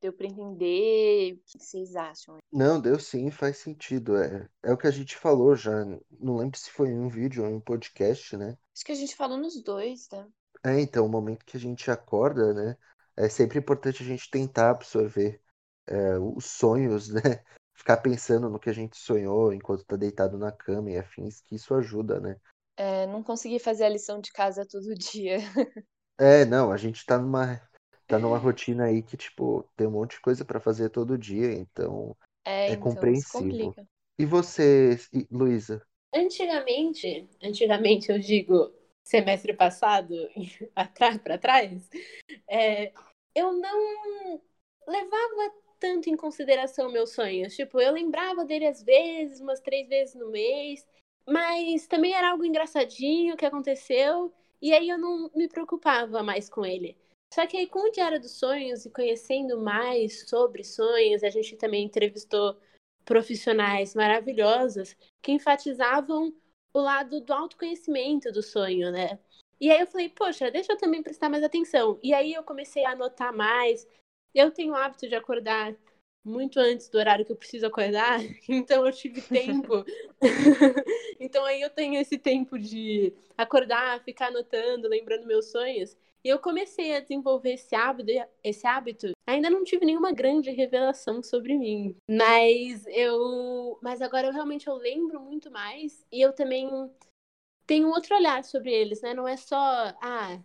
deu 0.00 0.12
pra 0.12 0.26
entender 0.26 1.34
o 1.34 1.42
que 1.46 1.58
vocês 1.58 1.96
acham. 1.96 2.36
Não, 2.52 2.80
deu 2.80 2.98
sim, 3.00 3.30
faz 3.30 3.58
sentido. 3.58 4.16
É, 4.16 4.48
é 4.62 4.72
o 4.72 4.76
que 4.76 4.86
a 4.86 4.90
gente 4.90 5.16
falou 5.16 5.56
já. 5.56 5.84
Não 6.20 6.36
lembro 6.36 6.58
se 6.58 6.70
foi 6.70 6.88
em 6.88 6.98
um 6.98 7.08
vídeo 7.08 7.44
ou 7.44 7.50
em 7.50 7.54
um 7.54 7.60
podcast, 7.60 8.36
né? 8.36 8.58
Acho 8.74 8.84
que 8.84 8.92
a 8.92 8.96
gente 8.96 9.16
falou 9.16 9.38
nos 9.38 9.60
dois, 9.62 10.08
né? 10.12 10.28
É, 10.64 10.80
então, 10.80 11.04
o 11.06 11.08
momento 11.08 11.44
que 11.44 11.56
a 11.56 11.60
gente 11.60 11.90
acorda, 11.90 12.54
né? 12.54 12.76
É 13.16 13.28
sempre 13.28 13.58
importante 13.58 14.02
a 14.02 14.06
gente 14.06 14.30
tentar 14.30 14.70
absorver 14.70 15.40
é, 15.86 16.18
os 16.18 16.46
sonhos, 16.46 17.08
né? 17.12 17.44
Ficar 17.74 17.98
pensando 17.98 18.48
no 18.48 18.58
que 18.58 18.70
a 18.70 18.72
gente 18.72 18.96
sonhou 18.96 19.52
enquanto 19.52 19.84
tá 19.84 19.96
deitado 19.96 20.38
na 20.38 20.50
cama 20.52 20.90
e 20.90 20.98
afins, 20.98 21.40
que 21.42 21.54
isso 21.56 21.74
ajuda, 21.74 22.18
né? 22.20 22.40
É, 22.76 23.06
não 23.06 23.22
consegui 23.22 23.58
fazer 23.58 23.84
a 23.84 23.88
lição 23.88 24.20
de 24.20 24.32
casa 24.32 24.66
todo 24.66 24.94
dia. 24.98 25.38
É, 26.18 26.44
não, 26.44 26.70
a 26.72 26.76
gente 26.76 27.04
tá 27.04 27.18
numa, 27.18 27.60
tá 28.08 28.18
numa 28.18 28.38
rotina 28.38 28.84
aí 28.84 29.02
que, 29.02 29.16
tipo, 29.16 29.68
tem 29.76 29.86
um 29.86 29.90
monte 29.92 30.12
de 30.12 30.20
coisa 30.20 30.44
pra 30.44 30.60
fazer 30.60 30.90
todo 30.90 31.18
dia, 31.18 31.52
então 31.52 32.16
É, 32.44 32.72
é 32.72 32.76
então 32.76 33.10
isso 33.10 33.28
compreensível. 33.28 33.28
complica. 33.28 33.86
E 34.18 34.24
você, 34.26 34.98
Luísa? 35.30 35.84
Antigamente, 36.14 37.28
antigamente 37.42 38.10
eu 38.10 38.18
digo 38.18 38.72
semestre 39.04 39.52
passado, 39.52 40.14
atrás 40.74 41.18
para 41.18 41.38
trás, 41.38 41.88
é, 42.48 42.92
eu 43.34 43.52
não 43.52 44.40
levava 44.88 45.54
tanto 45.78 46.08
em 46.08 46.16
consideração 46.16 46.90
meus 46.90 47.12
sonhos. 47.12 47.54
Tipo, 47.54 47.80
eu 47.80 47.92
lembrava 47.92 48.44
dele 48.44 48.66
às 48.66 48.82
vezes, 48.82 49.40
umas 49.40 49.60
três 49.60 49.88
vezes 49.88 50.14
no 50.14 50.30
mês, 50.30 50.86
mas 51.26 51.86
também 51.86 52.14
era 52.14 52.30
algo 52.30 52.44
engraçadinho 52.44 53.36
que 53.36 53.46
aconteceu, 53.46 54.32
e 54.60 54.72
aí 54.72 54.88
eu 54.88 54.98
não 54.98 55.30
me 55.34 55.48
preocupava 55.48 56.22
mais 56.22 56.48
com 56.48 56.64
ele. 56.64 56.96
Só 57.32 57.46
que 57.46 57.56
aí, 57.56 57.66
com 57.66 57.80
o 57.80 57.90
Diário 57.90 58.20
dos 58.20 58.38
Sonhos 58.38 58.86
e 58.86 58.90
conhecendo 58.90 59.60
mais 59.60 60.28
sobre 60.28 60.62
sonhos, 60.62 61.24
a 61.24 61.30
gente 61.30 61.56
também 61.56 61.84
entrevistou 61.84 62.56
profissionais 63.04 63.94
maravilhosos 63.94 64.96
que 65.20 65.32
enfatizavam 65.32 66.32
o 66.74 66.80
lado 66.80 67.20
do 67.20 67.32
autoconhecimento 67.32 68.32
do 68.32 68.42
sonho, 68.42 68.90
né? 68.90 69.18
E 69.60 69.70
aí 69.70 69.80
eu 69.80 69.86
falei, 69.86 70.08
poxa, 70.08 70.50
deixa 70.50 70.72
eu 70.72 70.76
também 70.76 71.02
prestar 71.02 71.30
mais 71.30 71.44
atenção. 71.44 71.98
E 72.02 72.12
aí 72.12 72.34
eu 72.34 72.42
comecei 72.42 72.84
a 72.84 72.90
anotar 72.90 73.32
mais. 73.32 73.86
Eu 74.34 74.50
tenho 74.50 74.72
o 74.72 74.76
hábito 74.76 75.08
de 75.08 75.14
acordar 75.14 75.74
muito 76.24 76.58
antes 76.58 76.88
do 76.88 76.98
horário 76.98 77.24
que 77.24 77.30
eu 77.30 77.36
preciso 77.36 77.66
acordar, 77.66 78.18
então 78.48 78.84
eu 78.84 78.92
tive 78.92 79.22
tempo. 79.22 79.84
então 81.20 81.44
aí 81.44 81.60
eu 81.60 81.70
tenho 81.70 82.00
esse 82.00 82.18
tempo 82.18 82.58
de 82.58 83.14
acordar, 83.38 84.02
ficar 84.02 84.28
anotando, 84.28 84.88
lembrando 84.88 85.26
meus 85.26 85.50
sonhos. 85.50 85.96
E 86.24 86.28
eu 86.28 86.38
comecei 86.38 86.96
a 86.96 87.00
desenvolver 87.00 87.52
esse 87.52 87.74
hábito, 87.74 88.10
esse 88.42 88.66
hábito. 88.66 89.12
Ainda 89.26 89.50
não 89.50 89.62
tive 89.62 89.84
nenhuma 89.84 90.10
grande 90.10 90.50
revelação 90.50 91.22
sobre 91.22 91.58
mim, 91.58 91.94
mas 92.08 92.86
eu, 92.86 93.78
mas 93.82 94.00
agora 94.00 94.28
eu 94.28 94.32
realmente 94.32 94.66
eu 94.66 94.74
lembro 94.74 95.20
muito 95.20 95.50
mais 95.50 96.02
e 96.10 96.22
eu 96.22 96.32
também 96.32 96.90
tenho 97.66 97.88
outro 97.88 98.16
olhar 98.16 98.42
sobre 98.42 98.72
eles, 98.72 99.02
né? 99.02 99.12
Não 99.12 99.28
é 99.28 99.36
só 99.36 99.56
ah, 100.00 100.42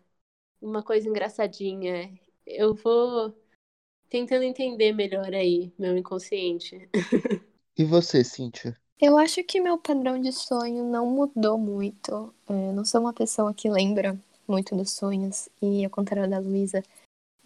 uma 0.62 0.84
coisa 0.84 1.08
engraçadinha. 1.08 2.14
Eu 2.46 2.74
vou 2.74 3.34
tentando 4.10 4.44
entender 4.44 4.92
melhor 4.92 5.34
aí 5.34 5.74
meu 5.80 5.98
inconsciente. 5.98 6.90
E 7.78 7.86
você, 7.86 8.26
Cíntia? 8.26 8.78
Eu 9.00 9.18
acho 9.18 9.42
que 9.46 9.62
meu 9.62 9.78
padrão 9.78 10.20
de 10.20 10.34
sonho 10.34 10.84
não 10.84 11.06
mudou 11.06 11.58
muito. 11.58 12.36
Eu 12.50 12.74
não 12.74 12.84
sou 12.84 13.00
uma 13.00 13.14
pessoa 13.14 13.54
que 13.54 13.70
lembra 13.70 14.20
muito 14.50 14.76
dos 14.76 14.92
sonhos. 14.92 15.48
E 15.62 15.86
ao 15.86 15.92
contrário 15.92 16.30
da 16.30 16.40
Luísa, 16.40 16.84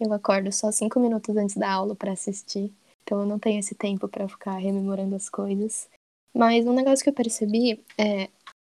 eu 0.00 0.12
acordo 0.12 0.50
só 0.50 0.72
cinco 0.72 0.98
minutos 0.98 1.36
antes 1.36 1.56
da 1.56 1.70
aula 1.70 1.94
para 1.94 2.12
assistir. 2.12 2.72
Então 3.02 3.20
eu 3.20 3.26
não 3.26 3.38
tenho 3.38 3.60
esse 3.60 3.74
tempo 3.74 4.08
para 4.08 4.28
ficar 4.28 4.56
rememorando 4.56 5.14
as 5.14 5.28
coisas. 5.28 5.88
Mas 6.34 6.66
um 6.66 6.72
negócio 6.72 7.04
que 7.04 7.10
eu 7.10 7.14
percebi 7.14 7.80
é 7.98 8.28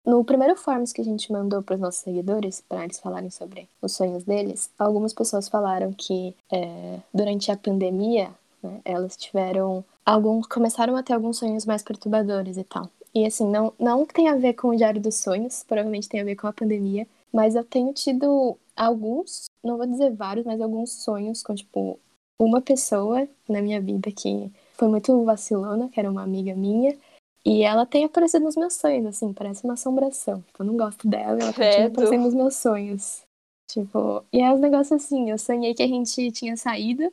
No 0.06 0.24
primeiro 0.24 0.56
Forms 0.56 0.94
que 0.94 1.02
a 1.02 1.04
gente 1.04 1.32
mandou 1.32 1.62
para 1.62 1.76
os 1.76 1.82
nossos 1.82 2.02
seguidores, 2.02 2.62
para 2.62 2.84
eles 2.84 3.00
falarem 3.00 3.30
sobre 3.30 3.68
os 3.82 3.94
sonhos 3.94 4.24
deles, 4.24 4.70
algumas 4.80 5.14
pessoas 5.14 5.50
falaram 5.50 5.92
que 5.94 6.36
é, 6.52 7.00
durante 7.14 7.52
a 7.52 7.58
pandemia, 7.58 8.32
né, 8.64 8.82
elas 8.86 9.18
tiveram 9.18 9.84
alguns, 10.06 10.48
começaram 10.48 10.96
a 10.96 11.04
ter 11.04 11.14
alguns 11.14 11.38
sonhos 11.38 11.66
mais 11.66 11.84
perturbadores 11.84 12.58
e 12.58 12.64
tal. 12.64 12.90
E 13.14 13.26
assim, 13.26 13.48
não, 13.48 13.74
não 13.80 14.06
tem 14.06 14.30
a 14.30 14.36
ver 14.36 14.54
com 14.54 14.70
o 14.70 14.76
Diário 14.76 15.02
dos 15.02 15.16
Sonhos, 15.16 15.64
provavelmente 15.68 16.08
tem 16.08 16.22
a 16.22 16.24
ver 16.24 16.36
com 16.36 16.48
a 16.48 16.54
pandemia, 16.54 17.08
mas 17.34 17.56
eu 17.56 17.64
tenho 17.64 17.94
tido 17.94 18.58
alguns, 18.76 19.46
não 19.64 19.78
vou 19.78 19.86
dizer 19.86 20.14
vários, 20.14 20.46
mas 20.46 20.62
alguns 20.62 21.04
sonhos 21.04 21.44
com, 21.44 21.54
tipo, 21.54 22.00
uma 22.40 22.62
pessoa 22.62 23.28
na 23.48 23.62
minha 23.62 23.82
vida 23.82 24.12
que 24.12 24.52
foi 24.74 24.88
muito 24.88 25.24
vacilona, 25.26 25.90
que 25.90 26.00
era 26.00 26.10
uma 26.10 26.24
amiga 26.24 26.56
minha, 26.56 26.98
e 27.46 27.64
ela 27.64 27.86
tem 27.86 28.06
aparecido 28.06 28.46
nos 28.46 28.56
meus 28.56 28.74
sonhos, 28.76 29.06
assim, 29.06 29.34
parece 29.34 29.64
uma 29.64 29.74
assombração. 29.74 30.42
Tipo, 30.42 30.64
eu 30.64 30.68
não 30.68 30.78
gosto 30.78 31.08
dela, 31.08 31.42
ela 31.42 31.54
continua 31.54 31.88
aparecendo 31.88 32.24
nos 32.24 32.34
meus 32.34 32.56
sonhos. 32.56 33.22
Tipo, 33.70 34.24
e 34.34 34.42
é 34.42 34.52
um 34.52 34.58
negócio 34.58 34.96
assim, 34.96 35.30
eu 35.30 35.38
sonhei 35.38 35.74
que 35.74 35.84
a 35.84 35.88
gente 35.88 36.32
tinha 36.32 36.58
saído 36.58 37.04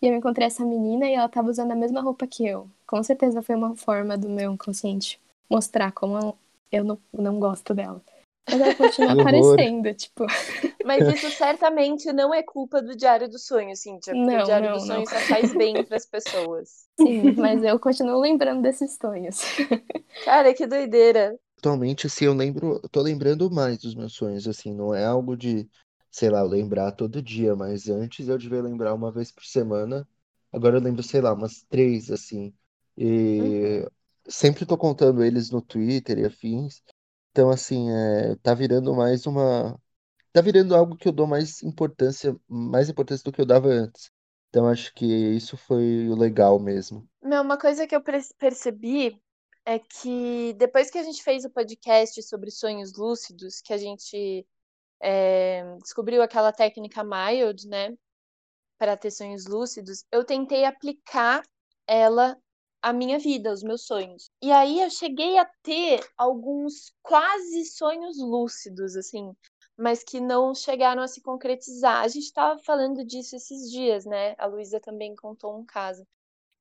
e 0.00 0.06
eu 0.06 0.14
encontrei 0.14 0.46
essa 0.46 0.64
menina 0.64 1.08
e 1.08 1.14
ela 1.14 1.28
tava 1.28 1.50
usando 1.50 1.72
a 1.72 1.76
mesma 1.76 2.00
roupa 2.00 2.26
que 2.26 2.46
eu. 2.46 2.68
Com 2.86 3.02
certeza 3.02 3.42
foi 3.42 3.54
uma 3.54 3.76
forma 3.76 4.16
do 4.16 4.28
meu 4.28 4.52
inconsciente 4.52 5.20
mostrar 5.50 5.92
como 5.92 6.36
eu 6.72 6.84
não, 6.84 6.98
não 7.12 7.38
gosto 7.38 7.74
dela. 7.74 8.02
Mas 8.48 8.60
ela 8.60 8.74
continua 8.74 9.12
aparecendo, 9.12 9.92
tipo. 9.94 10.24
Mas 10.84 11.06
isso 11.12 11.30
certamente 11.30 12.12
não 12.12 12.32
é 12.32 12.42
culpa 12.42 12.80
do 12.80 12.96
Diário 12.96 13.28
do 13.28 13.38
Sonho, 13.38 13.74
Cíntia. 13.76 14.14
Porque 14.14 14.34
não, 14.34 14.42
o 14.42 14.44
Diário 14.44 14.70
não, 14.70 14.76
do 14.78 14.86
Sonho 14.86 14.98
não. 15.00 15.06
só 15.06 15.16
faz 15.16 15.52
bem 15.54 15.82
para 15.82 15.96
as 15.96 16.06
pessoas. 16.06 16.86
Sim, 17.00 17.32
mas 17.32 17.62
eu 17.64 17.78
continuo 17.78 18.20
lembrando 18.20 18.62
desses 18.62 18.96
sonhos. 19.00 19.40
Cara, 20.24 20.54
que 20.54 20.66
doideira. 20.66 21.36
Atualmente, 21.58 22.06
assim, 22.06 22.26
eu 22.26 22.34
lembro, 22.34 22.80
eu 22.82 22.88
tô 22.88 23.00
lembrando 23.02 23.50
mais 23.50 23.78
dos 23.78 23.94
meus 23.94 24.12
sonhos, 24.12 24.46
assim, 24.46 24.72
não 24.72 24.94
é 24.94 25.04
algo 25.04 25.36
de, 25.36 25.68
sei 26.10 26.30
lá, 26.30 26.42
lembrar 26.42 26.92
todo 26.92 27.22
dia, 27.22 27.56
mas 27.56 27.88
antes 27.88 28.28
eu 28.28 28.38
devia 28.38 28.62
lembrar 28.62 28.94
uma 28.94 29.10
vez 29.10 29.32
por 29.32 29.44
semana. 29.44 30.06
Agora 30.52 30.76
eu 30.76 30.80
lembro, 30.80 31.02
sei 31.02 31.20
lá, 31.20 31.32
umas 31.32 31.62
três, 31.68 32.10
assim. 32.10 32.54
E 32.96 33.80
uhum. 33.82 33.90
sempre 34.28 34.64
tô 34.64 34.78
contando 34.78 35.24
eles 35.24 35.50
no 35.50 35.60
Twitter 35.60 36.18
e 36.18 36.24
afins. 36.24 36.82
Então, 37.36 37.50
assim, 37.50 37.90
é, 37.90 38.34
tá 38.36 38.54
virando 38.54 38.94
mais 38.94 39.26
uma. 39.26 39.78
Tá 40.32 40.40
virando 40.40 40.74
algo 40.74 40.96
que 40.96 41.06
eu 41.06 41.12
dou 41.12 41.26
mais 41.26 41.62
importância, 41.62 42.34
mais 42.48 42.88
importância 42.88 43.22
do 43.22 43.30
que 43.30 43.38
eu 43.38 43.44
dava 43.44 43.68
antes. 43.68 44.10
Então, 44.48 44.66
acho 44.66 44.94
que 44.94 45.04
isso 45.04 45.54
foi 45.54 46.08
o 46.08 46.16
legal 46.16 46.58
mesmo. 46.58 47.06
Meu, 47.22 47.42
uma 47.42 47.58
coisa 47.58 47.86
que 47.86 47.94
eu 47.94 48.02
percebi 48.38 49.20
é 49.66 49.78
que 49.78 50.54
depois 50.54 50.90
que 50.90 50.96
a 50.96 51.02
gente 51.02 51.22
fez 51.22 51.44
o 51.44 51.50
podcast 51.50 52.22
sobre 52.22 52.50
sonhos 52.50 52.94
lúcidos, 52.96 53.60
que 53.60 53.74
a 53.74 53.76
gente 53.76 54.46
é, 54.98 55.76
descobriu 55.82 56.22
aquela 56.22 56.52
técnica 56.52 57.04
mild, 57.04 57.68
né, 57.68 57.94
para 58.78 58.96
ter 58.96 59.10
sonhos 59.10 59.44
lúcidos, 59.44 60.06
eu 60.10 60.24
tentei 60.24 60.64
aplicar 60.64 61.42
ela 61.86 62.34
a 62.86 62.92
minha 62.92 63.18
vida, 63.18 63.52
os 63.52 63.64
meus 63.64 63.84
sonhos. 63.84 64.30
E 64.40 64.52
aí 64.52 64.80
eu 64.80 64.88
cheguei 64.88 65.36
a 65.38 65.44
ter 65.60 66.08
alguns 66.16 66.92
quase 67.02 67.64
sonhos 67.64 68.16
lúcidos, 68.16 68.94
assim, 68.94 69.34
mas 69.76 70.04
que 70.04 70.20
não 70.20 70.54
chegaram 70.54 71.02
a 71.02 71.08
se 71.08 71.20
concretizar. 71.20 72.04
A 72.04 72.06
gente 72.06 72.26
estava 72.26 72.56
falando 72.62 73.04
disso 73.04 73.34
esses 73.34 73.72
dias, 73.72 74.04
né? 74.04 74.36
A 74.38 74.46
Luísa 74.46 74.78
também 74.78 75.16
contou 75.16 75.58
um 75.58 75.66
caso. 75.66 76.06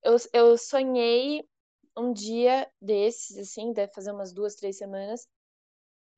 Eu, 0.01 0.15
eu 0.33 0.57
sonhei 0.57 1.47
um 1.95 2.11
dia 2.11 2.67
desses, 2.81 3.37
assim, 3.37 3.71
deve 3.71 3.93
fazer 3.93 4.11
umas 4.11 4.33
duas, 4.33 4.55
três 4.55 4.79
semanas, 4.79 5.27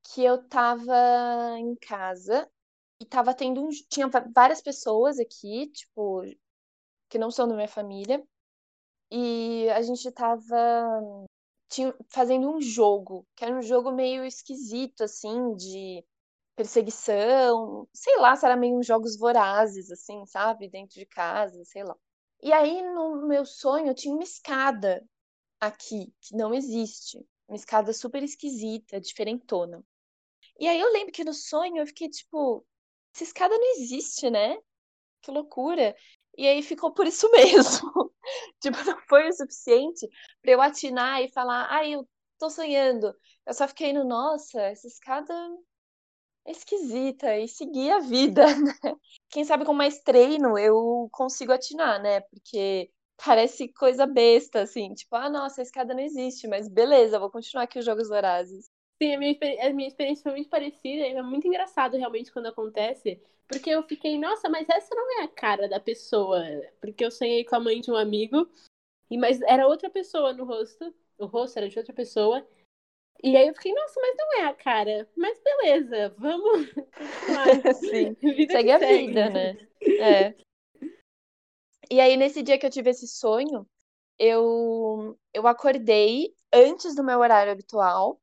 que 0.05 0.23
eu 0.23 0.41
tava 0.47 1.59
em 1.59 1.75
casa 1.75 2.49
e 2.97 3.05
tava 3.05 3.33
tendo 3.33 3.61
um. 3.61 3.69
Tinha 3.89 4.09
várias 4.33 4.61
pessoas 4.61 5.19
aqui, 5.19 5.67
tipo, 5.67 6.21
que 7.09 7.19
não 7.19 7.29
são 7.29 7.45
da 7.45 7.55
minha 7.55 7.67
família. 7.67 8.23
E 9.11 9.69
a 9.71 9.81
gente 9.81 10.11
tava 10.11 10.55
tinha, 11.69 11.93
fazendo 12.09 12.49
um 12.49 12.61
jogo, 12.61 13.25
que 13.35 13.43
era 13.45 13.55
um 13.55 13.61
jogo 13.61 13.91
meio 13.91 14.25
esquisito, 14.25 15.03
assim, 15.03 15.55
de 15.55 16.03
perseguição, 16.55 17.87
sei 17.93 18.17
lá, 18.17 18.35
se 18.35 18.45
era 18.45 18.57
meio 18.57 18.77
uns 18.77 18.87
jogos 18.87 19.17
vorazes, 19.17 19.91
assim, 19.91 20.25
sabe? 20.25 20.69
Dentro 20.69 20.99
de 20.99 21.05
casa, 21.05 21.63
sei 21.65 21.83
lá. 21.83 21.95
E 22.41 22.53
aí, 22.53 22.81
no 22.83 23.27
meu 23.27 23.45
sonho, 23.45 23.93
tinha 23.93 24.13
uma 24.13 24.23
escada 24.23 25.05
aqui, 25.59 26.13
que 26.21 26.35
não 26.35 26.53
existe. 26.53 27.19
Uma 27.47 27.57
escada 27.57 27.93
super 27.93 28.23
esquisita, 28.23 28.99
diferentona. 29.01 29.83
E 30.59 30.67
aí 30.67 30.79
eu 30.79 30.91
lembro 30.91 31.13
que 31.13 31.23
no 31.23 31.33
sonho 31.33 31.77
eu 31.77 31.87
fiquei 31.87 32.09
tipo, 32.09 32.65
essa 33.13 33.23
escada 33.23 33.57
não 33.57 33.71
existe, 33.77 34.29
né? 34.29 34.57
Que 35.21 35.31
loucura. 35.31 35.95
E 36.37 36.47
aí 36.47 36.61
ficou 36.61 36.93
por 36.93 37.07
isso 37.07 37.29
mesmo. 37.33 38.13
tipo, 38.61 38.77
não 38.85 38.97
foi 39.07 39.27
o 39.29 39.33
suficiente 39.33 40.07
para 40.41 40.51
eu 40.51 40.61
atinar 40.61 41.21
e 41.23 41.31
falar, 41.31 41.67
ai, 41.69 41.95
eu 41.95 42.07
tô 42.39 42.49
sonhando. 42.49 43.13
Eu 43.45 43.53
só 43.53 43.67
fiquei 43.67 43.93
no, 43.93 44.03
nossa, 44.03 44.61
essa 44.61 44.87
escada 44.87 45.33
é 46.45 46.51
esquisita 46.51 47.37
e 47.37 47.47
seguir 47.47 47.91
a 47.91 47.99
vida, 47.99 48.45
né? 48.83 48.95
Quem 49.29 49.43
sabe 49.45 49.65
com 49.65 49.73
mais 49.73 50.01
treino 50.01 50.57
eu 50.57 51.09
consigo 51.11 51.51
atinar, 51.51 52.01
né? 52.01 52.21
Porque 52.21 52.91
parece 53.23 53.67
coisa 53.73 54.05
besta, 54.05 54.61
assim, 54.61 54.93
tipo, 54.93 55.15
ah, 55.15 55.29
nossa, 55.29 55.61
a 55.61 55.63
escada 55.63 55.93
não 55.93 56.01
existe, 56.01 56.47
mas 56.47 56.67
beleza, 56.69 57.19
vou 57.19 57.31
continuar 57.31 57.63
aqui 57.63 57.79
os 57.79 57.85
Jogos 57.85 58.07
Vorazes. 58.09 58.69
Sim, 59.01 59.15
a 59.15 59.19
minha, 59.19 59.37
a 59.61 59.73
minha 59.73 59.87
experiência 59.87 60.23
foi 60.23 60.31
muito 60.31 60.49
parecida 60.49 61.07
e 61.07 61.13
é 61.13 61.21
muito 61.21 61.47
engraçado 61.47 61.97
realmente 61.97 62.31
quando 62.31 62.47
acontece, 62.47 63.21
porque 63.47 63.69
eu 63.69 63.83
fiquei, 63.83 64.17
nossa, 64.17 64.49
mas 64.49 64.67
essa 64.67 64.93
não 64.95 65.21
é 65.21 65.23
a 65.23 65.27
cara 65.27 65.69
da 65.69 65.79
pessoa. 65.79 66.43
Porque 66.81 67.05
eu 67.05 67.11
sonhei 67.11 67.43
com 67.45 67.55
a 67.55 67.59
mãe 67.59 67.79
de 67.79 67.91
um 67.91 67.95
amigo, 67.95 68.49
e 69.09 69.17
mas 69.17 69.41
era 69.43 69.67
outra 69.67 69.89
pessoa 69.89 70.33
no 70.33 70.45
rosto, 70.45 70.93
o 71.17 71.25
rosto 71.25 71.57
era 71.57 71.69
de 71.69 71.77
outra 71.77 71.93
pessoa. 71.93 72.45
E 73.23 73.35
aí 73.35 73.47
eu 73.47 73.53
fiquei, 73.53 73.73
nossa, 73.73 73.99
mas 73.99 74.15
não 74.17 74.33
é 74.39 74.43
a 74.47 74.53
cara. 74.53 75.09
Mas 75.15 75.39
beleza, 75.41 76.13
vamos 76.17 76.69
continuar. 76.93 77.47
Sim, 77.73 78.13
vida 78.21 78.51
segue 78.53 78.71
a 78.71 78.79
segue. 78.79 79.07
vida, 79.07 79.29
né? 79.29 79.67
É. 79.99 80.35
E 81.89 82.01
aí, 82.01 82.17
nesse 82.17 82.43
dia 82.43 82.59
que 82.59 82.65
eu 82.65 82.69
tive 82.69 82.89
esse 82.89 83.07
sonho, 83.07 83.65
eu, 84.19 85.17
eu 85.33 85.47
acordei 85.47 86.35
antes 86.51 86.95
do 86.95 87.03
meu 87.03 87.19
horário 87.19 87.51
habitual. 87.51 88.19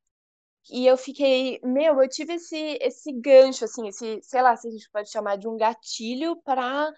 E 0.69 0.85
eu 0.87 0.97
fiquei, 0.97 1.59
meu, 1.63 2.01
eu 2.01 2.09
tive 2.09 2.33
esse, 2.35 2.77
esse 2.81 3.11
gancho, 3.11 3.65
assim, 3.65 3.87
esse, 3.87 4.19
sei 4.23 4.41
lá, 4.41 4.55
se 4.55 4.67
a 4.67 4.71
gente 4.71 4.89
pode 4.89 5.09
chamar 5.11 5.37
de 5.37 5.47
um 5.47 5.57
gatilho 5.57 6.35
para 6.43 6.91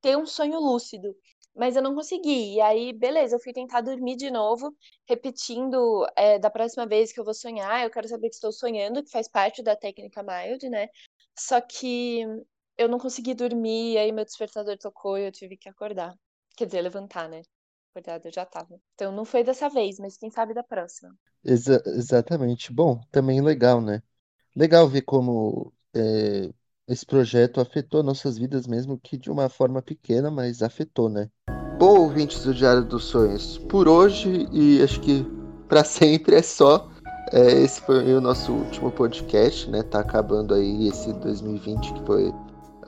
ter 0.00 0.16
um 0.16 0.26
sonho 0.26 0.58
lúcido. 0.60 1.14
Mas 1.54 1.76
eu 1.76 1.82
não 1.82 1.94
consegui. 1.94 2.54
E 2.54 2.60
aí, 2.60 2.92
beleza, 2.92 3.36
eu 3.36 3.40
fui 3.40 3.52
tentar 3.52 3.82
dormir 3.82 4.16
de 4.16 4.30
novo, 4.30 4.74
repetindo 5.08 6.06
é, 6.16 6.38
da 6.38 6.50
próxima 6.50 6.86
vez 6.86 7.12
que 7.12 7.20
eu 7.20 7.24
vou 7.24 7.34
sonhar, 7.34 7.84
eu 7.84 7.90
quero 7.90 8.08
saber 8.08 8.28
que 8.30 8.36
estou 8.36 8.52
sonhando, 8.52 9.02
que 9.02 9.10
faz 9.10 9.28
parte 9.28 9.62
da 9.62 9.76
técnica 9.76 10.22
mild, 10.22 10.68
né? 10.70 10.88
Só 11.38 11.60
que 11.60 12.24
eu 12.78 12.88
não 12.88 12.98
consegui 12.98 13.34
dormir, 13.34 13.98
aí 13.98 14.12
meu 14.12 14.24
despertador 14.24 14.78
tocou 14.78 15.18
e 15.18 15.26
eu 15.26 15.32
tive 15.32 15.56
que 15.56 15.68
acordar. 15.68 16.14
Quer 16.56 16.66
dizer, 16.66 16.82
levantar, 16.82 17.28
né? 17.28 17.42
Acordada 17.90 18.28
eu 18.28 18.32
já 18.32 18.46
tava. 18.46 18.80
Então 18.94 19.12
não 19.12 19.24
foi 19.24 19.42
dessa 19.42 19.68
vez, 19.68 19.98
mas 19.98 20.16
quem 20.16 20.30
sabe 20.30 20.54
da 20.54 20.62
próxima. 20.62 21.14
Exa 21.44 21.82
exatamente. 21.86 22.72
Bom, 22.72 23.00
também 23.10 23.40
legal, 23.40 23.80
né? 23.80 24.02
Legal 24.54 24.88
ver 24.88 25.02
como 25.02 25.72
é, 25.94 26.50
esse 26.86 27.04
projeto 27.04 27.60
afetou 27.60 28.02
nossas 28.02 28.38
vidas, 28.38 28.66
mesmo 28.66 28.98
que 28.98 29.16
de 29.16 29.30
uma 29.30 29.48
forma 29.48 29.82
pequena, 29.82 30.30
mas 30.30 30.62
afetou, 30.62 31.08
né? 31.08 31.30
Bom, 31.78 32.00
ouvintes 32.00 32.44
do 32.44 32.54
Diário 32.54 32.84
dos 32.84 33.04
Sonhos, 33.04 33.58
por 33.58 33.88
hoje 33.88 34.46
e 34.52 34.82
acho 34.82 35.00
que 35.00 35.24
para 35.68 35.82
sempre 35.84 36.36
é 36.36 36.42
só. 36.42 36.90
É, 37.32 37.62
esse 37.62 37.80
foi 37.80 38.12
o 38.14 38.20
nosso 38.20 38.52
último 38.52 38.90
podcast, 38.90 39.70
né? 39.70 39.82
Tá 39.82 40.00
acabando 40.00 40.54
aí 40.54 40.88
esse 40.88 41.12
2020 41.12 41.92
que 41.94 42.04
foi 42.04 42.32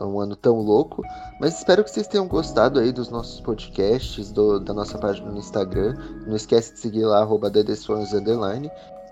um 0.06 0.20
ano 0.20 0.36
tão 0.36 0.60
louco. 0.60 1.02
Mas 1.40 1.58
espero 1.58 1.84
que 1.84 1.90
vocês 1.90 2.06
tenham 2.06 2.26
gostado 2.28 2.78
aí 2.78 2.92
dos 2.92 3.08
nossos 3.08 3.40
podcasts, 3.40 4.30
do, 4.30 4.60
da 4.60 4.72
nossa 4.72 4.98
página 4.98 5.30
no 5.30 5.38
Instagram. 5.38 5.96
Não 6.26 6.36
esquece 6.36 6.74
de 6.74 6.80
seguir 6.80 7.04
lá, 7.04 7.20
arroba 7.20 7.50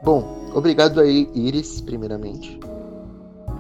Bom, 0.03 0.51
obrigado 0.55 1.01
aí, 1.01 1.30
Iris, 1.34 1.80
primeiramente. 1.80 2.59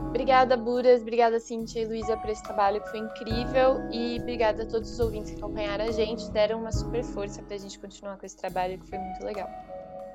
Obrigada, 0.08 0.56
Buras. 0.56 1.02
Obrigada, 1.02 1.38
Cintia 1.38 1.82
e 1.82 1.86
Luísa, 1.86 2.16
por 2.16 2.30
esse 2.30 2.42
trabalho 2.42 2.80
que 2.82 2.90
foi 2.90 2.98
incrível. 2.98 3.80
E 3.92 4.18
obrigada 4.20 4.64
a 4.64 4.66
todos 4.66 4.90
os 4.90 5.00
ouvintes 5.00 5.30
que 5.30 5.38
acompanharam 5.38 5.84
a 5.84 5.92
gente, 5.92 6.30
deram 6.30 6.60
uma 6.60 6.72
super 6.72 7.02
força 7.04 7.40
pra 7.42 7.56
gente 7.56 7.78
continuar 7.78 8.16
com 8.16 8.26
esse 8.26 8.36
trabalho 8.36 8.78
que 8.78 8.88
foi 8.88 8.98
muito 8.98 9.24
legal. 9.24 9.48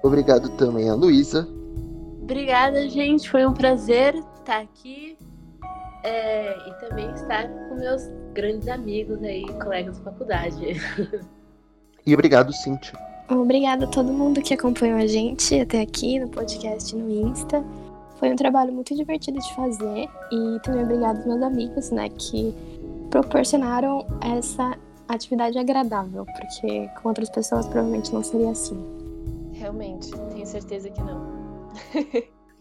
Obrigado 0.04 0.50
também 0.58 0.90
a 0.90 0.96
Luísa. 0.96 1.48
Obrigada, 2.22 2.88
gente. 2.90 3.30
Foi 3.30 3.46
um 3.46 3.54
prazer 3.54 4.16
estar 4.16 4.62
aqui 4.62 5.18
é, 6.06 6.56
e 6.70 6.74
também 6.88 7.12
estar 7.14 7.48
com 7.68 7.76
meus 7.76 8.04
grandes 8.34 8.68
amigos 8.68 9.22
aí, 9.24 9.46
colegas 9.62 9.98
de 9.98 10.04
faculdade. 10.04 10.66
E 12.06 12.14
obrigado, 12.14 12.54
Cintia. 12.54 12.94
Obrigada 13.28 13.86
a 13.86 13.88
todo 13.88 14.14
mundo 14.14 14.40
que 14.40 14.54
acompanhou 14.54 15.00
a 15.00 15.08
gente 15.08 15.60
até 15.60 15.82
aqui 15.82 16.20
no 16.20 16.30
podcast 16.30 16.96
no 16.96 17.10
Insta. 17.10 17.66
Foi 18.20 18.32
um 18.32 18.36
trabalho 18.36 18.72
muito 18.72 18.96
divertido 18.96 19.40
de 19.40 19.56
fazer 19.56 20.08
e 20.32 20.60
também 20.62 20.84
obrigado 20.84 21.18
aos 21.18 21.26
meus 21.26 21.42
amigos, 21.42 21.90
né, 21.90 22.10
que 22.10 22.54
proporcionaram 23.10 24.06
essa 24.22 24.78
atividade 25.08 25.58
agradável, 25.58 26.26
porque 26.26 26.88
com 27.02 27.10
outras 27.10 27.30
pessoas 27.32 27.66
provavelmente 27.66 28.14
não 28.14 28.24
seria 28.24 28.52
assim. 28.52 28.78
Realmente, 29.54 30.12
tenho 30.12 30.46
certeza 30.46 30.90
que 30.92 31.02
não. 31.02 31.26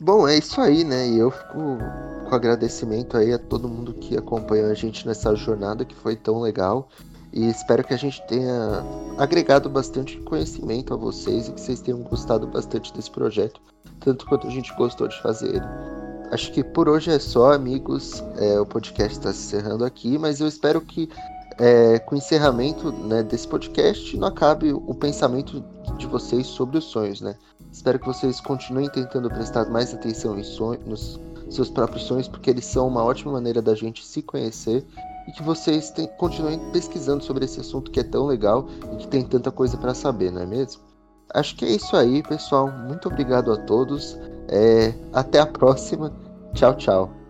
Bom, 0.00 0.26
é 0.26 0.38
isso 0.38 0.60
aí, 0.60 0.84
né? 0.84 1.06
E 1.08 1.18
eu 1.18 1.30
fico 1.30 1.78
com 2.24 2.34
agradecimento 2.34 3.16
aí 3.16 3.32
a 3.32 3.38
todo 3.38 3.68
mundo 3.68 3.94
que 3.94 4.16
acompanhou 4.16 4.70
a 4.70 4.74
gente 4.74 5.06
nessa 5.06 5.34
jornada 5.34 5.84
que 5.84 5.94
foi 5.94 6.16
tão 6.16 6.40
legal. 6.40 6.88
E 7.32 7.48
espero 7.48 7.82
que 7.82 7.92
a 7.92 7.96
gente 7.96 8.24
tenha 8.28 8.84
agregado 9.18 9.68
bastante 9.68 10.18
conhecimento 10.18 10.94
a 10.94 10.96
vocês 10.96 11.48
e 11.48 11.52
que 11.52 11.60
vocês 11.60 11.80
tenham 11.80 12.00
gostado 12.00 12.46
bastante 12.46 12.92
desse 12.92 13.10
projeto, 13.10 13.60
tanto 14.00 14.24
quanto 14.26 14.46
a 14.46 14.50
gente 14.50 14.72
gostou 14.76 15.08
de 15.08 15.20
fazer 15.20 15.48
ele. 15.48 15.66
Acho 16.30 16.52
que 16.52 16.62
por 16.62 16.88
hoje 16.88 17.10
é 17.10 17.18
só, 17.18 17.52
amigos. 17.52 18.22
É, 18.36 18.58
o 18.60 18.66
podcast 18.66 19.18
está 19.18 19.32
se 19.32 19.40
encerrando 19.46 19.84
aqui, 19.84 20.16
mas 20.16 20.40
eu 20.40 20.46
espero 20.46 20.80
que 20.80 21.08
é, 21.58 21.98
com 22.00 22.14
o 22.14 22.18
encerramento 22.18 22.90
né, 22.92 23.22
desse 23.22 23.46
podcast 23.46 24.16
não 24.16 24.28
acabe 24.28 24.72
o 24.72 24.94
pensamento 24.94 25.62
de 25.96 26.06
vocês 26.06 26.46
sobre 26.46 26.78
os 26.78 26.84
sonhos, 26.84 27.20
né? 27.20 27.36
Espero 27.70 27.98
que 27.98 28.06
vocês 28.06 28.40
continuem 28.40 28.88
tentando 28.88 29.28
prestar 29.28 29.68
mais 29.68 29.92
atenção 29.92 30.38
em 30.38 30.44
sonhos, 30.44 30.84
nos 30.86 31.20
seus 31.48 31.70
próprios 31.70 32.04
sonhos, 32.04 32.28
porque 32.28 32.50
eles 32.50 32.64
são 32.64 32.88
uma 32.88 33.04
ótima 33.04 33.32
maneira 33.32 33.60
da 33.60 33.74
gente 33.74 34.04
se 34.04 34.22
conhecer 34.22 34.84
e 35.28 35.32
que 35.32 35.42
vocês 35.42 35.90
tem, 35.90 36.06
continuem 36.18 36.58
pesquisando 36.72 37.24
sobre 37.24 37.44
esse 37.44 37.60
assunto 37.60 37.90
que 37.90 38.00
é 38.00 38.04
tão 38.04 38.26
legal 38.26 38.66
e 38.92 38.96
que 38.96 39.08
tem 39.08 39.22
tanta 39.22 39.50
coisa 39.50 39.76
para 39.76 39.94
saber, 39.94 40.30
não 40.30 40.42
é 40.42 40.46
mesmo? 40.46 40.82
Acho 41.32 41.56
que 41.56 41.64
é 41.64 41.70
isso 41.70 41.96
aí, 41.96 42.22
pessoal. 42.22 42.70
Muito 42.70 43.08
obrigado 43.08 43.52
a 43.52 43.56
todos. 43.56 44.16
É, 44.48 44.94
até 45.12 45.40
a 45.40 45.46
próxima. 45.46 46.12
Tchau, 46.52 46.74
tchau. 46.74 47.23